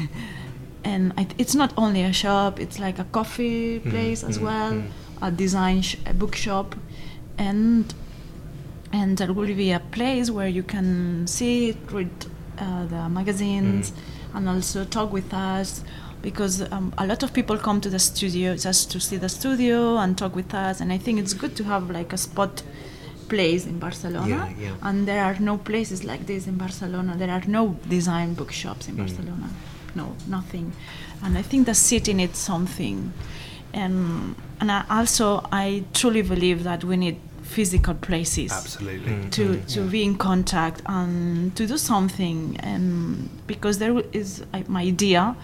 and 0.92 1.12
I, 1.18 1.28
it's 1.38 1.56
not 1.56 1.72
only 1.84 2.02
a 2.04 2.14
shop, 2.14 2.60
it's 2.60 2.78
like 2.86 2.98
a 3.00 3.08
coffee 3.18 3.80
Mm, 3.80 3.90
place 3.92 4.24
as 4.30 4.38
mm, 4.38 4.44
well, 4.48 4.72
mm. 4.74 4.88
a 5.22 5.30
design 5.32 5.82
sh- 5.82 5.98
a 6.06 6.14
bookshop, 6.14 6.76
and 7.38 7.94
and 8.94 9.18
there 9.18 9.34
will 9.34 9.54
be 9.66 9.72
a 9.72 9.80
place 9.98 10.28
where 10.38 10.48
you 10.58 10.64
can 10.64 11.26
sit, 11.28 11.76
read 11.92 12.10
uh, 12.58 12.86
the 12.94 13.10
magazines, 13.10 13.92
and 14.34 14.48
also 14.48 14.86
talk 14.86 15.12
with 15.12 15.34
us. 15.34 15.84
Because 16.22 16.56
um, 16.72 16.92
a 16.98 17.06
lot 17.06 17.22
of 17.24 17.30
people 17.34 17.56
come 17.68 17.80
to 17.82 17.90
the 17.90 18.00
studio 18.00 18.56
just 18.56 18.90
to 18.94 19.00
see 19.00 19.18
the 19.18 19.30
studio 19.30 19.98
and 19.98 20.18
talk 20.18 20.34
with 20.36 20.54
us, 20.56 20.82
and 20.82 20.92
I 20.92 20.98
think 20.98 21.20
it's 21.20 21.34
good 21.34 21.56
to 21.58 21.64
have 21.66 21.84
like 21.92 22.14
a 22.14 22.18
spot 22.18 22.64
place 23.30 23.66
in 23.68 23.78
Barcelona. 23.80 24.28
Yeah, 24.28 24.50
yeah. 24.70 24.76
And 24.88 25.08
there 25.08 25.24
are 25.24 25.38
no 25.40 25.58
places 25.58 26.04
like 26.04 26.26
this 26.26 26.48
in 26.48 26.58
Barcelona. 26.58 27.16
There 27.18 27.30
are 27.30 27.44
no 27.48 27.64
design 27.90 28.34
bookshops 28.34 28.88
in 28.88 28.96
Mm. 28.96 29.00
Barcelona. 29.04 29.50
No, 29.96 30.16
nothing. 30.28 30.74
And 31.24 31.38
I 31.38 31.42
think 31.42 31.66
the 31.66 31.74
city 31.76 32.14
needs 32.14 32.38
something. 32.38 33.12
and 33.74 34.36
and 34.62 34.72
I 34.72 34.84
also 34.90 35.42
I 35.52 35.84
truly 35.94 36.22
believe 36.22 36.64
that 36.64 36.84
we 36.84 36.96
need 36.96 37.18
physical 37.44 37.94
places 37.94 38.52
Absolutely. 38.52 39.12
Mm. 39.14 39.32
to 39.32 39.44
to 39.74 39.80
be 39.94 40.02
in 40.04 40.16
contact 40.18 40.82
and 40.86 41.54
to 41.58 41.68
do 41.68 41.78
something 41.78 42.58
and 42.72 43.30
because 43.48 43.78
there 43.80 43.94
is 44.14 44.44
I- 44.54 44.64
my 44.68 44.82
idea 44.82 45.36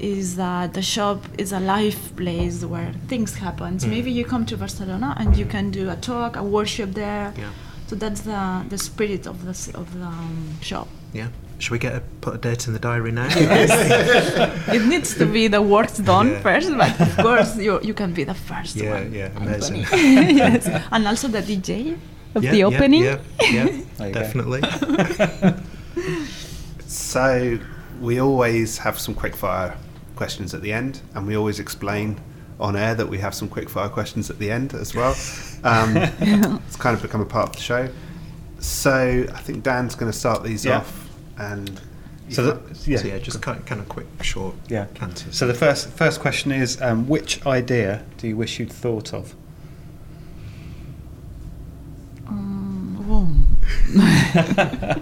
is 0.00 0.36
that 0.36 0.74
the 0.74 0.82
shop 0.82 1.18
is 1.38 1.52
a 1.52 1.60
live 1.60 2.00
place 2.16 2.64
where 2.64 2.92
things 3.08 3.34
happen. 3.36 3.78
So 3.80 3.86
maybe 3.88 4.10
you 4.18 4.24
come 4.24 4.44
to 4.46 4.56
Barcelona 4.56 5.14
and 5.18 5.36
you 5.36 5.44
can 5.54 5.70
do 5.70 5.90
a 5.90 5.96
talk, 5.96 6.36
a 6.36 6.42
workshop 6.42 6.90
there. 7.04 7.32
Yeah. 7.36 7.50
So 7.88 7.96
that's 7.96 8.20
the 8.22 8.42
the 8.68 8.78
spirit 8.78 9.26
of 9.26 9.36
the 9.48 9.54
of 9.80 9.86
the 10.00 10.06
um, 10.06 10.56
shop. 10.60 10.88
Yeah. 11.12 11.28
Should 11.58 11.72
we 11.72 11.78
get 11.78 11.94
a, 11.94 12.00
put 12.20 12.34
a 12.34 12.38
date 12.38 12.66
in 12.68 12.72
the 12.72 12.78
diary 12.78 13.10
now? 13.12 13.26
It 14.76 14.86
needs 14.86 15.14
to 15.18 15.26
be 15.26 15.48
the 15.48 15.60
works 15.60 15.98
done 15.98 16.28
Yeah. 16.30 16.40
first, 16.40 16.70
but 16.76 17.00
of 17.00 17.16
course 17.16 17.56
you 17.58 17.80
you 17.82 17.94
can 17.94 18.12
be 18.14 18.24
the 18.24 18.34
first 18.34 18.76
yeah, 18.76 18.92
one. 18.94 19.12
yeah, 19.12 19.28
yeah, 19.32 19.42
amazing. 19.42 19.76
yes, 20.36 20.66
and 20.92 21.06
also 21.08 21.28
the 21.28 21.42
DJ 21.42 21.96
of 22.34 22.44
Yeah, 22.44 22.52
the 22.52 22.64
opening. 22.64 23.02
Yeah, 23.04 23.18
yeah, 23.40 23.64
There 23.96 24.08
you 24.08 24.14
go. 24.14 24.20
definitely. 24.20 24.60
So 26.86 27.58
we 28.00 28.20
always 28.20 28.78
have 28.78 28.98
some 28.98 29.14
quick 29.14 29.36
fire 29.36 29.76
questions 30.16 30.54
at 30.54 30.62
the 30.62 30.72
end, 30.72 31.00
and 31.14 31.26
we 31.26 31.36
always 31.36 31.58
explain 31.60 32.20
on 32.60 32.76
air 32.76 32.94
that 32.94 33.08
we 33.08 33.18
have 33.18 33.34
some 33.34 33.48
quick 33.48 33.68
fire 33.68 33.88
questions 33.88 34.30
at 34.30 34.38
the 34.38 34.50
end 34.50 34.74
as 34.74 34.94
well. 34.94 35.14
Um, 35.64 35.96
it's 36.66 36.76
kind 36.76 36.96
of 36.96 37.02
become 37.02 37.20
a 37.20 37.26
part 37.26 37.48
of 37.50 37.56
the 37.56 37.62
show. 37.62 37.88
So 38.58 39.26
I 39.34 39.40
think 39.40 39.62
Dan's 39.62 39.94
going 39.94 40.10
to 40.10 40.18
start 40.18 40.42
these 40.42 40.64
Yeah. 40.64 40.78
off, 40.78 41.07
and 41.38 41.80
So, 42.30 42.42
can't- 42.44 42.74
the, 42.84 42.90
yeah. 42.90 42.98
So 42.98 43.08
yeah, 43.08 43.18
just 43.18 43.40
kind 43.42 43.64
kind 43.66 43.80
of 43.80 43.88
quick, 43.88 44.06
short 44.22 44.54
Yeah. 44.68 44.86
answers. 45.00 45.34
So 45.36 45.46
the 45.46 45.54
first 45.54 45.88
first 45.90 46.20
question 46.20 46.52
is, 46.52 46.80
um, 46.82 47.08
which 47.08 47.44
idea 47.46 48.02
do 48.18 48.28
you 48.28 48.36
wish 48.36 48.58
you'd 48.58 48.72
thought 48.72 49.14
of? 49.14 49.34
Um, 52.28 53.46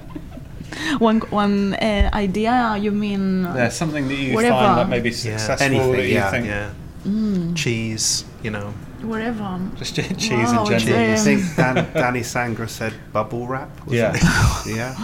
one 0.98 1.20
one 1.30 1.74
uh, 1.74 2.10
idea 2.12 2.76
you 2.78 2.92
mean? 2.92 3.42
Yeah, 3.44 3.68
something 3.70 4.06
that 4.08 4.14
you 4.14 4.34
Whatever. 4.34 4.54
find 4.56 4.76
like 4.78 4.88
maybe 4.88 5.10
Yeah. 5.10 5.36
successful 5.36 5.66
Anything, 5.66 5.92
that 5.92 6.06
you 6.06 6.14
yeah. 6.14 6.30
think 6.30 6.46
yeah, 6.46 6.70
Mm, 7.06 7.54
cheese, 7.56 8.24
you 8.42 8.50
know. 8.50 8.72
whatever. 9.02 9.58
just 9.76 9.94
cheese 9.96 10.30
Wow, 10.30 10.66
in 10.66 10.78
general. 10.78 11.02
you 11.08 11.14
Um, 11.14 11.18
think 11.24 11.56
Dan, 11.56 11.74
Danny 11.94 12.20
Sangra 12.20 12.68
said 12.68 12.94
bubble 13.12 13.46
wrap? 13.46 13.70
was 13.86 13.94
Yeah. 13.94 14.12
it? 14.14 14.22
yeah. 14.76 14.94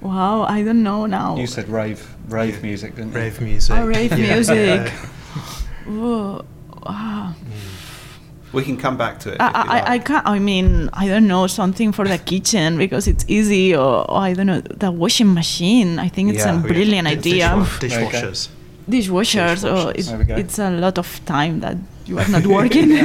Wow, 0.00 0.42
I 0.42 0.62
don't 0.62 0.82
know 0.82 1.06
now. 1.06 1.36
You 1.36 1.46
said 1.46 1.68
rave 1.68 2.14
rave 2.28 2.62
music, 2.62 2.94
didn't 2.96 3.12
you? 3.12 3.18
Rave 3.18 3.40
music. 3.40 3.76
Oh, 3.76 3.86
rave 3.86 4.12
Yeah, 4.18 4.34
music. 4.34 4.92
yeah. 5.88 6.40
Wow. 6.86 7.34
We 8.52 8.62
can 8.62 8.76
come 8.78 8.96
back 8.96 9.18
to 9.20 9.32
it. 9.32 9.36
I, 9.40 9.48
if 9.48 9.54
you 9.66 9.72
I, 9.72 9.92
I 9.94 9.98
can't. 9.98 10.26
I 10.26 10.38
mean, 10.38 10.88
I 10.92 11.06
don't 11.08 11.26
know 11.26 11.46
something 11.46 11.92
for 11.92 12.06
the 12.06 12.16
kitchen 12.18 12.78
because 12.78 13.06
it's 13.06 13.24
easy, 13.28 13.74
or, 13.76 14.10
or 14.10 14.18
I 14.20 14.32
don't 14.32 14.46
know 14.46 14.60
the 14.60 14.90
washing 14.90 15.34
machine. 15.34 15.98
I 15.98 16.08
think 16.08 16.30
it's 16.32 16.44
Yeah. 16.46 16.54
a 16.54 16.58
Oh, 16.58 16.62
brilliant 16.62 17.08
Dish- 17.08 17.18
idea. 17.18 17.48
dishwa- 17.48 17.80
There 17.80 18.04
you 18.04 18.10
go. 18.10 18.18
Dishwashers. 18.18 18.48
Dishwashers, 18.88 19.64
or 19.64 19.92
Dishwashers. 19.92 20.20
it, 20.20 20.26
There 20.28 20.38
it's 20.38 20.58
a 20.58 20.70
lot 20.70 20.96
of 20.98 21.20
time 21.26 21.60
that 21.60 21.76
you 22.06 22.18
are 22.18 22.28
not 22.28 22.46
working. 22.46 22.90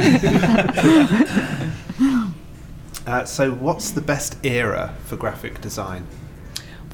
Uh, 3.06 3.22
so, 3.26 3.50
what's 3.52 3.90
the 3.90 4.00
best 4.00 4.38
era 4.46 4.94
for 5.04 5.16
graphic 5.16 5.60
design? 5.60 6.06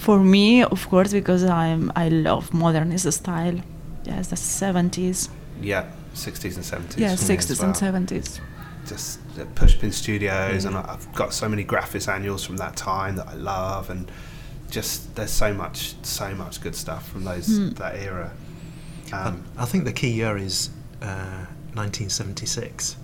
For 0.01 0.19
me, 0.19 0.63
of 0.65 0.89
course, 0.89 1.13
because 1.13 1.45
I'm 1.45 1.93
I 2.05 2.09
love 2.09 2.53
modernist 2.55 3.11
style. 3.13 3.59
Yes, 4.05 4.29
the 4.29 4.37
seventies. 4.37 5.29
Yeah, 5.63 5.85
60s 6.15 6.57
and 6.57 6.65
70s. 6.65 6.99
Yeah, 6.99 7.09
for 7.17 7.23
me 7.23 7.27
sixties 7.33 7.61
and 7.61 7.69
well. 7.73 7.75
seventies. 7.87 8.41
Just 8.87 9.21
uh, 9.39 9.45
Pushpin 9.55 9.93
Studios, 9.93 10.65
and 10.65 10.75
I- 10.77 10.87
I've 10.95 11.09
got 11.15 11.33
so 11.35 11.49
many 11.49 11.65
graphics 11.65 12.09
annuals 12.09 12.43
from 12.47 12.57
that 12.57 12.75
time 12.77 13.17
that 13.17 13.29
I 13.29 13.35
love, 13.35 13.91
and 13.91 14.11
just 14.71 15.15
there's 15.17 15.31
so 15.45 15.53
much, 15.53 15.95
so 16.03 16.35
much 16.35 16.61
good 16.63 16.75
stuff 16.75 17.03
from 17.13 17.25
those 17.25 17.47
Hmm. 17.47 17.69
that 17.81 17.95
era. 17.97 18.31
Um, 19.13 19.45
I 19.59 19.67
think 19.67 19.85
the 19.85 19.93
key 19.93 20.11
year 20.13 20.37
is 20.39 20.71
uh, 21.03 21.45
1976. 21.75 22.97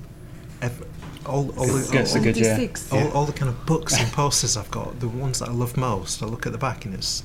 Ev- 0.62 0.84
all, 1.26 1.50
all, 1.58 1.64
It's- 1.64 1.90
the, 1.90 1.98
it's 2.00 2.14
a 2.14 2.20
good 2.20 2.36
year. 2.36 2.70
all, 2.92 3.08
all 3.12 3.24
the 3.26 3.32
kind 3.32 3.48
of 3.48 3.66
books 3.66 3.98
and 3.98 4.10
posters 4.12 4.56
I've 4.56 4.70
got, 4.70 5.00
the 5.00 5.08
ones 5.08 5.38
that 5.40 5.48
I 5.48 5.52
love 5.52 5.76
most, 5.76 6.22
I 6.22 6.26
look 6.26 6.46
at 6.46 6.52
the 6.52 6.58
back 6.58 6.84
and 6.84 6.94
it's 6.94 7.22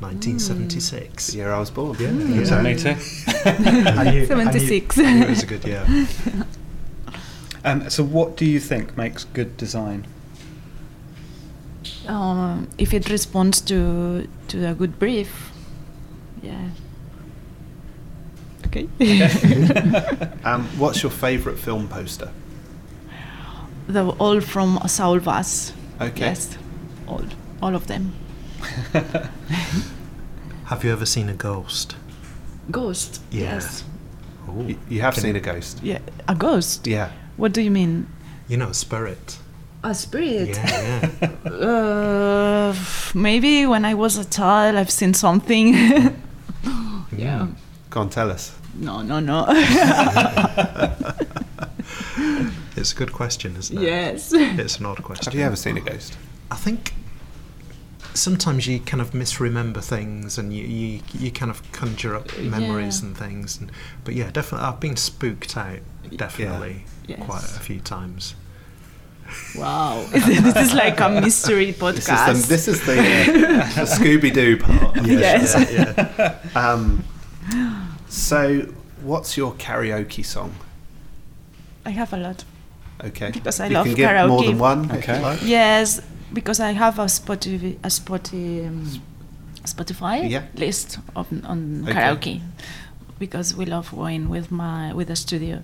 1976. 0.00 1.28
the 1.28 1.36
year 1.36 1.52
I 1.52 1.58
was 1.58 1.70
born. 1.70 1.96
Yeah, 1.98 2.10
you? 2.10 2.42
yeah. 2.44 2.62
Me 2.62 2.74
too. 2.76 2.96
I 3.44 3.58
knew- 3.58 3.88
I 4.00 4.10
knew- 4.10 4.26
76. 4.26 4.98
I 4.98 5.12
knew 5.12 5.22
it 5.24 5.30
was 5.30 5.42
a 5.42 5.46
good 5.46 5.64
year. 5.64 5.86
Um, 7.66 7.88
so, 7.88 8.04
what 8.04 8.36
do 8.36 8.44
you 8.44 8.60
think 8.60 8.94
makes 8.94 9.24
good 9.24 9.56
design? 9.56 10.06
Um, 12.06 12.68
if 12.76 12.92
it 12.92 13.08
responds 13.08 13.62
to 13.62 14.28
to 14.48 14.68
a 14.68 14.74
good 14.74 14.98
brief, 14.98 15.50
yeah. 16.42 16.68
Okay. 18.66 18.86
Um, 20.44 20.64
what's 20.78 21.02
your 21.02 21.10
favourite 21.10 21.58
film 21.58 21.88
poster? 21.88 22.30
The 23.86 24.08
all 24.18 24.40
from 24.40 24.78
Saul 24.86 25.20
Bass. 25.20 25.72
Okay. 26.00 26.20
Yes, 26.26 26.56
all 27.06 27.22
all 27.62 27.74
of 27.74 27.86
them. 27.86 28.12
Have 30.64 30.84
you 30.84 30.92
ever 30.92 31.06
seen 31.06 31.28
a 31.28 31.34
ghost? 31.34 31.96
Ghost. 32.70 33.20
Yeah. 33.30 33.54
Yes. 33.54 33.84
Ooh. 34.48 34.74
You 34.88 35.00
have 35.02 35.14
Can 35.14 35.22
seen 35.22 35.34
you- 35.34 35.40
a 35.40 35.44
ghost. 35.54 35.80
Yeah, 35.82 35.98
a 36.28 36.34
ghost. 36.34 36.86
Yeah. 36.86 37.10
What 37.36 37.52
do 37.52 37.60
you 37.60 37.70
mean? 37.70 38.06
You 38.48 38.56
know, 38.56 38.68
a 38.70 38.74
spirit. 38.74 39.38
A 39.82 39.94
spirit. 39.94 40.48
Yeah, 40.48 41.10
yeah. 41.20 41.30
Uh, 41.54 42.74
maybe 43.14 43.66
when 43.66 43.84
I 43.84 43.94
was 43.94 44.16
a 44.18 44.24
child, 44.24 44.76
I've 44.76 44.90
seen 44.90 45.14
something. 45.14 45.74
yeah. 47.16 47.46
Go 47.90 48.00
on, 48.00 48.08
tell 48.10 48.30
us. 48.30 48.52
No, 48.74 49.02
no, 49.02 49.20
no. 49.20 49.44
It's 52.76 52.92
a 52.92 52.96
good 52.96 53.12
question, 53.12 53.56
isn't 53.56 53.78
it? 53.78 53.82
yes. 53.82 54.32
It's 54.34 54.78
an 54.78 54.86
odd 54.86 55.02
question. 55.02 55.32
Have 55.32 55.38
you 55.38 55.44
ever 55.46 55.56
seen 55.56 55.76
a 55.76 55.80
ghost? 55.80 56.16
I 56.50 56.56
think 56.56 56.92
sometimes 58.14 58.66
you 58.66 58.80
kind 58.80 59.00
of 59.00 59.12
misremember 59.12 59.80
things 59.80 60.38
and 60.38 60.52
you, 60.52 60.64
you, 60.64 61.00
you 61.18 61.30
kind 61.32 61.50
of 61.50 61.60
conjure 61.72 62.14
up 62.14 62.36
memories 62.38 63.00
Yeah. 63.00 63.06
and 63.08 63.16
things. 63.16 63.58
And, 63.60 63.70
but 64.04 64.14
yeah, 64.14 64.30
definitely, 64.30 64.66
I've 64.68 64.80
been 64.80 64.96
spooked 64.96 65.56
out, 65.56 65.80
definitely, 66.16 66.84
Yes. 67.06 67.20
quite 67.24 67.42
a 67.44 67.60
few 67.60 67.80
times. 67.80 68.34
Wow. 69.56 70.04
this 70.12 70.56
is 70.56 70.74
like 70.74 71.00
a 71.00 71.08
mystery 71.08 71.70
This 71.72 71.78
podcast. 72.08 72.32
is 72.32 72.42
the, 72.42 72.48
this 72.48 72.68
is 72.68 72.80
the, 72.86 72.94
the 72.94 73.82
Scooby 73.86 74.32
Doo 74.32 74.56
part. 74.58 74.96
of 74.96 75.04
the 75.04 75.14
Yes. 75.14 75.54
Yeah, 75.72 76.12
yeah. 76.54 76.70
Um, 76.70 77.04
so, 78.08 78.62
what's 79.02 79.36
your 79.36 79.52
karaoke 79.54 80.24
song? 80.24 80.54
I 81.86 81.90
have 81.90 82.12
a 82.12 82.16
lot. 82.16 82.44
Okay. 83.02 83.30
Because 83.32 83.60
I 83.60 83.66
you 83.66 83.74
love 83.74 83.86
can 83.86 83.94
give 83.94 84.28
more 84.28 84.44
than 84.44 84.58
one. 84.58 84.90
Okay. 84.92 85.20
like. 85.20 85.40
Yes, 85.42 86.00
because 86.32 86.60
I 86.60 86.72
have 86.72 86.98
a 86.98 87.04
Spotify, 87.06 87.76
a 87.82 87.88
Spotify, 87.88 88.66
um, 88.68 89.02
Spotify 89.64 90.30
Yeah. 90.30 90.42
list 90.56 90.98
of, 91.16 91.26
on 91.44 91.84
Okay. 91.88 91.92
karaoke 91.92 92.40
because 93.18 93.54
we 93.56 93.64
love 93.64 93.90
going 93.94 94.28
with 94.28 94.50
my 94.50 94.92
with 94.94 95.08
the 95.08 95.16
studio. 95.16 95.62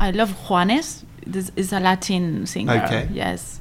I 0.00 0.10
love 0.10 0.32
Juanes. 0.48 1.04
This 1.26 1.50
is 1.56 1.72
a 1.72 1.80
Latin 1.80 2.46
singer. 2.46 2.82
Okay. 2.84 3.08
Yes, 3.12 3.60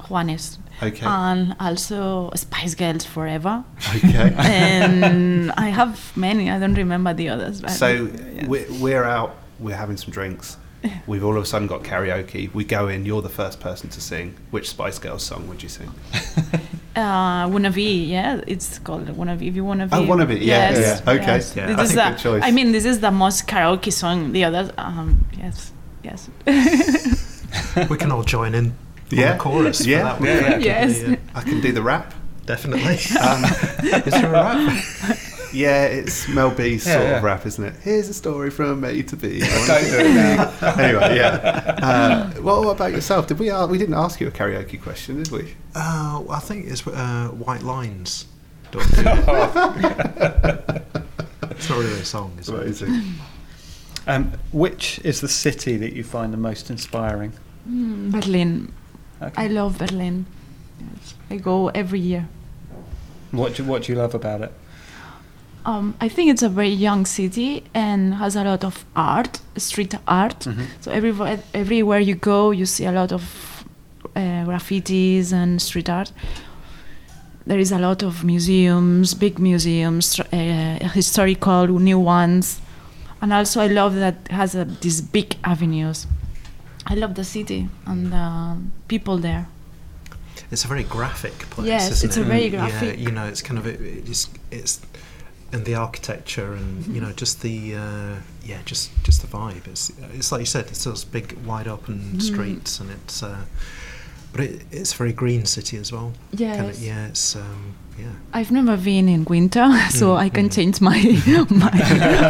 Juanes. 0.00 0.58
Okay. 0.82 1.04
And 1.06 1.54
also 1.60 2.30
Spice 2.34 2.74
Girls 2.74 3.04
Forever. 3.04 3.64
okay. 3.96 4.34
and 4.38 5.52
I 5.52 5.68
have 5.68 6.16
many. 6.16 6.50
I 6.50 6.58
don't 6.58 6.74
remember 6.74 7.12
the 7.12 7.28
others. 7.28 7.60
But 7.60 7.70
So 7.70 7.88
yes. 7.88 8.46
we're, 8.48 8.66
we're 8.80 9.04
out, 9.04 9.36
we're 9.58 9.76
having 9.76 9.98
some 9.98 10.10
drinks. 10.10 10.56
We've 11.06 11.22
all 11.24 11.36
of 11.36 11.42
a 11.42 11.46
sudden 11.46 11.68
got 11.68 11.82
karaoke. 11.82 12.52
We 12.54 12.64
go 12.64 12.88
in, 12.88 13.04
you're 13.04 13.20
the 13.22 13.28
first 13.28 13.60
person 13.60 13.90
to 13.90 14.00
sing. 14.00 14.34
Which 14.50 14.68
Spice 14.70 14.98
Girls 14.98 15.22
song 15.22 15.48
would 15.48 15.62
you 15.62 15.68
sing? 15.68 15.90
Uh, 16.96 17.48
wanna 17.48 17.70
be, 17.70 18.04
yeah, 18.04 18.40
it's 18.48 18.80
called 18.80 19.08
wanna 19.10 19.36
be. 19.36 19.46
If 19.46 19.54
you 19.54 19.64
wanna 19.64 19.86
be, 19.86 19.94
Oh, 19.94 20.02
Wanna 20.02 20.26
Be, 20.26 20.34
yeah, 20.40 20.70
yes, 20.72 21.02
yeah, 21.06 21.12
okay. 21.12 21.24
yes. 21.26 21.54
Yeah, 21.56 21.66
This 21.68 21.78
I 21.78 21.82
is 21.82 21.88
think 21.92 22.00
the, 22.02 22.10
good 22.10 22.18
choice. 22.18 22.42
I 22.44 22.50
mean, 22.50 22.72
this 22.72 22.84
is 22.84 22.98
the 22.98 23.12
most 23.12 23.46
karaoke 23.46 23.92
song. 23.92 24.32
The 24.32 24.42
others, 24.44 24.70
um, 24.76 25.24
yes, 25.38 25.72
yes, 26.02 26.28
We 27.88 27.96
can 27.96 28.10
all 28.10 28.24
join 28.24 28.56
in 28.56 28.74
Yeah. 29.10 29.32
on 29.32 29.38
the 29.38 29.42
chorus 29.44 29.86
Yeah. 29.86 29.98
for 29.98 30.04
that 30.04 30.20
one. 30.20 30.28
Yeah, 30.28 30.58
yeah. 30.58 30.86
Yes. 30.86 31.18
I 31.34 31.42
can 31.42 31.60
do 31.60 31.70
the 31.70 31.80
rap. 31.82 32.12
definitely. 32.44 32.98
Um, 33.20 33.44
Is 33.84 34.12
there 34.12 34.26
a 34.26 34.30
rap? 34.30 34.76
Yeah, 35.52 35.84
it's 35.84 36.28
Mel 36.28 36.50
B's 36.50 36.86
Yeah, 36.86 36.92
sort 36.94 37.04
yeah. 37.06 37.16
of 37.18 37.22
rap, 37.22 37.46
isn't 37.46 37.64
it? 37.64 37.74
Here's 37.82 38.08
a 38.08 38.14
story 38.14 38.50
from 38.50 38.84
A 38.84 39.02
to 39.02 39.16
B. 39.16 39.40
Don't 39.66 39.66
do 39.84 39.98
it 39.98 40.14
now. 40.14 40.52
anyway, 40.78 41.16
yeah. 41.16 41.76
Uh, 41.80 42.30
well, 42.42 42.62
what 42.64 42.76
about 42.76 42.92
yourself? 42.92 43.26
Did 43.26 43.38
we? 43.38 43.48
Uh, 43.50 43.66
we 43.66 43.78
didn't 43.78 43.94
ask 43.94 44.20
you 44.20 44.28
a 44.28 44.30
karaoke 44.30 44.80
question, 44.80 45.16
did 45.16 45.30
we? 45.30 45.54
Uh, 45.74 46.22
I 46.28 46.38
think 46.40 46.66
it's 46.66 46.86
uh, 46.86 47.28
White 47.28 47.62
Lines. 47.62 48.26
Don't 48.70 48.82
do. 48.94 49.00
It's 51.50 51.68
not 51.68 51.78
really 51.78 52.00
a 52.00 52.04
song, 52.04 52.32
is 52.38 52.82
it? 52.82 52.88
Um, 54.06 54.32
which 54.52 55.00
is 55.04 55.20
the 55.20 55.28
city 55.28 55.76
that 55.76 55.92
you 55.94 56.04
find 56.04 56.32
the 56.32 56.36
most 56.38 56.70
inspiring? 56.70 57.32
Mm, 57.68 58.12
Berlin. 58.12 58.72
Okay. 59.20 59.42
I 59.44 59.46
love 59.48 59.78
Berlin. 59.78 60.26
Yes. 60.80 61.14
I 61.30 61.36
go 61.36 61.68
every 61.68 62.00
year. 62.00 62.28
What 63.30 63.54
do, 63.56 63.64
what 63.64 63.82
do 63.84 63.92
you 63.92 63.98
love 63.98 64.14
about 64.14 64.40
it? 64.42 64.52
Um, 65.66 65.94
I 66.00 66.08
think 66.08 66.30
it's 66.30 66.42
a 66.42 66.48
very 66.48 66.70
young 66.70 67.06
city 67.06 67.62
and 67.74 68.14
has 68.14 68.34
a 68.36 68.44
lot 68.44 68.64
of 68.64 68.84
art, 68.96 69.40
street 69.56 69.94
art. 70.06 70.40
Mhm. 70.46 70.66
So 70.80 70.90
everywhere, 70.90 71.38
everywhere 71.52 72.00
you 72.00 72.14
go, 72.14 72.50
you 72.50 72.66
see 72.66 72.86
a 72.86 72.92
lot 72.92 73.12
of 73.12 73.22
uh, 74.16 74.44
graffitis 74.46 75.32
and 75.32 75.60
street 75.60 75.88
art. 75.88 76.12
There 77.46 77.58
is 77.60 77.72
a 77.72 77.78
lot 77.78 78.02
of 78.02 78.24
museums, 78.24 79.14
big 79.14 79.38
museums, 79.38 80.18
uh, 80.20 80.78
historical 80.94 81.66
new 81.80 81.98
ones, 81.98 82.60
and 83.20 83.32
also 83.32 83.60
I 83.60 83.66
love 83.68 83.94
that 83.96 84.14
it 84.26 84.32
has 84.32 84.54
uh, 84.54 84.64
these 84.80 85.00
big 85.02 85.36
avenues. 85.42 86.06
I 86.86 86.94
love 86.94 87.14
the 87.14 87.24
city 87.24 87.68
and 87.86 88.12
the 88.12 88.56
people 88.88 89.18
there. 89.18 89.46
It's 90.50 90.64
a 90.64 90.68
very 90.68 90.84
graphic 90.84 91.38
place. 91.50 91.68
Yes, 91.68 91.90
isn't 91.90 92.08
it's 92.08 92.16
it? 92.16 92.22
a 92.22 92.24
very 92.24 92.50
graphic. 92.50 92.98
Yeah, 92.98 93.04
you 93.04 93.10
know, 93.10 93.26
it's 93.26 93.42
kind 93.42 93.58
of 93.58 93.66
it, 93.66 93.80
it's 94.08 94.28
it's 94.50 94.80
and 95.52 95.64
the 95.64 95.74
architecture 95.74 96.52
and 96.54 96.86
you 96.86 97.00
know 97.00 97.12
just 97.12 97.40
the 97.42 97.74
uh, 97.74 98.14
yeah 98.44 98.58
just 98.64 98.90
just 99.04 99.20
the 99.22 99.28
vibe. 99.28 99.66
It's 99.66 99.90
it's 100.14 100.30
like 100.32 100.40
you 100.40 100.46
said, 100.46 100.66
it's 100.68 100.84
those 100.84 101.04
big 101.04 101.32
wide 101.46 101.68
open 101.68 101.98
Mhm. 102.14 102.22
streets 102.22 102.80
and 102.80 102.90
it's. 102.90 103.22
Uh, 103.22 103.44
but 104.32 104.42
it, 104.42 104.62
it's 104.70 104.94
a 104.94 104.96
very 104.96 105.12
green 105.12 105.44
city 105.44 105.76
as 105.76 105.90
well. 105.90 106.12
Yes. 106.32 106.56
Kind 106.56 106.70
of, 106.70 106.78
yeah, 106.80 107.06
it's 107.08 107.34
um, 107.34 107.74
yeah. 107.98 108.12
I've 108.32 108.52
never 108.52 108.76
been 108.76 109.08
in 109.08 109.24
winter, 109.24 109.66
so 109.90 110.14
Mm, 110.14 110.26
I 110.26 110.28
can 110.30 110.48
mm. 110.48 110.54
change 110.54 110.80
my 110.80 110.98
my 111.50 111.72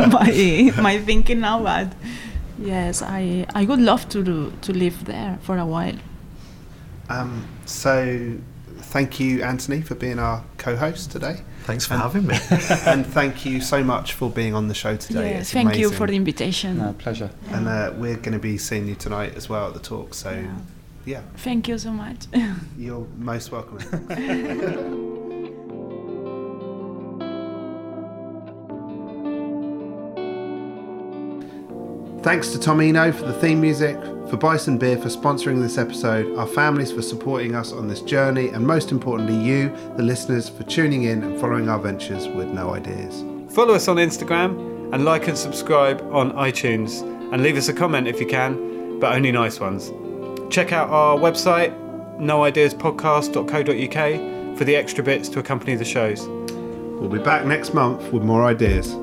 my 0.77 0.83
my 0.83 0.99
thinking 0.99 1.41
now. 1.41 1.63
But 1.63 1.93
yes, 2.59 3.03
I 3.03 3.45
I 3.55 3.65
would 3.67 3.81
love 3.81 4.09
to 4.09 4.23
do, 4.25 4.51
to 4.63 4.73
live 4.73 5.05
there 5.05 5.39
for 5.43 5.59
a 5.59 5.67
while. 5.67 5.99
Um, 7.11 7.45
so, 7.67 8.33
thank 8.93 9.21
you, 9.21 9.43
Anthony, 9.43 9.83
for 9.83 9.95
being 9.97 10.19
our 10.19 10.43
co-host 10.59 11.11
today, 11.11 11.43
Thanks 11.65 11.87
for 11.87 11.95
And- 11.95 12.03
having 12.03 12.27
me. 12.27 12.37
and 12.87 13.07
thank 13.07 13.45
you 13.45 13.61
so 13.61 13.83
much 13.85 14.15
for 14.15 14.31
being 14.31 14.55
on 14.55 14.69
the 14.69 14.75
show 14.75 14.97
today. 14.97 15.31
Yes, 15.31 15.41
It's 15.43 15.53
thank 15.53 15.77
you 15.77 15.91
for 15.91 16.07
the 16.07 16.15
invitation. 16.17 16.79
No, 16.79 16.93
pleasure. 16.95 17.31
And 17.51 17.69
uh, 17.69 17.93
we're 17.97 18.17
going 18.17 18.33
to 18.33 18.39
be 18.39 18.59
seeing 18.59 18.87
you 18.89 18.95
tonight 18.95 19.35
as 19.37 19.49
well 19.49 19.69
at 19.69 19.75
the 19.75 19.81
talk. 19.81 20.15
So, 20.15 20.31
Yeah. 20.31 20.55
yeah, 21.05 21.21
Thank 21.37 21.69
you 21.69 21.79
so 21.79 21.91
much. 21.93 22.27
you're 22.79 23.07
most 23.19 23.53
welcome. 23.53 23.79
Thanks 32.23 32.51
to 32.51 32.59
Tomino 32.59 33.15
for 33.15 33.25
the 33.25 33.33
theme 33.33 33.63
music, 33.63 33.97
for 34.29 34.37
Bison 34.37 34.77
Beer 34.77 34.99
for 34.99 35.09
sponsoring 35.09 35.63
this 35.63 35.79
episode, 35.79 36.37
our 36.37 36.47
families 36.47 36.93
for 36.93 37.01
supporting 37.01 37.55
us 37.55 37.73
on 37.73 37.89
this 37.89 38.03
journey, 38.03 38.51
and 38.51 38.67
most 38.67 38.93
importantly, 38.93 39.35
you, 39.35 39.75
the 39.97 40.03
listeners, 40.03 40.47
for 40.47 40.63
tuning 40.65 41.05
in 41.05 41.23
and 41.23 41.41
following 41.41 41.71
our 41.71 41.79
ventures 41.79 42.29
with 42.29 42.49
no 42.49 42.75
ideas. 42.75 43.25
Follow 43.55 43.73
us 43.73 43.89
on 43.89 43.97
Instagram 43.97 44.93
and 44.93 45.07
like 45.07 45.29
and 45.29 45.39
subscribe 45.39 46.03
on 46.13 46.33
iTunes 46.33 47.01
and 47.33 47.43
leave 47.43 47.57
us 47.57 47.69
a 47.69 47.73
comment 47.73 48.07
if 48.07 48.21
you 48.21 48.27
can, 48.27 49.01
but 49.01 49.15
only 49.15 49.33
nice 49.33 49.59
ones. 49.59 49.91
Check 50.53 50.73
out 50.73 50.91
our 50.91 51.17
website, 51.17 51.73
noideaspodcast.co.uk, 52.19 54.59
for 54.59 54.65
the 54.65 54.77
extra 54.77 55.03
bits 55.03 55.31
to 55.31 55.39
accompany 55.39 55.75
the 55.75 55.87
shows. 55.87 56.29
We'll 57.01 57.09
be 57.09 57.19
back 57.19 57.47
next 57.47 57.73
month 57.73 58.13
with 58.13 58.25
more 58.25 58.45
ideas. 58.45 58.95